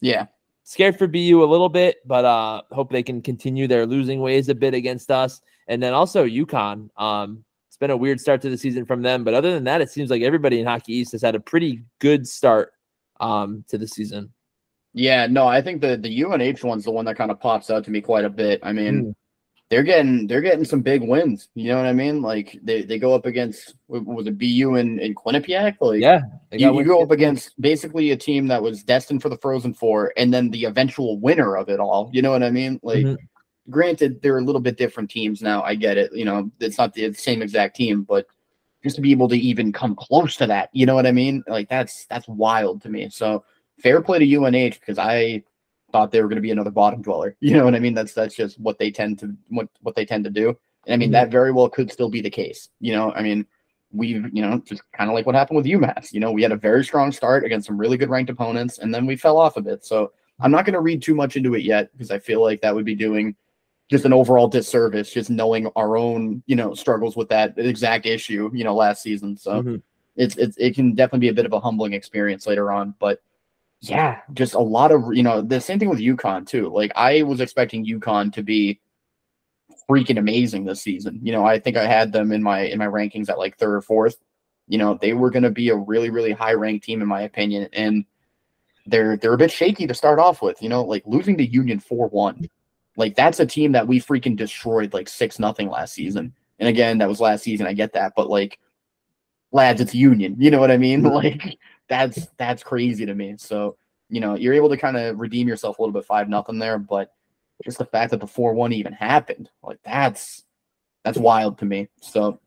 [0.02, 0.28] Yeah,
[0.64, 4.50] scared for BU a little bit, but uh, hope they can continue their losing ways
[4.50, 5.42] a bit against us.
[5.68, 6.90] And then also UConn.
[6.96, 7.44] Um,
[7.80, 10.10] been a weird start to the season from them, but other than that, it seems
[10.10, 12.74] like everybody in Hockey East has had a pretty good start
[13.20, 14.32] um, to the season.
[14.94, 17.86] Yeah, no, I think the the UNH one's the one that kind of pops out
[17.86, 18.60] to me quite a bit.
[18.64, 19.16] I mean, mm.
[19.70, 21.48] they're getting they're getting some big wins.
[21.54, 22.22] You know what I mean?
[22.22, 25.76] Like they, they go up against was it BU in, in Quinnipiac?
[25.80, 29.38] Like yeah, you, you go up against basically a team that was destined for the
[29.38, 32.10] Frozen Four, and then the eventual winner of it all.
[32.12, 32.80] You know what I mean?
[32.84, 33.06] Like.
[33.06, 33.26] Mm-hmm.
[33.70, 35.62] Granted, they're a little bit different teams now.
[35.64, 36.14] I get it.
[36.14, 38.26] You know, it's not the same exact team, but
[38.84, 41.44] just to be able to even come close to that, you know what I mean?
[41.48, 43.10] Like that's that's wild to me.
[43.10, 43.44] So
[43.78, 45.44] fair play to UNH because I
[45.92, 47.36] thought they were going to be another bottom dweller.
[47.42, 47.94] You know what I mean?
[47.94, 50.58] That's that's just what they tend to what what they tend to do.
[50.86, 51.14] And I mean mm-hmm.
[51.14, 52.70] that very well could still be the case.
[52.80, 53.46] You know, I mean
[53.92, 56.14] we've you know just kind of like what happened with UMass.
[56.14, 58.94] You know, we had a very strong start against some really good ranked opponents, and
[58.94, 59.86] then we fell off a bit.
[59.86, 62.62] So I'm not going to read too much into it yet because I feel like
[62.62, 63.36] that would be doing
[63.90, 68.50] just an overall disservice, just knowing our own you know struggles with that exact issue.
[68.54, 69.38] You know, last season.
[69.38, 69.52] So.
[69.62, 69.76] Mm-hmm.
[70.16, 73.22] It's, it's, it can definitely be a bit of a humbling experience later on, but
[73.82, 76.70] yeah, just a lot of you know the same thing with UConn too.
[76.70, 78.80] Like I was expecting UConn to be
[79.90, 81.20] freaking amazing this season.
[81.24, 83.76] You know, I think I had them in my in my rankings at like third
[83.76, 84.18] or fourth.
[84.68, 87.22] You know, they were going to be a really really high ranked team in my
[87.22, 88.06] opinion, and
[88.86, 90.62] they're they're a bit shaky to start off with.
[90.62, 92.50] You know, like losing to Union four one,
[93.00, 96.34] like that's a team that we freaking destroyed like six nothing last season.
[96.60, 97.66] And again, that was last season.
[97.66, 98.60] I get that, but like,
[99.54, 100.36] lads, it's Union.
[100.38, 101.04] You know what I mean?
[101.10, 101.58] Like
[101.88, 103.36] that's that's crazy to me.
[103.38, 103.78] So
[104.10, 106.78] you know you're able to kind of redeem yourself a little bit five nothing there,
[106.78, 107.14] but
[107.64, 110.44] just the fact that the four one even happened, like that's
[111.06, 111.88] that's wild to me.
[112.02, 112.42] So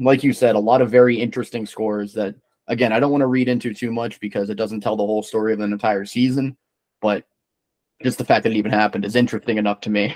[0.00, 2.34] like you said, a lot of very interesting scores that
[2.66, 5.22] again I don't want to read into too much because it doesn't tell the whole
[5.22, 6.56] story of an entire season,
[7.00, 7.24] but
[8.04, 10.14] just the fact that it even happened is interesting enough to me.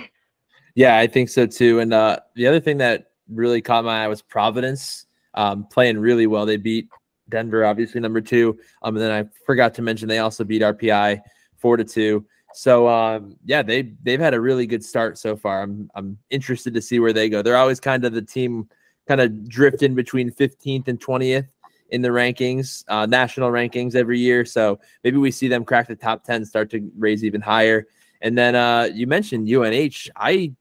[0.75, 1.79] Yeah, I think so too.
[1.79, 6.27] And uh, the other thing that really caught my eye was Providence um, playing really
[6.27, 6.45] well.
[6.45, 6.87] They beat
[7.29, 8.57] Denver, obviously number two.
[8.83, 11.21] Um, and then I forgot to mention they also beat RPI
[11.57, 12.25] four to two.
[12.53, 15.63] So um, yeah, they they've had a really good start so far.
[15.63, 17.41] I'm I'm interested to see where they go.
[17.41, 18.69] They're always kind of the team
[19.07, 21.47] kind of drifting between 15th and 20th
[21.91, 24.45] in the rankings, uh, national rankings every year.
[24.45, 27.87] So maybe we see them crack the top 10, start to raise even higher.
[28.21, 30.09] And then uh, you mentioned UNH.
[30.15, 30.53] I,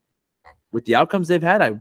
[0.73, 1.73] with the outcomes they've had, I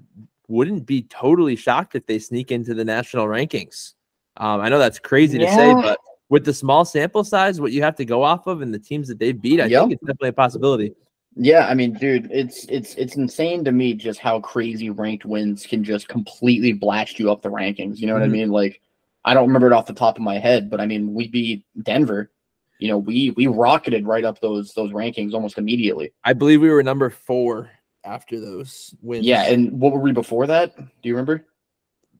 [0.48, 3.94] wouldn't be totally shocked if they sneak into the national rankings.
[4.38, 5.49] Um, I know that's crazy yeah.
[5.49, 5.99] to say, but
[6.30, 9.07] with the small sample size, what you have to go off of and the teams
[9.07, 9.84] that they've beat, I yep.
[9.84, 10.94] think it's definitely a possibility.
[11.40, 15.68] Yeah, I mean, dude, it's it's it's insane to me just how crazy ranked wins
[15.68, 17.99] can just completely blast you up the rankings.
[17.99, 18.32] You know what mm-hmm.
[18.32, 18.49] I mean?
[18.49, 18.82] Like,
[19.27, 21.65] I don't remember it off the top of my head, but I mean, we beat
[21.83, 22.31] Denver.
[22.79, 26.13] You know, we we rocketed right up those those rankings almost immediately.
[26.23, 27.69] I believe we were number four
[28.05, 29.25] after those wins.
[29.25, 30.77] Yeah, and what were we before that?
[30.77, 31.45] Do you remember?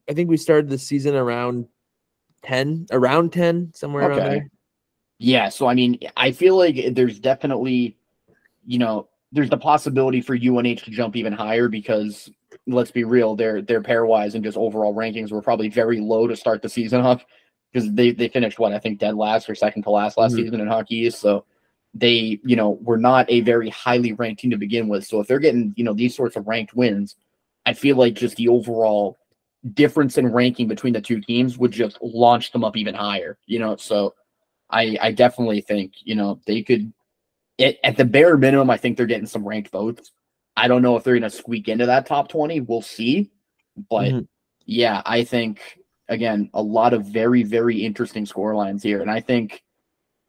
[0.08, 1.66] I think we started the season around
[2.42, 4.20] 10, around 10, somewhere okay.
[4.20, 4.50] around there.
[5.18, 5.48] Yeah.
[5.48, 7.96] So, I mean, I feel like there's definitely,
[8.66, 12.30] you know, there's the possibility for UNH to jump even higher because
[12.66, 16.36] let's be real, their their pairwise and just overall rankings were probably very low to
[16.36, 17.24] start the season off
[17.72, 20.44] because they they finished what I think dead last or second to last last mm-hmm.
[20.44, 21.10] season in Hockey.
[21.10, 21.44] So
[21.94, 25.06] they, you know, were not a very highly ranked team to begin with.
[25.06, 27.16] So if they're getting, you know, these sorts of ranked wins,
[27.66, 29.18] I feel like just the overall
[29.74, 33.38] difference in ranking between the two teams would just launch them up even higher.
[33.46, 34.14] You know, so
[34.70, 36.92] I I definitely think you know they could.
[37.58, 40.12] It, at the bare minimum, I think they're getting some ranked votes.
[40.56, 42.60] I don't know if they're going to squeak into that top twenty.
[42.60, 43.30] We'll see,
[43.90, 44.24] but mm-hmm.
[44.64, 45.60] yeah, I think
[46.08, 49.62] again a lot of very very interesting score lines here, and I think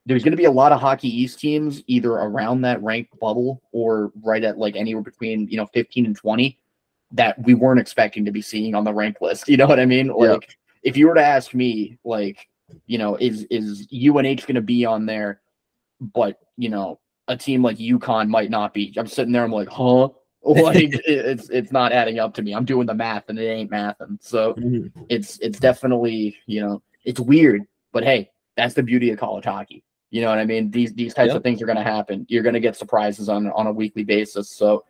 [0.06, 3.62] there's going to be a lot of Hockey East teams either around that ranked bubble
[3.72, 6.58] or right at like anywhere between you know 15 and 20
[7.12, 9.48] that we weren't expecting to be seeing on the rank list.
[9.50, 10.08] You know what I mean?
[10.08, 10.56] Like Yeah.
[10.84, 12.48] if you were to ask me, like
[12.86, 15.42] you know, is is UNH going to be on there?
[16.02, 17.00] But you know,
[17.30, 18.94] a team like UConn might not be.
[18.98, 19.44] I'm sitting there.
[19.44, 20.10] I'm like, huh?
[20.42, 20.76] Like
[21.06, 22.56] it's it's not adding up to me.
[22.56, 24.18] I'm doing the math and it ain't mathing.
[24.22, 24.56] So
[25.10, 29.84] it's it's definitely you know it's weird, but hey, that's the beauty of college hockey.
[30.12, 30.72] You know what I mean?
[30.72, 31.36] These these types Yep.
[31.38, 32.26] of things are going to happen.
[32.30, 34.50] You're going to get surprises on on a weekly basis.
[34.50, 34.86] So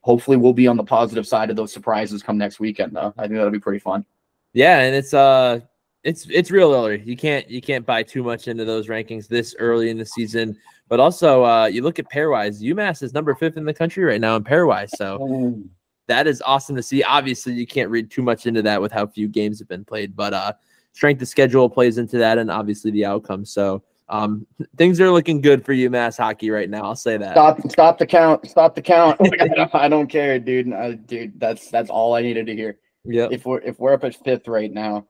[0.00, 2.96] hopefully we'll be on the positive side of those surprises come next weekend.
[2.96, 4.04] Though I think that'll be pretty fun.
[4.52, 5.60] Yeah, and it's uh
[6.02, 7.02] it's it's real early.
[7.04, 10.56] You can't you can't buy too much into those rankings this early in the season.
[10.88, 14.20] But also uh you look at pairwise, UMass is number fifth in the country right
[14.20, 14.90] now in pairwise.
[14.96, 15.62] So
[16.06, 17.02] that is awesome to see.
[17.02, 20.16] Obviously, you can't read too much into that with how few games have been played,
[20.16, 20.52] but uh
[20.92, 23.44] strength of schedule plays into that and obviously the outcome.
[23.44, 24.46] So um
[24.76, 26.84] things are looking good for UMass hockey right now.
[26.84, 27.32] I'll say that.
[27.32, 28.48] Stop stop the count.
[28.48, 29.20] Stop the count.
[29.74, 31.06] I, don't, care, dude.
[31.06, 32.78] Dude, that's that's all I needed to hear.
[33.04, 33.28] Yeah.
[33.30, 35.06] if we're if we're up at fifth right now,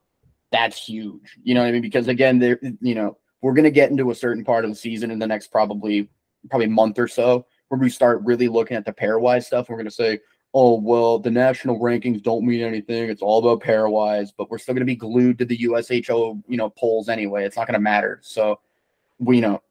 [0.50, 1.38] that's huge.
[1.42, 1.82] You know what I mean?
[1.82, 5.10] Because again, there you know we're gonna get into a certain part of the season
[5.10, 6.08] in the next probably
[6.50, 9.68] probably month or so where we start really looking at the pairwise stuff.
[9.68, 10.20] We're gonna say,
[10.54, 13.10] oh well, the national rankings don't mean anything.
[13.10, 16.70] It's all about pairwise, but we're still gonna be glued to the USCHO you know
[16.70, 17.44] polls anyway.
[17.44, 18.20] It's not gonna matter.
[18.22, 18.60] So
[19.18, 19.62] we you know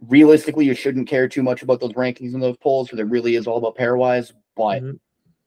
[0.00, 3.34] realistically you shouldn't care too much about those rankings and those polls because it really
[3.34, 4.32] is all about pairwise.
[4.54, 4.98] But Mhm.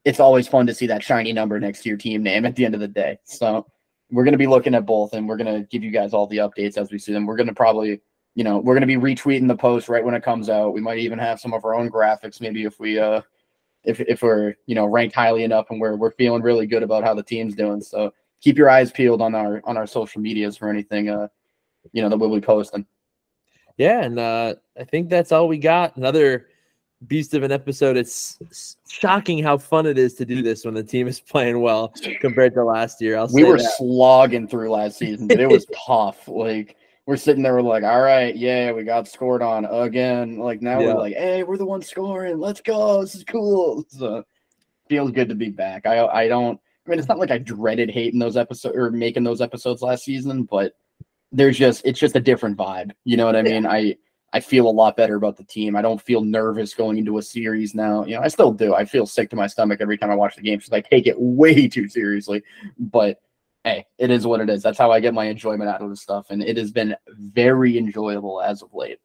[0.04, 2.64] it's always fun to see that shiny number next to your team name at the
[2.64, 3.18] end of the day.
[3.24, 3.66] So
[4.10, 6.26] we're going to be looking at both and we're going to give you guys all
[6.26, 7.26] the updates as we see them.
[7.26, 8.00] We're going to probably,
[8.34, 10.74] you know, we're going to be retweeting the post right when it comes out.
[10.74, 13.22] We might even have some of our own graphics maybe if we uh
[13.84, 17.04] if if we're, you know, ranked highly enough and we're we're feeling really good about
[17.04, 17.80] how the team's doing.
[17.80, 21.28] So keep your eyes peeled on our on our social medias for anything uh
[21.92, 22.86] you know that we'll be posting.
[23.76, 25.96] Yeah, and uh, I think that's all we got.
[25.96, 26.48] Another
[27.06, 27.96] beast of an episode.
[27.96, 31.92] It's shocking how fun it is to do this when the team is playing well
[32.20, 33.16] compared to last year.
[33.16, 33.72] I'll we were that.
[33.76, 36.28] slogging through last season, but it was tough.
[36.28, 40.38] Like we're sitting there, we're like, all right, yeah, we got scored on again.
[40.38, 40.88] Like now Yeah.
[40.94, 42.38] we're like, hey, we're the ones scoring.
[42.38, 43.00] Let's go.
[43.02, 43.84] This is cool.
[43.90, 44.24] So
[44.88, 45.86] feels good to be back.
[45.86, 46.60] I I don't.
[46.86, 50.04] I mean, it's not like I dreaded hating those episodes or making those episodes last
[50.04, 50.72] season, but
[51.30, 52.90] there's just it's just a different vibe.
[53.04, 53.66] You know what I mean?
[53.66, 53.96] I
[54.32, 55.74] I feel a lot better about the team.
[55.74, 58.04] I don't feel nervous going into a series now.
[58.04, 58.74] You know, I still do.
[58.74, 61.06] I feel sick to my stomach every time I watch the game because I take
[61.06, 62.42] it way too seriously.
[62.78, 63.20] But
[63.64, 64.62] hey, it is what it is.
[64.62, 67.76] That's how I get my enjoyment out of this stuff, and it has been very
[67.76, 68.98] enjoyable as of late.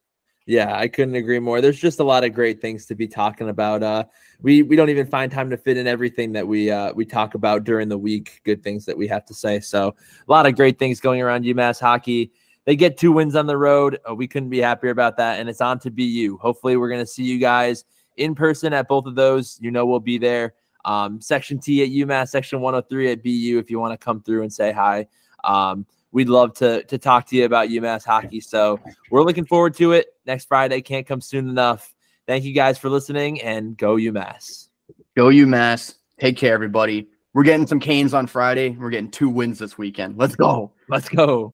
[0.47, 1.59] Yeah, I couldn't agree more.
[1.59, 3.81] There's just a lot of great things to be talking about.
[3.81, 4.03] Uh,
[4.41, 7.33] we we don't even find time to fit in everything that we uh, we talk
[7.33, 8.41] about during the week.
[8.43, 9.59] Good things that we have to say.
[9.59, 12.31] So a lot of great things going around UMass hockey.
[12.65, 13.99] They get two wins on the road.
[14.09, 16.39] Uh, we couldn't be happier about that, and it's on to BU.
[16.41, 17.85] Hopefully, we're going to see you guys
[18.17, 19.57] in person at both of those.
[19.61, 20.53] You know, we'll be there.
[20.83, 23.59] Um, section T at UMass, Section 103 at BU.
[23.59, 25.07] If you want to come through and say hi,
[25.43, 28.39] um, we'd love to to talk to you about UMass hockey.
[28.39, 28.79] So
[29.11, 30.81] we're looking forward to it next Friday.
[30.81, 31.93] Can't come soon enough.
[32.27, 34.69] Thank you guys for listening and go UMass.
[35.15, 35.95] Go UMass.
[36.19, 37.07] Take care, everybody.
[37.33, 38.69] We're getting some Canes on Friday.
[38.69, 40.17] We're getting two wins this weekend.
[40.17, 40.71] Let's go.
[40.87, 41.53] Let's go.